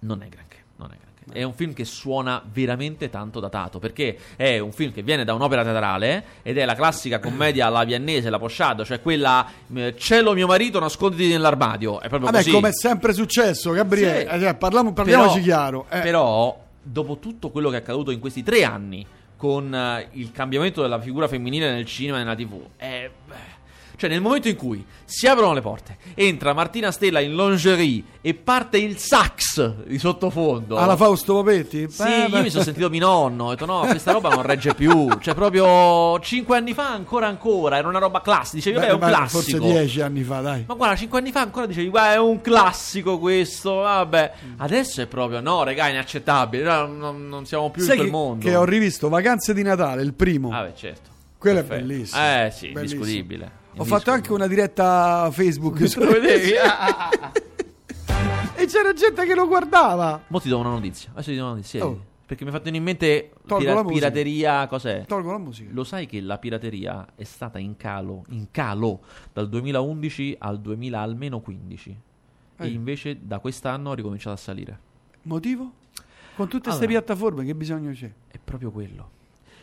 Non 0.00 0.22
è 0.22 0.28
granché. 0.28 0.56
Non 0.76 0.88
è 0.90 0.96
granché. 0.96 1.09
È 1.32 1.42
un 1.42 1.52
film 1.52 1.72
che 1.74 1.84
suona 1.84 2.42
veramente 2.52 3.08
tanto 3.10 3.40
datato. 3.40 3.78
Perché 3.78 4.16
è 4.36 4.58
un 4.58 4.72
film 4.72 4.92
che 4.92 5.02
viene 5.02 5.24
da 5.24 5.34
un'opera 5.34 5.62
teatrale. 5.62 6.24
Ed 6.42 6.58
è 6.58 6.64
la 6.64 6.74
classica 6.74 7.18
commedia 7.20 7.66
alla 7.66 7.84
viennese, 7.84 8.30
la 8.30 8.38
pochade, 8.38 8.84
cioè 8.84 9.00
quella 9.00 9.46
eh, 9.74 9.94
Cielo 9.96 10.32
mio 10.32 10.46
marito, 10.46 10.80
nasconditi 10.80 11.28
nell'armadio. 11.28 12.00
È 12.00 12.08
proprio 12.08 12.30
Vabbè, 12.30 12.38
così. 12.42 12.50
come 12.50 12.68
è 12.70 12.72
sempre 12.72 13.12
successo, 13.12 13.70
Gabriele. 13.72 14.26
Sì. 14.38 14.44
eh, 14.46 14.54
parliamo- 14.54 14.92
parliamoci 14.92 15.40
Però- 15.40 15.44
chiaro. 15.44 15.86
eh. 15.90 16.00
Però, 16.00 16.58
dopo 16.82 17.18
tutto 17.18 17.50
quello 17.50 17.70
che 17.70 17.76
è 17.76 17.80
accaduto 17.80 18.10
in 18.10 18.18
questi 18.18 18.42
tre 18.42 18.64
anni, 18.64 19.06
con 19.36 19.74
eh, 19.74 20.08
il 20.12 20.32
cambiamento 20.32 20.82
della 20.82 21.00
figura 21.00 21.26
femminile 21.28 21.72
nel 21.72 21.86
cinema 21.86 22.16
e 22.18 22.24
nella 22.24 22.34
TV, 22.34 22.60
è. 22.76 23.08
Cioè, 24.00 24.08
nel 24.08 24.22
momento 24.22 24.48
in 24.48 24.56
cui 24.56 24.82
si 25.04 25.26
aprono 25.26 25.52
le 25.52 25.60
porte, 25.60 25.98
entra 26.14 26.54
Martina 26.54 26.90
Stella 26.90 27.20
in 27.20 27.36
lingerie 27.36 28.02
e 28.22 28.32
parte 28.32 28.78
il 28.78 28.96
sax 28.96 29.84
di 29.84 29.98
sottofondo. 29.98 30.78
Alla 30.78 30.96
Fausto 30.96 31.34
Papetti? 31.34 31.86
Sì, 31.90 32.02
Beh, 32.02 32.18
io 32.22 32.28
beh. 32.30 32.40
mi 32.40 32.48
sono 32.48 32.64
sentito 32.64 32.88
mio 32.88 33.00
nonno. 33.00 33.44
Ho 33.44 33.50
detto: 33.50 33.66
no, 33.66 33.80
questa 33.80 34.12
roba 34.12 34.30
non 34.30 34.40
regge 34.40 34.72
più. 34.72 35.06
Cioè, 35.20 35.34
proprio 35.34 36.18
cinque 36.20 36.56
anni 36.56 36.72
fa, 36.72 36.94
ancora 36.94 37.26
ancora. 37.26 37.76
Era 37.76 37.88
una 37.88 37.98
roba 37.98 38.22
classica. 38.22 38.56
Dicevi, 38.56 38.76
vabbè, 38.76 38.88
è 38.88 38.92
un 38.92 38.98
Beh, 39.00 39.04
beh, 39.04 39.12
classico. 39.12 39.40
Forse 39.42 39.58
dieci 39.58 40.00
anni 40.00 40.22
fa, 40.22 40.40
dai. 40.40 40.64
Ma 40.66 40.72
guarda, 40.74 40.96
5 40.96 41.18
anni 41.18 41.30
fa 41.30 41.40
ancora 41.42 41.66
dicevi, 41.66 41.88
guarda, 41.90 42.12
è 42.14 42.18
un 42.18 42.40
classico 42.40 43.18
questo, 43.18 43.74
vabbè. 43.74 44.32
Mm. 44.46 44.52
Adesso 44.56 45.02
è 45.02 45.06
proprio, 45.08 45.40
no, 45.40 45.62
regà, 45.62 45.88
è 45.88 45.90
inaccettabile, 45.90 46.62
no, 46.62 46.86
non, 46.86 47.28
non 47.28 47.44
siamo 47.44 47.70
più 47.70 47.82
Sai 47.82 47.96
in 47.96 47.96
quel 47.98 48.10
che, 48.10 48.16
mondo. 48.16 48.44
che 48.48 48.56
ho 48.56 48.64
rivisto 48.64 49.10
Vacanze 49.10 49.52
di 49.52 49.62
Natale, 49.62 50.00
il 50.00 50.14
primo. 50.14 50.48
Vabbè, 50.48 50.72
certo. 50.74 51.10
Quello 51.36 51.58
è 51.58 51.64
Perfetto. 51.64 51.86
bellissimo. 51.86 52.22
Eh 52.22 52.50
sì, 52.50 52.68
Bellissimo. 52.68 53.00
indiscutibile. 53.02 53.50
Ho 53.80 53.84
fatto 53.84 54.10
anche 54.10 54.32
una 54.32 54.46
diretta 54.46 55.30
Facebook. 55.32 55.88
su- 55.88 56.00
vedevi? 56.00 56.54
Ah, 56.56 56.78
ah, 56.86 57.08
ah. 57.20 57.32
e 58.60 58.66
c'era 58.66 58.92
gente 58.92 59.24
che 59.24 59.34
lo 59.34 59.46
guardava. 59.46 60.22
Mo 60.26 60.38
ti 60.38 60.48
do 60.50 60.58
una 60.58 60.68
notizia. 60.68 61.10
Adesso 61.12 61.30
ti 61.30 61.36
do 61.36 61.42
una 61.44 61.54
notizia. 61.54 61.86
Oh. 61.86 62.04
Perché 62.26 62.44
mi 62.44 62.50
è 62.50 62.52
fatto 62.52 62.68
in 62.68 62.82
mente 62.82 63.32
Tolgo 63.46 63.56
pira- 63.64 63.74
la 63.74 63.82
musica. 63.82 63.98
pirateria, 64.10 64.66
cos'è? 64.68 65.04
Tolgo 65.06 65.32
la 65.32 65.38
musica. 65.38 65.70
Lo 65.72 65.82
sai 65.82 66.06
che 66.06 66.20
la 66.20 66.38
pirateria 66.38 67.06
è 67.16 67.24
stata 67.24 67.58
in 67.58 67.76
calo, 67.76 68.24
in 68.28 68.48
calo 68.50 69.00
dal 69.32 69.48
2011 69.48 70.36
al 70.38 70.60
2000 70.60 71.00
almeno 71.00 71.40
15 71.40 71.90
Eh. 72.58 72.64
e 72.64 72.68
invece 72.68 73.18
da 73.20 73.38
quest'anno 73.40 73.90
ha 73.90 73.94
ricominciato 73.94 74.34
a 74.34 74.38
salire. 74.38 74.78
Motivo? 75.22 75.72
Con 76.36 76.46
tutte 76.48 76.68
queste 76.68 76.84
Allora. 76.84 77.00
piattaforme, 77.02 77.44
che 77.44 77.54
bisogno 77.54 77.90
c'è? 77.92 78.12
È 78.28 78.38
proprio 78.42 78.70
quello. 78.70 79.10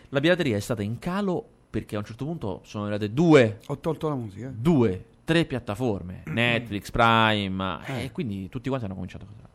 La 0.10 0.20
pirateria 0.20 0.58
è 0.58 0.60
stata 0.60 0.82
in 0.82 1.00
calo 1.00 1.48
perché 1.70 1.96
a 1.96 2.00
un 2.00 2.06
certo 2.06 2.26
punto 2.26 2.62
sono 2.64 2.84
arrivate 2.86 3.12
due, 3.14 3.60
Ho 3.68 3.78
tolto 3.80 4.10
la 4.10 4.16
musica. 4.16 4.48
eh. 4.48 4.52
due, 4.54 5.06
tre 5.24 5.46
piattaforme, 5.46 6.24
Netflix, 6.32 6.90
Prime, 6.92 7.80
Eh. 7.86 8.04
e 8.06 8.12
quindi 8.12 8.50
tutti 8.50 8.68
quanti 8.70 8.86
hanno 8.86 8.96
cominciato 8.96 9.26
a 9.26 9.28
cosa. 9.28 9.48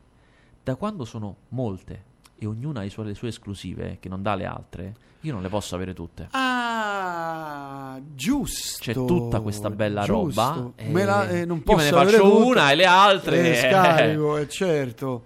Da 0.63 0.77
quando 0.77 1.05
sono 1.05 1.37
molte 1.51 2.05
e 2.39 2.47
ognuna 2.47 2.81
ha 2.81 2.85
i 2.85 2.91
suoi- 2.91 3.07
le 3.07 3.15
sue 3.15 3.29
esclusive 3.29 3.99
che 4.01 4.09
non 4.09 4.23
dà 4.23 4.35
le 4.35 4.45
altre, 4.47 4.95
io 5.21 5.33
non 5.33 5.43
le 5.43 5.49
posso 5.49 5.75
avere 5.75 5.95
tutte. 5.95 6.29
Ah, 6.31 8.01
giusto. 8.15 8.79
C'è 8.83 8.93
tutta 8.93 9.41
questa 9.41 9.71
bella 9.71 10.03
giusto. 10.05 10.41
roba. 10.43 10.71
e 10.77 10.89
Me 10.89 11.05
la- 11.05 11.29
eh, 11.29 11.45
non 11.45 11.59
io 11.59 11.63
posso 11.63 11.77
me 11.79 11.85
ne 11.85 11.91
faccio 11.91 12.23
tutte. 12.23 12.45
una 12.45 12.71
e 12.71 12.75
le 12.75 12.85
altre. 12.87 13.41
Eh, 13.43 13.51
eh, 13.51 13.55
scarico, 13.71 14.37
eh, 14.39 14.49
certo. 14.49 15.25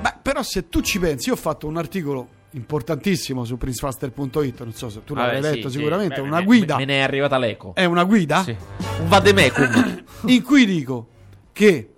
Beh, 0.00 0.14
però 0.22 0.42
se 0.42 0.68
tu 0.68 0.80
ci 0.80 0.98
pensi, 0.98 1.28
io 1.28 1.34
ho 1.34 1.38
fatto 1.38 1.66
un 1.66 1.76
articolo 1.76 2.28
importantissimo 2.56 3.44
su 3.44 3.56
princefaster.it, 3.56 4.60
non 4.62 4.72
so 4.72 4.88
se 4.88 5.04
tu 5.04 5.14
l'hai 5.14 5.26
Vabbè, 5.40 5.42
sì, 5.50 5.54
letto 5.56 5.68
sì. 5.68 5.76
sicuramente, 5.78 6.14
Beh, 6.20 6.26
una 6.26 6.38
me- 6.38 6.44
guida. 6.44 6.76
Me 6.76 6.84
ne 6.86 6.98
è 6.98 7.02
arrivata 7.02 7.38
l'eco. 7.38 7.74
È 7.74 7.84
una 7.84 8.04
guida 8.04 8.42
Sì. 8.42 8.56
Un 9.00 9.08
vademecum. 9.08 10.04
in 10.26 10.42
cui 10.42 10.64
dico 10.66 11.08
che 11.52 11.92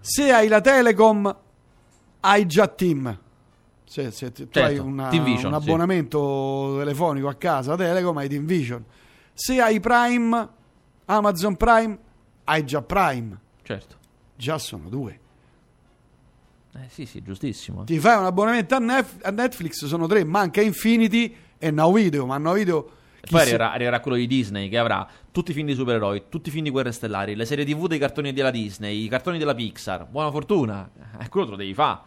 se 0.00 0.30
hai 0.32 0.48
la 0.48 0.60
Telecom 0.60 1.36
hai 2.20 2.46
già 2.46 2.66
Team. 2.68 3.18
Se, 3.84 4.10
se 4.10 4.32
tu 4.32 4.48
Certo, 4.50 4.60
hai 4.60 4.78
una- 4.78 5.08
Vision, 5.10 5.52
un 5.52 5.60
sì. 5.60 5.66
abbonamento 5.68 6.74
telefonico 6.78 7.28
a 7.28 7.34
casa 7.34 7.76
Telecom 7.76 8.16
hai 8.16 8.28
Team 8.28 8.44
Vision. 8.46 8.84
Se 9.32 9.60
hai 9.60 9.78
Prime, 9.80 10.48
Amazon 11.06 11.56
Prime, 11.56 11.98
hai 12.44 12.64
già 12.64 12.80
Prime. 12.82 13.38
certo. 13.62 13.96
Già 14.36 14.58
sono 14.58 14.88
due. 14.88 15.20
Eh, 16.76 16.86
sì, 16.88 17.06
sì, 17.06 17.22
giustissimo. 17.22 17.84
Ti 17.84 17.98
fai 17.98 18.18
un 18.18 18.24
abbonamento 18.24 18.74
a, 18.74 18.78
Nef- 18.78 19.24
a 19.24 19.30
Netflix, 19.30 19.84
sono 19.86 20.06
tre, 20.06 20.24
manca 20.24 20.60
Infinity 20.60 21.34
e 21.58 21.70
Now 21.70 21.92
Video, 21.94 22.26
ma 22.26 22.36
Now 22.38 22.54
Video... 22.54 22.90
E 23.20 23.26
poi 23.30 23.40
arriverà, 23.40 23.72
arriverà 23.72 24.00
quello 24.00 24.18
di 24.18 24.26
Disney 24.26 24.68
che 24.68 24.76
avrà 24.76 25.08
tutti 25.30 25.52
i 25.52 25.54
film 25.54 25.66
di 25.68 25.74
supereroi, 25.74 26.24
tutti 26.28 26.50
i 26.50 26.52
film 26.52 26.64
di 26.64 26.70
guerre 26.70 26.92
stellari, 26.92 27.34
le 27.34 27.46
serie 27.46 27.64
TV 27.64 27.86
dei 27.86 27.98
cartoni 27.98 28.34
della 28.34 28.50
Disney, 28.50 29.02
i 29.04 29.08
cartoni 29.08 29.38
della 29.38 29.54
Pixar. 29.54 30.06
Buona 30.06 30.30
fortuna. 30.30 30.90
Eh, 31.18 31.28
quello 31.30 31.46
te 31.46 31.52
lo 31.52 31.56
devi 31.56 31.72
fare. 31.72 32.00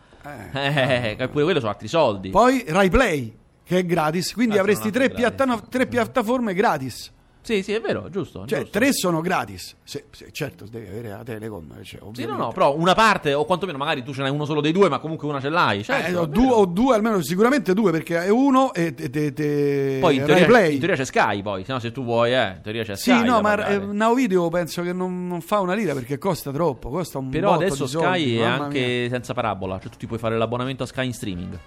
Eh, 0.54 1.16
che 1.18 1.28
pure 1.30 1.44
quello 1.46 1.60
sono 1.60 1.72
altri 1.72 1.88
soldi. 1.88 2.30
Poi 2.30 2.64
Rai 2.68 2.90
Play, 2.90 3.36
che 3.64 3.80
è 3.80 3.86
gratis, 3.86 4.32
quindi 4.34 4.58
Ah, 4.58 4.60
avresti 4.60 4.92
tre, 4.92 5.10
piatta- 5.10 5.60
tre 5.70 5.88
piattaforme 5.88 6.54
gratis. 6.54 7.12
Sì, 7.48 7.64
sì, 7.64 7.72
è 7.72 7.80
vero, 7.80 8.10
giusto. 8.10 8.46
Cioè, 8.46 8.60
giusto. 8.64 8.78
tre 8.78 8.92
sono 8.92 9.22
gratis. 9.22 9.74
Se- 9.86 10.04
se- 10.12 10.32
certo, 10.34 10.66
devi 10.70 10.86
avere 10.88 11.08
la 11.10 11.24
Telecom. 11.24 11.82
Cioè, 11.82 12.02
Sì, 12.12 12.26
no, 12.26 12.36
no, 12.36 12.52
però 12.52 12.76
una 12.76 12.94
parte, 12.94 13.34
o 13.34 13.46
quantomeno 13.46 13.78
magari 13.78 14.04
tu 14.04 14.14
ce 14.14 14.22
n'hai 14.22 14.32
uno 14.32 14.44
solo 14.44 14.60
dei 14.60 14.74
due, 14.74 14.90
ma 14.90 15.00
comunque 15.00 15.30
una 15.30 15.40
ce 15.40 15.48
l'hai. 15.48 15.82
Certo, 15.82 16.06
Eh, 16.08 16.10
è 16.12 16.18
o, 16.18 16.28
vero. 16.28 16.32
due, 16.42 16.52
o 16.52 16.66
due, 16.66 16.96
almeno 16.96 17.22
sicuramente 17.22 17.74
due, 17.74 17.92
perché 17.92 18.22
è 18.24 18.28
uno 18.30 18.74
e 18.74 18.94
te, 18.94 19.10
te- 19.10 19.32
te- 19.32 19.98
Poi 20.02 20.18
in 20.18 20.26
teoria, 20.26 20.66
in 20.66 20.78
teoria 20.80 20.98
c'è 20.98 21.06
Sky, 21.06 21.42
poi, 21.42 21.64
se 21.64 21.72
no 21.72 21.80
se 21.80 21.94
tu 21.94 22.04
vuoi, 22.04 22.34
eh, 22.34 22.48
in 22.58 22.60
teoria 22.62 22.84
c'è 22.84 22.96
Sì, 22.98 23.12
Sky. 23.12 23.24
no, 23.24 23.36
da 23.36 23.42
ma 23.42 23.66
eh, 23.66 23.78
Now 23.80 24.14
Video 24.14 24.50
penso 24.50 24.82
che 24.82 24.92
non, 24.92 25.28
non 25.28 25.40
fa 25.40 25.62
una 25.62 25.74
lira 25.74 25.94
perché 25.94 26.18
costa 26.18 26.52
troppo. 26.52 26.90
Costa 26.90 27.18
un 27.20 27.30
Però 27.30 27.54
adesso 27.54 27.86
di 27.86 27.90
soldi, 27.92 28.08
Sky 28.08 28.38
è 28.40 28.44
anche 28.44 28.80
mia. 29.02 29.10
senza 29.10 29.34
parabola, 29.34 29.80
cioè 29.80 29.90
tu 29.90 29.98
ti 29.98 30.06
puoi 30.06 30.20
fare 30.20 30.38
l'abbonamento 30.38 30.84
a 30.84 30.86
Sky 30.86 31.06
in 31.06 31.14
streaming. 31.14 31.58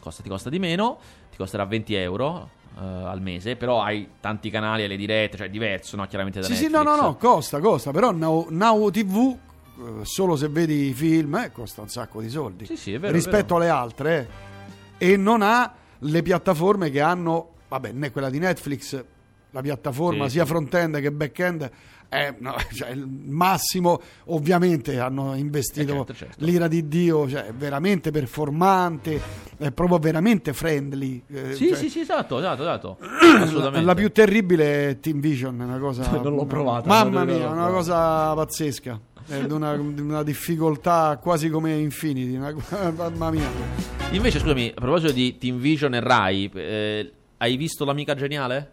Costa, 0.00 0.22
ti 0.22 0.30
costa 0.30 0.48
di 0.48 0.58
meno, 0.58 0.98
ti 1.30 1.36
costerà 1.36 1.66
20 1.66 1.94
euro 1.94 2.48
eh, 2.78 2.80
al 2.84 3.20
mese, 3.20 3.56
però 3.56 3.82
hai 3.82 4.08
tanti 4.20 4.50
canali, 4.50 4.82
hai 4.82 4.88
le 4.88 4.96
dirette, 4.96 5.36
cioè 5.36 5.46
è 5.46 5.50
diverso, 5.50 5.96
no? 5.96 6.06
Chiaramente 6.06 6.40
da 6.40 6.46
Sì, 6.46 6.54
sì, 6.54 6.62
Netflix. 6.68 6.84
no, 6.84 6.96
no, 6.96 7.02
no, 7.02 7.16
costa, 7.16 7.60
costa. 7.60 7.90
Però 7.90 8.10
Now, 8.12 8.46
Now 8.50 8.90
TV, 8.90 9.36
eh, 9.78 10.04
solo 10.04 10.36
se 10.36 10.48
vedi 10.48 10.88
i 10.88 10.92
film, 10.92 11.34
eh, 11.36 11.52
costa 11.52 11.80
un 11.82 11.88
sacco 11.88 12.20
di 12.20 12.28
soldi. 12.28 12.66
Sì, 12.66 12.76
sì, 12.76 12.92
è 12.94 12.98
vero, 12.98 13.12
Rispetto 13.12 13.56
alle 13.56 13.68
altre, 13.68 14.28
eh. 14.98 15.12
e 15.12 15.16
non 15.16 15.42
ha 15.42 15.72
le 15.98 16.22
piattaforme 16.22 16.90
che 16.90 17.00
hanno, 17.00 17.50
vabbè, 17.68 17.92
né 17.92 18.10
quella 18.10 18.30
di 18.30 18.38
Netflix, 18.38 19.04
la 19.52 19.60
piattaforma 19.62 20.24
Sì, 20.24 20.32
sia 20.32 20.44
front-end 20.44 21.00
che 21.00 21.10
back-end 21.12 21.70
è 22.08 22.34
no, 22.40 22.54
cioè, 22.74 22.90
il 22.90 23.06
massimo, 23.06 23.98
ovviamente 24.26 24.98
hanno 24.98 25.34
investito 25.34 25.92
Eh, 25.92 25.96
certo, 25.96 26.14
certo. 26.14 26.44
l'ira 26.44 26.68
di 26.68 26.86
Dio, 26.86 27.26
cioè 27.26 27.46
è 27.46 27.52
veramente 27.54 28.10
performante, 28.10 29.18
è 29.56 29.70
proprio 29.70 29.96
veramente 29.98 30.52
friendly. 30.52 31.22
eh, 31.28 31.54
Sì, 31.54 31.68
cioè, 31.68 31.76
sì, 31.78 31.88
sì, 31.88 32.00
esatto, 32.00 32.38
esatto, 32.38 32.62
esatto. 32.62 32.98
la, 33.00 33.40
Assolutamente. 33.44 33.86
la 33.86 33.94
più 33.94 34.12
terribile 34.12 34.90
è 34.90 35.00
Team 35.00 35.20
Vision, 35.20 35.58
è 35.60 35.64
una 35.64 35.78
cosa. 35.78 36.02
Non 36.20 36.34
l'ho 36.34 36.44
provata, 36.44 36.86
Mamma 36.86 37.24
mia, 37.24 37.48
una 37.48 37.68
cosa 37.68 38.34
pazzesca. 38.34 39.00
È 39.26 39.38
una, 39.44 39.70
una 39.72 40.22
difficoltà 40.22 41.18
quasi 41.22 41.48
come 41.48 41.72
Infinity. 41.78 42.36
una- 42.36 42.52
mamma 42.94 43.30
mia. 43.30 43.48
Invece, 44.10 44.38
scusami, 44.38 44.68
a 44.74 44.80
proposito 44.80 45.12
di 45.12 45.38
Team 45.38 45.58
Vision 45.58 45.94
e 45.94 46.00
Rai, 46.00 46.50
eh, 46.52 47.12
hai 47.38 47.56
visto 47.56 47.84
L'Amica 47.86 48.14
Geniale? 48.14 48.72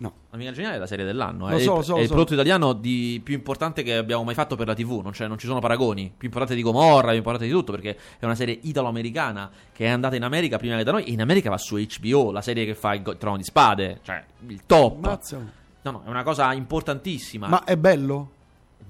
No. 0.00 0.14
L'Amica 0.30 0.52
Geniale 0.52 0.76
è 0.76 0.78
la 0.78 0.86
serie 0.86 1.04
dell'anno. 1.04 1.48
Lo 1.48 1.56
è 1.56 1.60
so, 1.60 1.78
il, 1.78 1.84
so, 1.84 1.92
è 1.92 1.96
lo 1.96 2.00
il 2.00 2.06
so. 2.06 2.12
prodotto 2.14 2.32
italiano 2.32 2.72
di- 2.72 3.20
più 3.22 3.34
importante 3.34 3.82
che 3.82 3.96
abbiamo 3.96 4.24
mai 4.24 4.34
fatto 4.34 4.56
per 4.56 4.66
la 4.66 4.74
TV. 4.74 5.00
Non, 5.02 5.12
non 5.28 5.38
ci 5.38 5.46
sono 5.46 5.60
paragoni. 5.60 6.10
Più 6.16 6.26
importante 6.26 6.54
di 6.54 6.62
Gomorra, 6.62 7.08
più 7.08 7.16
importante 7.18 7.46
di 7.46 7.52
tutto. 7.52 7.72
Perché 7.72 7.98
è 8.18 8.24
una 8.24 8.34
serie 8.34 8.58
italo-americana 8.62 9.50
che 9.72 9.84
è 9.84 9.88
andata 9.88 10.16
in 10.16 10.22
America 10.22 10.56
prima 10.56 10.76
che 10.76 10.84
da 10.84 10.92
noi. 10.92 11.04
E 11.04 11.12
in 11.12 11.20
America 11.20 11.50
va 11.50 11.58
su 11.58 11.76
HBO, 11.76 12.30
la 12.30 12.40
serie 12.40 12.64
che 12.64 12.74
fa 12.74 12.94
il 12.94 13.16
Trono 13.18 13.36
di 13.36 13.44
Spade. 13.44 14.00
Cioè, 14.02 14.24
il 14.46 14.64
top. 14.64 14.98
Mazza. 15.00 15.38
No, 15.82 15.90
no, 15.90 16.02
è 16.06 16.08
una 16.08 16.22
cosa 16.22 16.50
importantissima. 16.54 17.46
Ma 17.48 17.64
è 17.64 17.76
bello? 17.76 18.38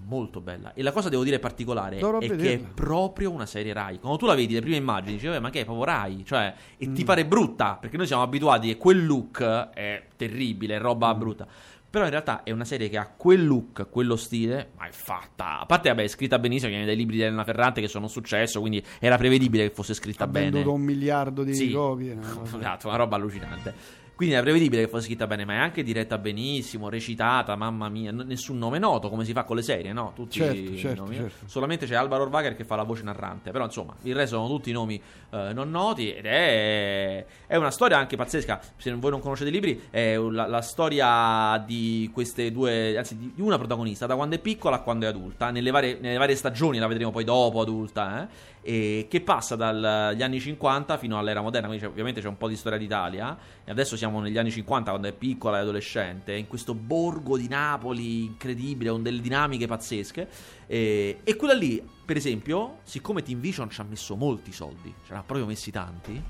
Molto 0.05 0.41
bella. 0.41 0.73
E 0.75 0.83
la 0.83 0.93
cosa 0.93 1.09
devo 1.09 1.25
dire 1.25 1.39
particolare 1.39 1.99
Dovrò 1.99 2.19
è 2.19 2.27
che 2.27 2.33
è 2.33 2.37
vederla. 2.37 2.69
proprio 2.75 3.31
una 3.31 3.47
serie 3.47 3.73
Rai. 3.73 3.99
Quando 3.99 4.19
tu 4.19 4.27
la 4.27 4.35
vedi, 4.35 4.55
le 4.55 4.61
prime 4.61 4.77
immagini, 4.77 5.15
dici, 5.15 5.27
"Vabbè, 5.27 5.39
ma 5.41 5.51
che 5.51 5.61
è 5.61 5.65
proprio 5.65 5.85
Rai? 5.85 6.25
Cioè, 6.25 6.55
e 6.77 6.89
Mm. 6.89 6.95
ti 6.95 7.05
pare 7.05 7.25
brutta, 7.27 7.77
perché 7.81 7.97
noi 7.97 8.07
siamo 8.07 8.23
abituati 8.23 8.69
che 8.69 8.77
quel 8.77 9.05
look 9.07 9.43
è 9.43 10.07
terribile, 10.17 10.77
è 10.77 10.79
roba 10.81 11.15
Mm. 11.15 11.19
brutta. 11.19 11.47
Però 11.91 12.05
in 12.05 12.11
realtà 12.11 12.45
è 12.45 12.53
una 12.53 12.65
serie 12.65 12.89
che 12.89 12.97
ha 12.99 13.09
quel 13.17 13.45
look, 13.45 13.89
quello 13.91 14.15
stile, 14.15 14.71
ma 14.77 14.87
è 14.87 14.93
fatta. 14.93 15.59
A 15.59 15.67
parte, 15.67 15.89
vabbè, 15.89 16.05
è 16.05 16.07
scritta 16.07 16.39
benissimo, 16.39 16.71
viene 16.71 16.87
dai 16.87 16.95
libri 16.95 17.17
di 17.17 17.23
Elena 17.23 17.43
Ferrante 17.43 17.81
che 17.81 17.89
sono 17.89 18.05
un 18.05 18.11
successo, 18.11 18.61
quindi 18.61 18.81
era 19.01 19.17
prevedibile 19.17 19.67
che 19.69 19.75
fosse 19.75 19.93
scritta 19.95 20.23
Ha 20.23 20.27
bene. 20.29 20.51
venduto 20.51 20.73
un 20.73 20.83
miliardo 20.83 21.43
di 21.43 21.53
Sì. 21.53 21.73
copie. 21.73 22.17
Esatto, 22.45 22.87
una 22.87 22.97
roba 22.97 23.17
allucinante. 23.17 23.75
Quindi 24.21 24.37
era 24.37 24.45
prevedibile 24.45 24.83
che 24.85 24.89
fosse 24.91 25.07
scritta 25.07 25.27
bene, 25.27 25.47
ma 25.47 25.55
è 25.55 25.57
anche 25.57 25.83
diretta 25.83 26.19
benissimo, 26.19 26.91
recitata, 26.91 27.57
mamma 27.57 27.89
mia, 27.89 28.13
n- 28.13 28.25
nessun 28.27 28.59
nome 28.59 28.79
noto, 28.79 29.09
come 29.09 29.25
si 29.25 29.33
fa 29.33 29.45
con 29.45 29.57
le 29.57 29.63
serie, 29.63 29.95
no? 29.95 30.13
Tutti 30.15 30.41
Certo, 30.41 30.73
i 30.73 30.77
certo, 30.77 31.05
nomi. 31.05 31.17
certo. 31.17 31.47
Solamente 31.49 31.87
c'è 31.87 31.95
Alvaro 31.95 32.25
Orvager 32.25 32.55
che 32.55 32.65
fa 32.65 32.77
la 32.77 32.83
voce 32.83 33.03
narrante, 33.03 33.51
però 33.51 33.65
insomma, 33.65 33.95
il 34.03 34.15
resto 34.15 34.37
sono 34.37 34.47
tutti 34.49 34.73
nomi 34.73 35.01
eh, 35.31 35.53
non 35.55 35.71
noti 35.71 36.13
ed 36.13 36.27
è, 36.27 37.25
è 37.47 37.57
una 37.57 37.71
storia 37.71 37.97
anche 37.97 38.17
pazzesca. 38.17 38.61
Se 38.77 38.93
voi 38.93 39.11
non 39.11 39.21
conoscete 39.21 39.49
i 39.49 39.53
libri, 39.55 39.85
è 39.89 40.17
la, 40.17 40.47
la 40.47 40.61
storia 40.61 41.57
di 41.67 42.11
queste 42.13 42.53
due, 42.53 42.99
anzi 42.99 43.17
di 43.17 43.33
di 43.35 43.41
una 43.41 43.57
protagonista, 43.57 44.05
da 44.05 44.17
quando 44.17 44.35
è 44.35 44.39
piccola 44.39 44.77
a 44.77 44.81
quando 44.81 45.07
è 45.07 45.09
adulta, 45.09 45.51
nelle 45.51 45.71
varie, 45.71 45.97
nelle 45.99 46.19
varie 46.19 46.35
stagioni, 46.37 46.77
la 46.79 46.87
vedremo 46.89 47.11
poi 47.11 47.25
dopo 47.25 47.63
adulta, 47.63 48.23
eh? 48.25 48.49
e 48.63 49.07
che 49.09 49.23
passa 49.23 49.57
dagli 49.57 50.23
anni 50.23 50.39
50 50.39 50.99
fino 50.99 51.19
all'era 51.19 51.41
moderna, 51.41 51.69
quindi 51.69 51.85
c'è- 51.87 51.91
ovviamente 51.91 52.21
c'è 52.21 52.29
un 52.29 52.37
po' 52.37 52.49
di 52.49 52.57
storia 52.57 52.77
d'Italia 52.77 53.35
e 53.65 53.71
adesso 53.71 53.97
siamo 53.97 54.10
negli 54.19 54.39
anni 54.39 54.51
50 54.51 54.91
quando 54.91 55.09
è 55.09 55.13
piccola 55.13 55.59
e 55.59 55.61
adolescente, 55.61 56.35
in 56.35 56.49
questo 56.49 56.75
borgo 56.75 57.37
di 57.37 57.47
Napoli 57.47 58.25
incredibile, 58.25 58.91
con 58.91 59.03
delle 59.03 59.21
dinamiche 59.21 59.69
pazzesche 59.69 60.29
e, 60.67 61.21
e 61.23 61.37
quella 61.37 61.55
lì, 61.55 61.81
per 62.05 62.17
esempio, 62.17 62.79
siccome 62.83 63.23
Team 63.23 63.39
Vision 63.39 63.71
ci 63.71 63.81
ha 63.81 63.85
messo 63.85 64.17
molti 64.17 64.51
soldi, 64.51 64.93
ce 65.07 65.13
l'ha 65.13 65.23
proprio 65.23 65.47
messi 65.47 65.71
tanti, 65.71 66.21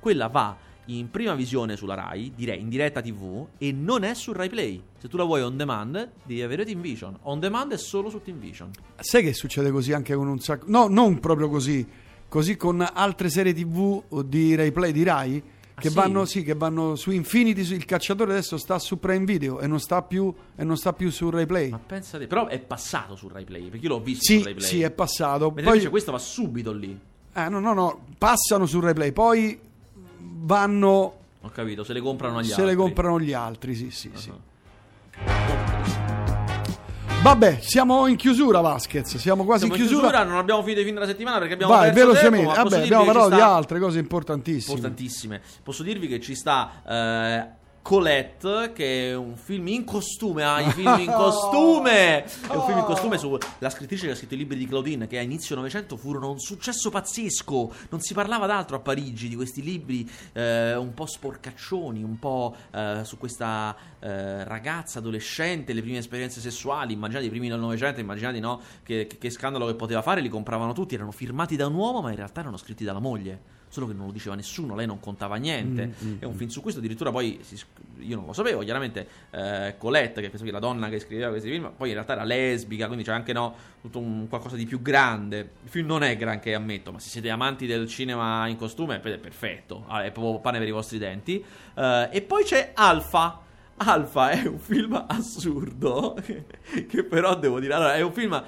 quella 0.00 0.26
va 0.26 0.56
in 0.88 1.10
prima 1.10 1.34
visione 1.34 1.76
sulla 1.76 1.94
Rai, 1.94 2.32
direi 2.34 2.60
in 2.60 2.68
diretta 2.68 3.00
TV 3.00 3.46
e 3.58 3.72
non 3.72 4.04
è 4.04 4.14
su 4.14 4.32
Rai 4.32 4.48
Play. 4.48 4.82
Se 4.98 5.08
tu 5.08 5.16
la 5.16 5.24
vuoi 5.24 5.42
on 5.42 5.56
demand, 5.56 6.12
devi 6.24 6.42
avere 6.42 6.64
Team 6.64 6.80
Vision. 6.80 7.16
On 7.22 7.38
demand 7.38 7.72
è 7.72 7.78
solo 7.78 8.08
su 8.08 8.22
Team 8.22 8.38
Vision. 8.38 8.70
Sai 8.98 9.22
che 9.22 9.34
succede 9.34 9.70
così 9.70 9.92
anche 9.92 10.14
con 10.14 10.28
un 10.28 10.38
sacco. 10.40 10.64
No, 10.68 10.88
non 10.88 11.20
proprio 11.20 11.48
così. 11.48 11.86
Così 12.28 12.56
con 12.56 12.86
altre 12.90 13.30
serie 13.30 13.54
TV 13.54 14.22
di 14.24 14.54
Replay 14.54 14.92
di 14.92 15.02
Rai. 15.02 15.42
Che, 15.80 15.88
sì? 15.90 15.94
vanno, 15.94 16.24
sì, 16.24 16.42
che 16.42 16.54
vanno 16.54 16.94
su 16.96 17.10
Infinity. 17.10 17.60
Il 17.74 17.84
cacciatore 17.84 18.32
adesso 18.32 18.56
sta 18.56 18.78
su 18.78 18.98
Prime 18.98 19.24
Video 19.24 19.60
e 19.60 19.66
non 19.66 19.80
sta 19.80 20.02
più, 20.02 20.32
e 20.56 20.64
non 20.64 20.76
sta 20.76 20.92
più 20.92 21.10
su 21.10 21.30
Replay. 21.30 21.70
Ma 21.70 21.78
pensate, 21.78 22.26
però 22.26 22.46
è 22.46 22.58
passato 22.58 23.16
su 23.16 23.28
Rai 23.28 23.44
Play, 23.44 23.68
perché 23.68 23.86
io 23.86 23.92
l'ho 23.92 24.00
visto 24.00 24.24
Sì, 24.24 24.38
su 24.38 24.44
Rai 24.44 24.54
Play. 24.54 24.66
sì, 24.66 24.82
è 24.82 24.90
passato. 24.90 25.50
Mentre 25.50 25.78
Poi, 25.78 25.86
questo 25.88 26.12
va 26.12 26.18
subito 26.18 26.72
lì. 26.72 26.98
eh, 27.34 27.48
no, 27.48 27.60
no, 27.60 27.72
no, 27.72 28.04
passano 28.18 28.66
su 28.66 28.80
Replay. 28.80 29.12
Poi 29.12 29.58
vanno. 30.18 31.14
Ho 31.40 31.48
capito, 31.50 31.84
se 31.84 31.92
le 31.92 32.00
comprano 32.00 32.38
agli 32.38 32.46
se 32.46 32.52
altri. 32.54 32.66
le 32.66 32.74
comprano 32.74 33.20
gli 33.20 33.32
altri. 33.32 33.74
Sì, 33.74 33.90
sì, 33.90 34.10
sì. 34.14 34.32
Vabbè, 37.20 37.58
siamo 37.60 38.06
in 38.06 38.16
chiusura, 38.16 38.60
Vasquez. 38.60 39.16
Siamo 39.16 39.44
quasi 39.44 39.66
Siamo 39.66 39.74
in 39.76 39.86
chiusura. 39.86 40.22
non 40.24 40.36
abbiamo 40.38 40.60
finito 40.62 40.78
di 40.80 40.86
finire 40.86 41.04
la 41.04 41.10
settimana 41.10 41.38
perché 41.38 41.54
abbiamo 41.54 41.74
Vai, 41.74 41.92
perso 41.92 42.12
tempo, 42.12 42.42
Vabbè, 42.52 42.80
abbiamo 42.82 43.04
parlato 43.04 43.28
di 43.30 43.34
sta- 43.36 43.54
altre 43.54 43.78
cose 43.80 43.98
importantissime. 43.98 44.74
importantissime. 44.74 45.40
Posso 45.62 45.82
dirvi 45.82 46.06
che 46.06 46.20
ci 46.20 46.34
sta 46.36 46.70
eh, 46.88 47.46
Colette, 47.88 48.72
che 48.74 49.08
è 49.12 49.16
un 49.16 49.34
film 49.38 49.68
in 49.68 49.84
costume. 49.84 50.44
Ah, 50.44 50.60
i 50.60 50.70
film 50.72 50.98
in 50.98 51.06
costume! 51.16 52.22
È 52.22 52.54
un 52.54 52.66
film 52.66 52.76
in 52.80 52.84
costume 52.84 53.16
sulla 53.16 53.70
scrittrice 53.70 54.04
che 54.04 54.12
ha 54.12 54.14
scritto 54.14 54.34
i 54.34 54.36
libri 54.36 54.58
di 54.58 54.66
Claudine, 54.66 55.06
che 55.06 55.16
a 55.16 55.22
inizio 55.22 55.56
Novecento 55.56 55.96
furono 55.96 56.30
un 56.30 56.38
successo 56.38 56.90
pazzesco. 56.90 57.72
Non 57.88 58.00
si 58.02 58.12
parlava 58.12 58.44
d'altro 58.44 58.76
a 58.76 58.80
Parigi 58.80 59.30
di 59.30 59.36
questi 59.36 59.62
libri 59.62 60.06
eh, 60.34 60.74
un 60.76 60.92
po' 60.92 61.06
sporcaccioni, 61.06 62.02
un 62.02 62.18
po' 62.18 62.54
eh, 62.72 63.00
su 63.04 63.16
questa 63.16 63.74
eh, 64.00 64.44
ragazza 64.44 64.98
adolescente, 64.98 65.72
le 65.72 65.80
prime 65.80 65.96
esperienze 65.96 66.42
sessuali. 66.42 66.92
Immaginate 66.92 67.24
i 67.24 67.30
primi 67.30 67.48
del 67.48 67.58
Novecento, 67.58 68.00
immaginate 68.00 68.38
no, 68.38 68.60
che, 68.82 69.06
che- 69.06 69.16
che 69.16 69.30
scandalo 69.30 69.64
che 69.64 69.76
poteva 69.76 70.02
fare, 70.02 70.20
li 70.20 70.28
compravano 70.28 70.74
tutti, 70.74 70.94
erano 70.94 71.10
firmati 71.10 71.56
da 71.56 71.66
un 71.66 71.74
uomo, 71.74 72.02
ma 72.02 72.10
in 72.10 72.16
realtà 72.16 72.40
erano 72.40 72.58
scritti 72.58 72.84
dalla 72.84 73.00
moglie. 73.00 73.56
Solo 73.68 73.86
che 73.86 73.92
non 73.92 74.06
lo 74.06 74.12
diceva 74.12 74.34
nessuno, 74.34 74.74
lei 74.74 74.86
non 74.86 74.98
contava 75.00 75.36
niente. 75.36 75.92
Mm, 76.02 76.08
mm, 76.08 76.14
È 76.20 76.24
un 76.24 76.34
film 76.34 76.48
su 76.48 76.60
questo, 76.62 76.80
addirittura 76.80 77.10
poi 77.10 77.38
si 77.42 77.56
io 78.00 78.16
non 78.16 78.26
lo 78.26 78.32
sapevo. 78.32 78.62
Chiaramente 78.62 79.06
eh, 79.30 79.74
Colette, 79.76 80.20
che 80.20 80.30
penso 80.30 80.44
che 80.44 80.50
la 80.50 80.58
donna 80.58 80.88
che 80.88 80.98
scriveva 81.00 81.30
questi 81.30 81.50
film, 81.50 81.72
poi 81.76 81.88
in 81.88 81.94
realtà 81.94 82.12
era 82.14 82.24
lesbica, 82.24 82.86
quindi 82.86 83.04
c'è 83.04 83.12
anche 83.12 83.32
no, 83.32 83.54
tutto 83.80 83.98
un 83.98 84.26
qualcosa 84.28 84.56
di 84.56 84.66
più 84.66 84.80
grande. 84.80 85.50
Il 85.64 85.68
film 85.70 85.86
non 85.86 86.02
è 86.02 86.16
granché, 86.16 86.54
ammetto, 86.54 86.92
ma 86.92 86.98
se 86.98 87.08
siete 87.08 87.30
amanti 87.30 87.66
del 87.66 87.86
cinema 87.88 88.46
in 88.46 88.56
costume, 88.56 88.96
è 88.96 89.18
perfetto. 89.18 89.84
Ah, 89.88 90.04
È 90.04 90.10
proprio 90.10 90.38
pane 90.40 90.58
per 90.58 90.68
i 90.68 90.72
vostri 90.72 90.98
denti. 90.98 91.44
Eh, 91.74 92.08
e 92.12 92.22
poi 92.22 92.44
c'è 92.44 92.72
Alfa. 92.74 93.42
Alfa 93.80 94.30
è 94.30 94.46
un 94.46 94.58
film 94.58 95.02
assurdo, 95.06 96.16
che 96.88 97.04
però 97.04 97.36
devo 97.36 97.60
dire, 97.60 97.74
allora 97.74 97.94
è 97.94 98.00
un 98.00 98.12
film 98.12 98.42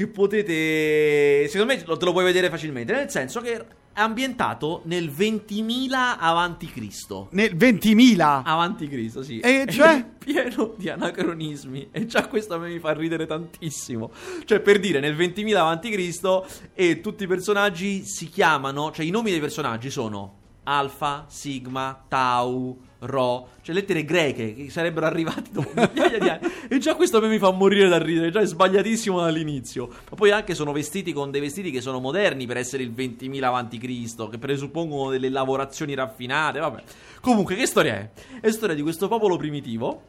che 0.00 0.06
potete. 0.06 1.46
Secondo 1.48 1.74
me 1.74 1.82
te 1.82 2.04
lo 2.04 2.12
puoi 2.12 2.24
vedere 2.24 2.48
facilmente. 2.48 2.92
Nel 2.94 3.10
senso 3.10 3.42
che 3.42 3.54
è 3.92 4.00
ambientato 4.00 4.80
nel 4.84 5.10
20.000 5.10 6.16
avanti 6.18 6.68
Cristo. 6.68 7.28
Nel 7.32 7.54
20.000. 7.54 8.42
Avanti 8.44 8.88
Cristo, 8.88 9.22
sì. 9.22 9.40
E 9.40 9.66
cioè? 9.68 9.96
È 9.98 10.06
pieno 10.18 10.74
di 10.78 10.88
anacronismi. 10.88 11.88
E 11.90 12.06
già 12.06 12.26
questo 12.28 12.54
a 12.54 12.58
me 12.58 12.70
mi 12.70 12.78
fa 12.78 12.94
ridere 12.94 13.26
tantissimo. 13.26 14.10
Cioè, 14.46 14.60
per 14.60 14.80
dire, 14.80 15.00
nel 15.00 15.14
20.000 15.14 15.54
avanti 15.56 15.90
Cristo 15.90 16.46
e 16.72 17.02
tutti 17.02 17.24
i 17.24 17.26
personaggi 17.26 18.04
si 18.06 18.28
chiamano. 18.30 18.90
Cioè, 18.92 19.04
i 19.04 19.10
nomi 19.10 19.30
dei 19.30 19.40
personaggi 19.40 19.90
sono 19.90 20.39
Alfa, 20.70 21.24
Sigma, 21.28 22.04
Tau. 22.06 22.88
Rho, 23.02 23.48
cioè 23.62 23.74
lettere 23.74 24.04
greche 24.04 24.54
che 24.54 24.68
sarebbero 24.68 25.06
arrivate 25.06 25.44
dopo 25.50 25.70
migliaia 25.74 26.18
di 26.18 26.28
anni. 26.28 26.52
E 26.68 26.78
già 26.78 26.94
questo 26.96 27.16
a 27.16 27.20
me 27.20 27.28
mi 27.28 27.38
fa 27.38 27.50
morire 27.50 27.88
da 27.88 27.96
ridere. 27.96 28.30
Già 28.30 28.40
è 28.40 28.44
sbagliatissimo 28.44 29.18
dall'inizio. 29.20 29.88
Ma 29.88 30.16
poi 30.16 30.30
anche 30.32 30.54
sono 30.54 30.70
vestiti 30.72 31.14
con 31.14 31.30
dei 31.30 31.40
vestiti 31.40 31.70
che 31.70 31.80
sono 31.80 31.98
moderni 31.98 32.44
per 32.44 32.58
essere 32.58 32.82
il 32.82 32.92
20.000 32.92 33.42
avanti 33.42 33.78
Cristo, 33.78 34.28
che 34.28 34.36
presuppongono 34.36 35.10
delle 35.10 35.30
lavorazioni 35.30 35.94
raffinate. 35.94 36.58
Vabbè. 36.58 36.82
Comunque, 37.22 37.54
che 37.54 37.64
storia 37.64 37.94
è? 37.94 38.10
È 38.40 38.50
storia 38.50 38.74
di 38.74 38.82
questo 38.82 39.08
popolo 39.08 39.38
primitivo 39.38 40.02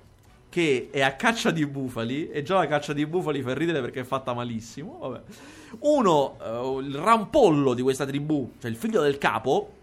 che 0.49 0.89
è 0.91 0.99
a 0.99 1.13
caccia 1.13 1.49
di 1.49 1.65
bufali 1.65 2.29
e 2.29 2.43
già 2.43 2.55
la 2.55 2.67
caccia 2.67 2.91
di 2.91 3.05
bufali 3.05 3.41
fa 3.41 3.53
ridere 3.53 3.79
perché 3.79 4.01
è 4.01 4.03
fatta 4.03 4.33
malissimo. 4.33 4.97
Vabbè. 4.99 5.21
Uno, 5.79 6.35
eh, 6.43 6.85
il 6.85 6.95
rampollo 6.95 7.73
di 7.73 7.81
questa 7.81 8.05
tribù, 8.05 8.51
cioè 8.59 8.69
il 8.69 8.75
figlio 8.75 9.01
del 9.01 9.17
capo, 9.17 9.79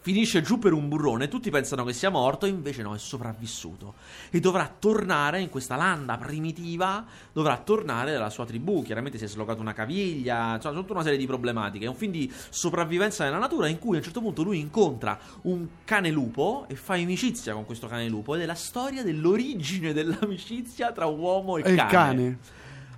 finisce 0.00 0.40
giù 0.40 0.58
per 0.58 0.72
un 0.72 0.88
burrone, 0.88 1.28
tutti 1.28 1.50
pensano 1.50 1.84
che 1.84 1.92
sia 1.92 2.10
morto, 2.10 2.46
invece 2.46 2.82
no, 2.82 2.94
è 2.94 2.98
sopravvissuto. 2.98 3.94
E 4.30 4.40
dovrà 4.40 4.72
tornare 4.78 5.40
in 5.40 5.50
questa 5.50 5.76
landa 5.76 6.16
primitiva, 6.16 7.04
dovrà 7.32 7.58
tornare 7.58 8.12
dalla 8.12 8.30
sua 8.30 8.46
tribù. 8.46 8.82
Chiaramente 8.82 9.18
si 9.18 9.24
è 9.24 9.28
slogata 9.28 9.60
una 9.60 9.74
caviglia, 9.74 10.54
insomma, 10.54 10.74
tutta 10.74 10.92
una 10.92 11.02
serie 11.02 11.18
di 11.18 11.26
problematiche. 11.26 11.84
È 11.84 11.88
un 11.88 11.94
film 11.94 12.12
di 12.12 12.32
sopravvivenza 12.48 13.24
nella 13.24 13.38
natura 13.38 13.68
in 13.68 13.78
cui 13.78 13.94
a 13.94 13.98
un 13.98 14.04
certo 14.04 14.20
punto 14.20 14.42
lui 14.42 14.58
incontra 14.58 15.18
un 15.42 15.66
cane 15.84 16.10
lupo 16.10 16.64
e 16.68 16.74
fa 16.74 16.94
amicizia 16.94 17.52
con 17.52 17.64
questo 17.64 17.86
cane 17.86 18.08
lupo. 18.08 18.34
Ed 18.34 18.42
è 18.42 18.46
la 18.46 18.54
storia 18.54 19.02
dell'origine 19.02 19.92
dell'amicizia 19.92 20.92
tra 20.92 21.06
uomo 21.06 21.58
e, 21.58 21.62
E 21.64 21.72
il 21.72 21.86
cane. 21.86 22.38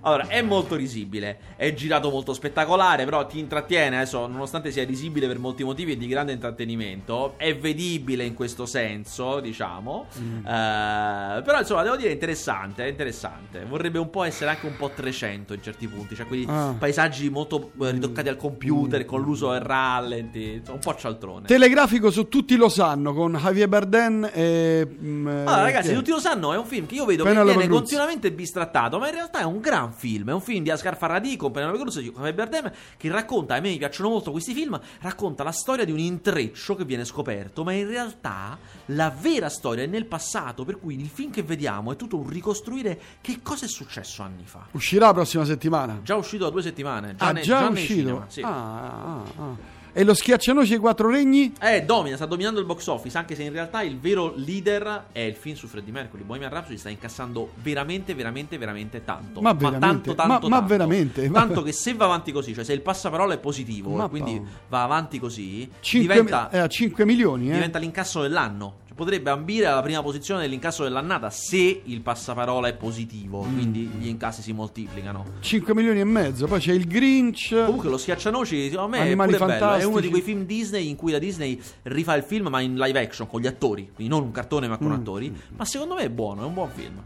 Allora, 0.05 0.27
è 0.27 0.43
molto 0.43 0.75
risibile, 0.77 1.39
è 1.57 1.73
girato 1.75 2.11
molto 2.11 2.33
spettacolare, 2.35 3.05
però 3.05 3.25
ti 3.27 3.39
intrattiene, 3.39 3.97
adesso, 3.97 4.27
nonostante 4.27 4.71
sia 4.71 4.85
risibile 4.85 5.27
per 5.29 5.39
molti 5.39 5.63
motivi 5.65 5.93
e 5.93 5.97
di 5.97 6.07
grande 6.09 6.33
intrattenimento, 6.33 7.35
è 7.37 7.57
vedibile 7.57 8.25
in 8.25 8.35
questo 8.35 8.67
senso, 8.67 9.41
diciamo. 9.41 10.07
Mm. 10.19 10.47
Eh, 10.47 11.43
però, 11.45 11.59
insomma, 11.61 11.83
devo 11.83 11.97
dire, 11.97 12.09
è 12.11 12.13
interessante, 12.13 12.85
è 12.85 12.89
interessante. 12.89 13.65
Vorrebbe 13.65 13.99
un 13.99 14.11
po' 14.11 14.25
essere 14.25 14.51
anche 14.51 14.67
un 14.67 14.77
po' 14.77 14.91
300 14.95 15.55
in 15.55 15.63
certi 15.63 15.87
punti, 15.87 16.15
cioè 16.17 16.27
quelli 16.27 16.47
Ah. 16.49 16.75
paesaggi 16.77 17.31
molto 17.31 17.71
eh, 17.81 17.91
ritoccati 17.93 18.29
al 18.29 18.37
computer, 18.37 19.05
con 19.05 19.21
l'uso 19.23 19.53
del 19.53 19.61
rallenti, 19.61 20.55
insomma, 20.55 20.75
un 20.75 20.81
po' 20.83 20.95
cialtrone. 20.97 21.47
Telegrafico 21.47 22.11
su 22.11 22.29
tutti 22.29 22.57
lo 22.57 22.69
sanno 22.69 23.15
con 23.15 23.35
Javier 23.41 23.69
Bardem 23.69 24.29
e 24.33 24.87
mm, 25.01 25.27
Allora, 25.29 25.61
eh, 25.61 25.63
ragazzi, 25.63 25.89
chi 25.89 25.93
è? 25.95 25.97
tutti 25.97 26.11
lo 26.11 26.19
sanno, 26.19 26.53
è 26.53 26.57
un 26.59 26.65
film 26.67 26.87
che 26.87 26.97
io 26.97 27.05
vedo 27.05 27.23
Penelope 27.23 27.51
che 27.53 27.57
viene 27.59 27.69
Cruz. 27.69 27.81
continuamente 27.81 28.33
bistrattato, 28.33 28.99
ma 28.99 29.07
in 29.09 29.15
realtà 29.15 29.41
è 29.41 29.45
un 29.45 29.61
gran 29.61 29.92
film. 29.93 30.31
È 30.31 30.33
un 30.33 30.41
film 30.41 30.63
di 30.63 30.71
Asghar 30.71 30.97
Farhadi 30.97 31.37
con 31.37 31.53
Penelope 31.53 31.79
Cruz 31.79 31.97
e 31.97 32.03
Javier 32.03 32.35
Bardem 32.35 32.73
che 32.97 33.11
racconta, 33.11 33.55
a 33.55 33.61
me 33.61 33.71
mi 33.71 33.79
piacciono 33.79 34.09
molto 34.09 34.31
questi 34.31 34.53
film, 34.55 34.79
racconta 35.01 35.43
la 35.43 35.53
storia 35.53 35.85
di 35.85 35.93
un 35.93 35.99
intreccio 35.99 36.75
che 36.75 36.85
viene 36.85 37.05
scoperto, 37.05 37.65
ma 37.65 37.73
in 37.73 37.87
realtà 37.87 38.59
la 38.87 39.15
vera 39.17 39.49
storia 39.49 39.85
è 39.85 39.87
nel 39.87 40.07
passato, 40.07 40.65
per 40.65 40.79
cui 40.79 40.99
il 40.99 41.09
film 41.09 41.31
che 41.31 41.43
vediamo 41.43 41.93
è 41.93 41.97
tutto 41.97 42.17
un 42.17 42.29
ricostruire 42.29 42.99
che 43.21 43.41
cosa 43.43 43.67
è 43.67 43.69
successo 43.69 44.23
anni 44.23 44.45
fa. 44.45 44.67
Uscirà 44.73 45.07
la 45.07 45.15
prossima 45.15 45.45
settimana. 45.45 46.01
Già 46.03 46.17
uscito 46.17 46.45
da 46.45 46.51
due 46.51 46.63
settimane, 46.63 47.15
già, 47.15 47.27
ah, 47.27 47.33
ne- 47.33 47.41
già, 47.43 47.59
già 47.61 47.69
uscito. 47.69 47.95
cinema, 47.95 48.25
sì. 48.29 48.41
Ah, 48.43 48.49
ah, 48.49 49.23
ah. 49.37 49.81
E 49.95 50.05
lo 50.05 50.15
schiaccianoci 50.15 50.73
ai 50.73 50.79
quattro 50.79 51.11
regni? 51.11 51.53
Eh, 51.61 51.83
domina, 51.85 52.17
sta 52.17 52.25
dominando 52.25 52.59
il 52.61 52.65
box 52.65 52.87
office, 52.87 53.19
anche 53.19 53.35
se 53.35 53.43
in 53.43 53.53
realtà 53.53 53.83
il 53.83 53.99
vero 53.99 54.33
leader 54.37 55.09
è 55.13 55.21
il 55.21 55.35
film 55.35 55.55
su 55.55 55.67
Freddie 55.67 55.93
Mercury. 55.93 56.23
Bohemian 56.23 56.51
Rhapsody 56.51 56.79
sta 56.79 56.89
incassando 56.89 57.51
veramente, 57.57 58.15
veramente, 58.15 58.57
veramente 58.57 59.05
tanto. 59.05 59.43
Ma 59.43 59.53
veramente? 59.53 59.87
tanto, 59.87 60.15
tanto, 60.15 60.33
Ma- 60.33 60.49
ma 60.49 60.57
tanto. 60.61 60.67
veramente? 60.67 61.29
Ma- 61.29 61.41
Tanto 61.41 61.63
che 61.63 61.73
se 61.73 61.93
va 61.93 62.07
avanti 62.07 62.33
così, 62.33 62.55
cioè 62.55 62.65
se 62.65 62.73
il 62.73 62.81
passaparola 62.81 63.35
è 63.35 63.39
positivo 63.39 63.91
Ma 63.91 64.07
e 64.07 64.09
quindi 64.09 64.41
va 64.69 64.83
avanti 64.83 65.19
così, 65.19 65.69
5, 65.81 66.15
diventa, 66.15 66.49
eh, 66.51 66.69
5 66.69 67.05
milioni, 67.05 67.51
eh? 67.51 67.53
diventa 67.53 67.79
l'incasso 67.79 68.23
dell'anno. 68.23 68.81
Potrebbe 69.03 69.31
ambire 69.31 69.67
alla 69.67 69.83
prima 69.83 70.01
posizione 70.01 70.43
dell'incasso 70.43 70.85
dell'annata 70.85 71.29
se 71.29 71.81
il 71.85 72.01
passaparola 72.03 72.69
è 72.69 72.75
positivo, 72.75 73.43
Mm. 73.43 73.53
quindi 73.53 73.81
gli 73.99 74.07
incassi 74.07 74.43
si 74.43 74.53
moltiplicano. 74.53 75.25
5 75.41 75.75
milioni 75.75 75.99
e 75.99 76.05
mezzo. 76.05 76.47
Poi 76.47 76.61
c'è 76.61 76.73
il 76.73 76.87
Grinch. 76.87 77.49
Comunque 77.65 77.89
lo 77.91 77.99
schiaccianoci 77.99 78.71
secondo 78.71 78.97
me 78.97 78.99
è 79.11 79.17
bello. 79.17 79.73
È 79.75 79.83
uno 79.83 79.99
di 79.99 80.09
quei 80.09 80.23
film 80.23 80.45
Disney 80.45 80.89
in 80.89 80.95
cui 80.95 81.11
la 81.11 81.19
Disney 81.19 81.61
rifà 81.83 82.15
il 82.15 82.23
film 82.23 82.47
ma 82.47 82.61
in 82.61 82.77
live 82.77 83.01
action 83.01 83.27
con 83.27 83.41
gli 83.41 83.49
attori, 83.49 83.91
quindi 83.93 84.13
non 84.13 84.23
un 84.23 84.31
cartone 84.31 84.69
ma 84.69 84.77
con 84.79 84.87
Mm. 84.91 84.93
attori, 84.93 85.35
ma 85.57 85.65
secondo 85.65 85.95
me 85.95 86.03
è 86.03 86.09
buono, 86.09 86.43
è 86.43 86.45
un 86.45 86.55
buon 86.55 86.71
film. 86.73 87.03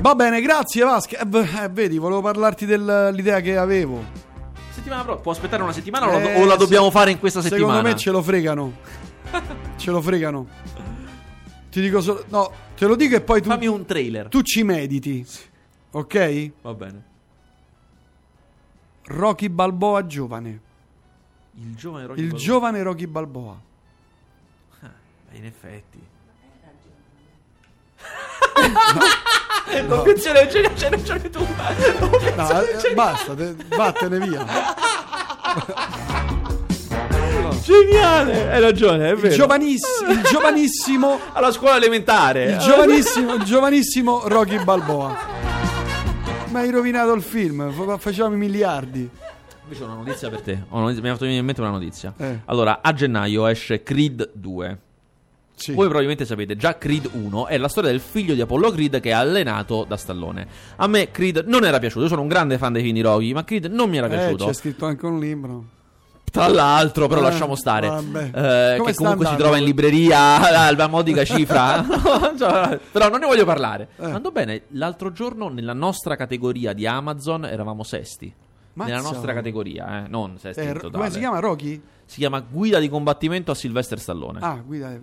Va 0.00 0.14
bene, 0.14 0.40
grazie 0.40 0.82
Vasca. 0.82 1.18
Eh, 1.18 1.64
eh, 1.64 1.68
vedi, 1.70 1.98
volevo 1.98 2.22
parlarti 2.22 2.64
dell'idea 2.64 3.40
che 3.40 3.58
avevo. 3.58 4.28
Settimana 4.72 5.02
prossima, 5.02 5.22
può 5.22 5.32
aspettare 5.32 5.62
una 5.62 5.72
settimana 5.72 6.08
o 6.08 6.12
la, 6.12 6.32
Eh, 6.32 6.40
o 6.42 6.46
la 6.46 6.56
dobbiamo 6.56 6.90
fare 6.90 7.10
in 7.10 7.18
questa 7.18 7.42
settimana? 7.42 7.66
Secondo 7.74 7.88
me 7.90 7.96
ce 7.96 8.10
lo 8.10 8.22
fregano. 8.22 8.72
ce 9.76 9.90
lo 9.90 10.00
fregano. 10.00 10.46
Ti 11.70 11.80
dico 11.80 12.00
solo. 12.00 12.24
No, 12.28 12.52
te 12.76 12.86
lo 12.86 12.96
dico 12.96 13.14
e 13.16 13.20
poi 13.20 13.40
tu. 13.42 13.48
Fammi 13.48 13.66
un 13.66 13.84
trailer. 13.84 14.28
Tu 14.28 14.42
ci 14.42 14.62
mediti. 14.62 15.24
Ok? 15.92 16.50
Va 16.62 16.74
bene. 16.74 17.04
Rocky 19.06 19.48
Balboa 19.48 20.06
giovane. 20.06 20.60
Il 21.54 21.74
giovane 21.74 22.06
Rocky 22.06 22.20
Il 22.20 22.26
Balboa. 22.28 22.44
giovane 22.44 22.82
Rocky 22.82 23.06
Balboa. 23.06 23.60
Eh, 24.82 25.36
in 25.36 25.44
effetti. 25.44 25.98
No. 29.86 29.94
L'obiezione 29.96 30.46
c'è, 30.46 30.72
c'è 30.74 30.90
ragione 30.90 31.30
tu. 31.30 31.38
No, 31.40 32.60
eh, 32.62 32.92
basta, 32.94 33.34
te- 33.34 33.54
vattene 33.68 34.18
via. 34.18 34.44
Geniale, 37.62 38.50
hai 38.50 38.60
ragione, 38.60 39.10
è 39.10 39.12
Il, 39.12 39.30
giovaniss- 39.32 40.02
il 40.08 40.22
giovanissimo. 40.30 41.18
Alla 41.32 41.52
scuola 41.52 41.76
elementare. 41.76 42.52
Il 42.52 42.58
giovanissimo, 42.58 43.34
il 43.34 43.42
giovanissimo 43.44 44.22
Rocky 44.26 44.62
Balboa. 44.64 45.16
Ma 46.50 46.58
hai 46.60 46.70
rovinato 46.70 47.12
il 47.12 47.22
film. 47.22 47.70
fa- 47.72 47.98
Facevamo 47.98 48.34
i 48.34 48.38
miliardi. 48.38 49.08
Invece 49.62 49.82
ho 49.82 49.86
una 49.86 49.96
notizia 50.02 50.28
per 50.30 50.40
te. 50.40 50.52
Ho 50.68 50.74
una 50.76 50.80
notizia- 50.84 51.02
mi 51.02 51.08
ha 51.08 51.12
fatto 51.12 51.24
venire 51.24 51.40
in 51.40 51.46
mente 51.46 51.60
una 51.60 51.70
notizia. 51.70 52.12
Eh. 52.16 52.40
Allora, 52.46 52.80
a 52.82 52.92
gennaio 52.92 53.46
esce 53.46 53.82
Creed 53.82 54.30
2. 54.32 54.78
Sì. 55.54 55.72
Voi 55.72 55.84
probabilmente 55.84 56.24
sapete 56.24 56.56
già 56.56 56.78
Creed 56.78 57.10
1 57.12 57.46
è 57.46 57.58
la 57.58 57.68
storia 57.68 57.90
del 57.90 58.00
figlio 58.00 58.32
di 58.32 58.40
Apollo 58.40 58.70
Creed 58.70 58.98
che 59.00 59.10
è 59.10 59.12
allenato 59.12 59.84
da 59.86 59.98
Stallone. 59.98 60.46
A 60.76 60.86
me 60.86 61.10
Creed 61.10 61.44
non 61.46 61.64
era 61.64 61.78
piaciuto, 61.78 62.04
io 62.04 62.08
sono 62.08 62.22
un 62.22 62.28
grande 62.28 62.56
fan 62.56 62.72
dei 62.72 62.82
film 62.82 62.94
di 62.94 63.02
Rocky, 63.02 63.32
ma 63.34 63.44
Creed 63.44 63.66
non 63.66 63.90
mi 63.90 63.98
era 63.98 64.06
Eh, 64.06 64.10
piaciuto. 64.10 64.46
c'è 64.46 64.54
scritto 64.54 64.86
anche 64.86 65.04
un 65.04 65.20
libro. 65.20 65.64
Tra 66.30 66.48
l'altro, 66.48 67.08
però 67.08 67.20
Eh, 67.20 67.24
lasciamo 67.24 67.54
stare. 67.54 67.86
Eh, 67.86 68.80
che 68.82 68.94
comunque 68.94 68.94
si 68.94 69.04
andando? 69.04 69.36
trova 69.36 69.56
in 69.58 69.64
libreria 69.64 70.66
alla 70.68 70.86
modica 70.86 71.24
cifra. 71.24 71.84
Cioè, 72.38 72.78
però 72.90 73.08
non 73.08 73.20
ne 73.20 73.26
voglio 73.26 73.44
parlare. 73.44 73.88
Eh. 73.96 74.04
Andò 74.10 74.30
bene, 74.30 74.62
l'altro 74.68 75.12
giorno 75.12 75.48
nella 75.48 75.72
nostra 75.74 76.16
categoria 76.16 76.72
di 76.72 76.86
Amazon 76.86 77.44
eravamo 77.44 77.82
sesti. 77.82 78.32
Mazza. 78.72 78.90
Nella 78.94 79.02
nostra 79.02 79.34
categoria, 79.34 80.04
eh, 80.04 80.08
non 80.08 80.38
sesti 80.38 80.60
Eh, 80.60 80.80
come 80.90 81.10
si 81.10 81.18
chiama 81.18 81.40
Rocky? 81.40 81.80
Si 82.06 82.18
chiama 82.18 82.40
Guida 82.40 82.78
di 82.78 82.88
combattimento 82.88 83.50
a 83.50 83.54
Sylvester 83.54 83.98
Stallone. 83.98 84.38
Ah, 84.40 84.62
guida. 84.64 84.96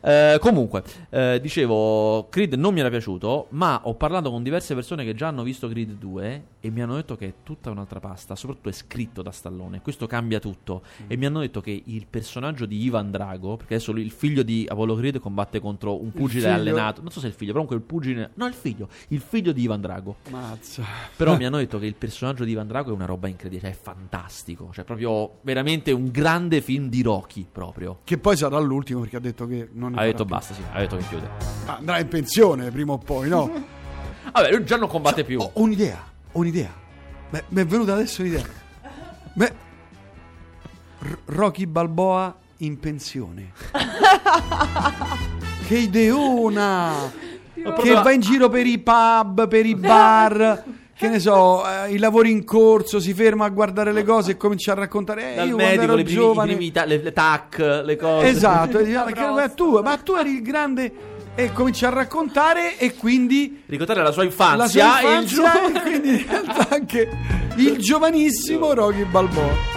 Eh, 0.00 0.38
comunque, 0.40 0.82
eh, 1.10 1.38
dicevo, 1.40 2.26
Creed 2.28 2.54
non 2.54 2.72
mi 2.74 2.80
era 2.80 2.88
piaciuto, 2.88 3.46
ma 3.50 3.80
ho 3.84 3.94
parlato 3.94 4.30
con 4.30 4.42
diverse 4.42 4.74
persone 4.74 5.04
che 5.04 5.14
già 5.14 5.28
hanno 5.28 5.42
visto 5.42 5.68
Creed 5.68 5.92
2 5.92 6.42
e 6.60 6.70
mi 6.70 6.82
hanno 6.82 6.96
detto 6.96 7.16
che 7.16 7.26
è 7.26 7.34
tutta 7.44 7.70
un'altra 7.70 8.00
pasta, 8.00 8.34
soprattutto 8.34 8.68
è 8.68 8.72
scritto 8.72 9.22
da 9.22 9.30
Stallone, 9.30 9.80
questo 9.80 10.06
cambia 10.06 10.40
tutto. 10.40 10.82
E 11.06 11.16
mi 11.16 11.26
hanno 11.26 11.40
detto 11.40 11.60
che 11.60 11.82
il 11.86 12.06
personaggio 12.08 12.66
di 12.66 12.82
Ivan 12.82 13.10
Drago, 13.10 13.56
perché 13.56 13.74
adesso 13.74 13.92
lui- 13.92 14.02
il 14.02 14.10
figlio 14.10 14.42
di 14.42 14.66
Apollo 14.68 14.96
Creed 14.96 15.18
combatte 15.20 15.60
contro 15.60 16.00
un 16.02 16.10
pugile 16.12 16.50
allenato, 16.50 17.00
non 17.00 17.10
so 17.10 17.20
se 17.20 17.26
è 17.26 17.28
il 17.30 17.34
figlio, 17.36 17.52
però 17.52 17.64
comunque 17.64 17.76
il 17.76 17.82
pugile, 17.82 18.30
no 18.34 18.46
il 18.46 18.54
figlio, 18.54 18.88
il 19.08 19.20
figlio 19.20 19.52
di 19.52 19.62
Ivan 19.62 19.80
Drago. 19.80 20.16
Mazza. 20.30 20.84
Però 21.16 21.36
mi 21.36 21.44
hanno 21.46 21.58
detto 21.58 21.78
che 21.78 21.86
il 21.86 21.94
personaggio 21.94 22.44
di 22.44 22.50
Ivan 22.52 22.66
Drago 22.66 22.90
è 22.90 22.94
una 22.94 23.04
roba 23.06 23.28
incredibile, 23.28 23.68
cioè 23.70 23.78
è 23.78 23.82
fantastico, 23.82 24.70
cioè 24.72 24.84
proprio 24.84 25.38
veramente 25.42 25.92
un 25.92 26.10
grande 26.10 26.60
film 26.60 26.88
di 26.88 27.02
Rocky 27.02 27.46
proprio. 27.50 28.00
Che 28.04 28.18
poi 28.18 28.36
sarà 28.36 28.58
l'ultimo 28.58 29.00
perché 29.00 29.16
ha 29.16 29.20
detto 29.20 29.46
che 29.46 29.68
non 29.72 29.92
ne 29.92 30.00
Ha 30.00 30.04
detto 30.04 30.24
più. 30.24 30.34
basta, 30.34 30.54
sì, 30.54 30.62
ha 30.72 30.78
detto 30.80 30.96
che 30.96 31.04
chiude. 31.06 31.28
Andrà 31.66 31.98
in 32.00 32.08
pensione 32.08 32.70
prima 32.70 32.92
o 32.92 32.98
poi, 32.98 33.28
no? 33.28 33.50
Vabbè, 34.32 34.50
lui 34.52 34.64
già 34.64 34.76
non 34.76 34.88
combatte 34.88 35.24
più. 35.24 35.40
Ho 35.40 35.52
un'idea, 35.54 36.02
ho 36.32 36.38
un'idea. 36.38 36.72
Beh, 37.30 37.44
mi 37.48 37.60
è 37.60 37.66
venuta 37.66 37.92
adesso 37.94 38.22
un'idea. 38.22 38.42
Beh, 39.34 39.52
R- 41.00 41.18
Rocky 41.26 41.66
Balboa 41.66 42.34
in 42.58 42.78
pensione. 42.78 43.52
che 45.66 45.76
ideona! 45.78 46.92
Che 47.54 47.92
va 47.92 48.10
in 48.12 48.20
giro 48.20 48.48
per 48.48 48.66
i 48.66 48.78
pub, 48.78 49.48
per 49.48 49.66
i 49.66 49.74
bar, 49.74 50.62
che 50.96 51.08
ne 51.08 51.18
so, 51.18 51.62
eh, 51.68 51.92
i 51.92 51.98
lavori 51.98 52.30
in 52.30 52.44
corso, 52.44 53.00
si 53.00 53.12
ferma 53.12 53.44
a 53.46 53.48
guardare 53.48 53.92
le 53.92 54.04
cose 54.04 54.32
e 54.32 54.36
comincia 54.36 54.72
a 54.72 54.74
raccontare. 54.76 55.32
Eh, 55.32 55.36
Dal 55.36 55.48
io 55.48 55.56
medico, 55.56 55.82
ero 55.82 55.94
le 55.96 56.02
primi, 56.04 56.18
giovane. 56.18 56.52
i 56.52 56.54
primi 56.54 56.70
ta- 56.72 56.84
le, 56.84 57.02
le 57.02 57.12
tac, 57.12 57.58
le 57.84 57.96
cose. 57.96 58.26
Esatto, 58.28 58.78
dice, 58.82 58.96
"Ah, 58.96 59.04
che- 59.06 59.20
ma 59.26 59.48
tu, 59.48 59.80
ma 59.82 59.96
tu 59.98 60.14
eri 60.14 60.30
il 60.34 60.42
grande 60.42 60.92
e 61.40 61.52
comincia 61.52 61.86
a 61.86 61.90
raccontare 61.90 62.76
e 62.78 62.96
quindi 62.96 63.62
Ricordare 63.66 64.02
la 64.02 64.10
sua 64.10 64.24
infanzia, 64.24 64.56
la 64.56 64.66
sua 64.98 65.00
e 65.00 65.14
il 65.18 65.22
infanzia 65.22 65.70
gio- 65.70 65.78
e 65.78 65.80
quindi 65.82 66.26
anche 66.70 67.08
il 67.58 67.76
giovanissimo 67.78 68.74
Rocky 68.74 69.04
Balboa. 69.04 69.76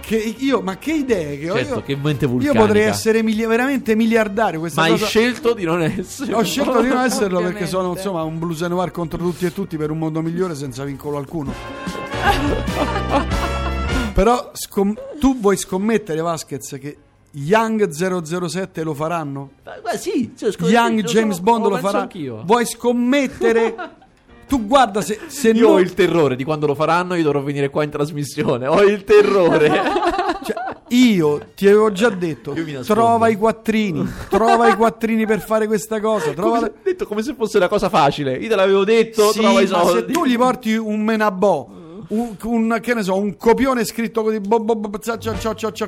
Che 0.00 0.16
io, 0.38 0.60
ma 0.62 0.78
che 0.78 0.90
idee 0.92 1.38
che 1.38 1.48
ho 1.50 1.54
Certo, 1.54 1.74
io, 1.74 1.82
che 1.82 1.94
mente 1.96 2.24
io 2.24 2.52
potrei 2.52 2.82
essere 2.82 3.22
mili- 3.22 3.46
veramente 3.46 3.94
miliardario 3.94 4.58
questa 4.58 4.80
Ma 4.80 4.86
hai 4.88 4.92
cosa- 4.94 5.06
scelto 5.06 5.54
di 5.54 5.62
non 5.62 5.80
essere. 5.80 6.34
ho 6.34 6.42
scelto 6.42 6.80
di 6.80 6.88
non 6.88 7.04
esserlo 7.04 7.38
perché 7.38 7.64
Ovviamente. 7.64 7.66
sono 7.68 7.92
insomma 7.92 8.22
un 8.24 8.38
blues 8.40 8.60
noir 8.62 8.90
contro 8.90 9.16
tutti 9.18 9.46
e 9.46 9.52
tutti 9.52 9.76
per 9.76 9.92
un 9.92 9.98
mondo 9.98 10.20
migliore 10.22 10.56
senza 10.56 10.82
vincolo 10.82 11.18
alcuno. 11.18 11.54
Però 14.12 14.50
scom- 14.54 14.98
tu 15.20 15.38
vuoi 15.38 15.56
scommettere 15.56 16.20
Vasquez 16.20 16.76
che 16.80 16.96
Young 17.32 17.88
007 17.90 18.82
lo 18.82 18.94
faranno? 18.94 19.50
Ma 19.64 19.96
sì, 19.96 20.32
cioè, 20.36 20.50
scusa, 20.50 20.70
Young 20.70 21.02
James 21.04 21.36
so, 21.36 21.42
Bond 21.42 21.62
lo 21.64 21.68
lo 21.70 21.76
farà? 21.78 22.00
anch'io. 22.02 22.42
Vuoi 22.44 22.66
scommettere? 22.66 23.74
tu 24.48 24.66
guarda 24.66 25.00
se, 25.00 25.20
se 25.28 25.50
Io 25.50 25.68
non- 25.68 25.76
ho 25.76 25.80
il 25.80 25.94
terrore 25.94 26.34
di 26.34 26.42
quando 26.42 26.66
lo 26.66 26.74
faranno, 26.74 27.14
io 27.14 27.22
dovrò 27.22 27.40
venire 27.40 27.68
qua 27.70 27.84
in 27.84 27.90
trasmissione. 27.90 28.66
Ho 28.66 28.82
il 28.82 29.04
terrore. 29.04 29.68
cioè, 30.44 30.56
io 30.88 31.46
ti 31.54 31.66
avevo 31.68 31.92
già 31.92 32.08
detto, 32.08 32.52
trova 32.84 33.28
i 33.28 33.36
quattrini, 33.36 34.04
trova 34.28 34.66
i 34.68 34.74
quattrini 34.74 35.24
per 35.24 35.40
fare 35.40 35.68
questa 35.68 36.00
cosa, 36.00 36.32
trova 36.32 36.56
Come 36.58 36.72
se, 36.74 36.80
detto 36.82 37.06
come 37.06 37.22
se 37.22 37.34
fosse 37.34 37.58
una 37.58 37.68
cosa 37.68 37.88
facile. 37.88 38.34
Io 38.38 38.48
te 38.48 38.56
l'avevo 38.56 38.82
detto, 38.82 39.30
Sì, 39.30 39.38
trova 39.38 39.60
i 39.60 39.68
ma 39.68 39.84
se 39.84 39.86
soldi. 39.86 40.12
tu 40.12 40.26
gli 40.26 40.36
porti 40.36 40.74
un 40.74 41.00
menabò, 41.00 41.68
un, 42.08 42.34
un- 42.42 42.78
che 42.82 42.92
ne 42.94 43.04
so, 43.04 43.14
un 43.16 43.36
copione 43.36 43.84
scritto 43.84 44.24
così, 44.24 44.40
bo, 44.40 44.58
bo, 44.58 44.74
bo, 44.74 44.90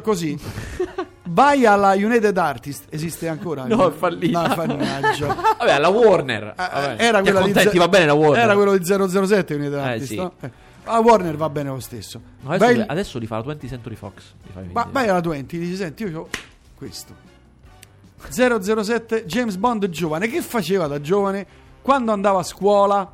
così, 0.02 0.38
vai 1.32 1.64
alla 1.66 1.92
United 1.92 2.36
Artist, 2.36 2.84
esiste 2.90 3.28
ancora? 3.28 3.64
No, 3.66 3.88
è 3.88 3.92
fallita. 3.92 4.46
No, 4.48 4.54
mannaggia. 4.56 5.26
Vabbè, 5.58 5.72
alla 5.72 5.88
Warner. 5.88 6.54
Vabbè. 6.56 6.96
Era 6.98 7.20
quella 7.20 7.40
di 7.40 7.50
accontenti, 7.50 7.70
ze- 7.70 7.78
va 7.78 7.88
bene 7.88 8.06
la 8.06 8.12
Warner. 8.14 8.42
Era 8.44 8.54
quello 8.54 8.76
di 8.76 8.84
007 8.84 9.54
United 9.54 9.72
Eh, 9.74 9.80
Artist, 9.80 10.06
sì. 10.06 10.16
no? 10.16 10.32
Eh. 10.40 10.50
A 10.84 10.98
Warner 10.98 11.36
va 11.36 11.48
bene 11.48 11.68
lo 11.70 11.80
stesso. 11.80 12.20
No, 12.40 12.50
adesso, 12.50 12.72
li- 12.72 12.84
adesso 12.86 13.18
li 13.18 13.26
fa 13.26 13.36
la 13.36 13.42
20 13.42 13.68
Century 13.68 13.94
Fox. 13.94 14.22
Ma 14.72 14.86
vai 14.90 15.08
alla 15.08 15.20
20, 15.20 15.58
dici, 15.58 15.76
senti, 15.76 16.02
io 16.04 16.20
ho 16.22 16.28
questo. 16.76 17.14
007 18.28 19.24
James 19.26 19.56
Bond 19.56 19.88
giovane, 19.88 20.28
che 20.28 20.40
faceva 20.42 20.86
da 20.86 21.00
giovane 21.00 21.46
quando 21.82 22.12
andava 22.12 22.40
a 22.40 22.42
scuola 22.44 23.10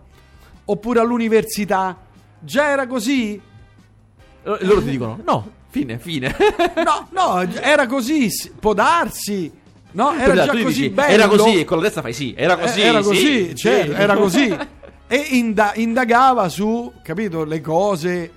oppure 0.64 1.00
all'università? 1.00 1.96
Già 2.40 2.68
era 2.68 2.86
così? 2.86 3.34
E 3.34 4.64
loro 4.64 4.80
ti 4.82 4.90
dicono: 4.90 5.18
no, 5.24 5.50
fine, 5.68 5.98
fine. 5.98 6.34
No, 6.84 7.08
no, 7.10 7.40
era 7.60 7.86
così, 7.86 8.30
può 8.58 8.74
darsi. 8.74 9.50
No, 9.92 10.12
era 10.14 10.34
già 10.34 10.50
così 10.50 10.64
dici, 10.64 10.90
bello. 10.90 11.12
Era 11.12 11.28
così, 11.28 11.60
e 11.60 11.64
con 11.64 11.78
la 11.78 11.84
testa 11.84 12.02
fai 12.02 12.12
sì. 12.12 12.34
Era 12.36 12.56
così. 12.56 12.80
Eh, 12.80 12.84
era 12.84 13.02
sì, 13.02 13.08
così, 13.08 13.48
sì. 13.48 13.54
certo, 13.56 13.92
era 13.92 14.16
così. 14.16 14.56
E 15.10 15.16
inda- 15.30 15.72
indagava 15.74 16.50
su, 16.50 16.92
capito, 17.02 17.44
le 17.44 17.62
cose 17.62 18.30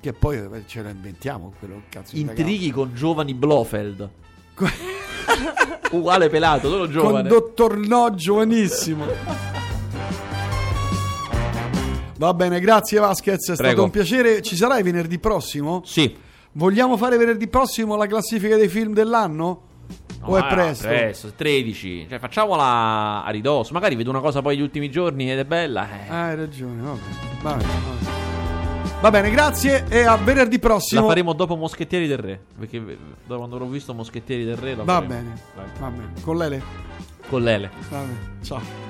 che 0.00 0.12
poi 0.12 0.36
eh, 0.36 0.64
ce 0.66 0.82
le 0.82 0.90
inventiamo 0.90 1.54
quello 1.58 1.80
cazzo 1.88 2.14
indagava. 2.14 2.40
Intrighi 2.40 2.70
con 2.70 2.92
giovani 2.94 3.32
Blofeld. 3.32 4.10
Uguale 5.92 6.28
pelato, 6.28 6.68
solo 6.68 6.84
con 6.84 6.92
giovane. 6.92 7.28
Dottor 7.28 7.78
No 7.78 8.14
giovanissimo. 8.14 9.06
Va 12.18 12.34
bene, 12.34 12.60
grazie 12.60 12.98
Vasquez, 12.98 13.38
è 13.38 13.42
stato 13.42 13.62
Prego. 13.62 13.84
un 13.84 13.90
piacere. 13.90 14.42
Ci 14.42 14.56
sarai 14.56 14.82
venerdì 14.82 15.18
prossimo? 15.18 15.80
Sì. 15.86 16.14
Vogliamo 16.52 16.96
fare 16.96 17.16
venerdì 17.16 17.46
prossimo 17.48 17.96
la 17.96 18.06
classifica 18.06 18.56
dei 18.56 18.68
film 18.68 18.92
dell'anno? 18.92 19.62
o 20.22 20.36
è 20.36 20.46
presto? 20.48 20.86
presto, 20.86 21.32
13. 21.34 22.06
Cioè, 22.08 22.18
facciamola 22.18 23.24
a 23.24 23.30
ridosso. 23.30 23.72
Magari 23.72 23.94
vedo 23.94 24.10
una 24.10 24.20
cosa 24.20 24.42
poi 24.42 24.56
gli 24.56 24.60
ultimi 24.60 24.90
giorni 24.90 25.30
ed 25.30 25.38
è 25.38 25.44
bella. 25.44 25.88
eh. 25.88 26.08
Ah, 26.08 26.26
hai 26.26 26.36
ragione, 26.36 26.82
va 26.82 26.92
bene. 26.92 27.34
Va 27.42 27.54
bene, 27.54 27.72
va 29.00 29.10
bene. 29.10 29.30
Grazie 29.30 29.86
e 29.88 30.02
a 30.04 30.16
venerdì 30.16 30.58
prossimo. 30.58 31.00
La 31.02 31.06
faremo 31.06 31.32
dopo 31.32 31.56
Moschettieri 31.56 32.06
del 32.06 32.18
Re. 32.18 32.40
Perché 32.58 32.76
eh, 32.76 32.98
da 33.26 33.36
quando 33.36 33.54
avrò 33.56 33.66
visto 33.66 33.94
Moschettieri 33.94 34.44
del 34.44 34.56
Re 34.56 34.74
la 34.74 34.82
Va 34.82 34.94
faremo. 34.94 35.14
bene, 35.14 35.40
Vai. 35.54 35.64
va 35.78 35.88
bene. 35.88 36.12
Con 36.22 36.36
Lele? 36.36 36.62
Con 37.28 37.42
Lele. 37.42 37.70
Va 37.88 37.98
bene, 38.00 38.18
ciao. 38.42 38.89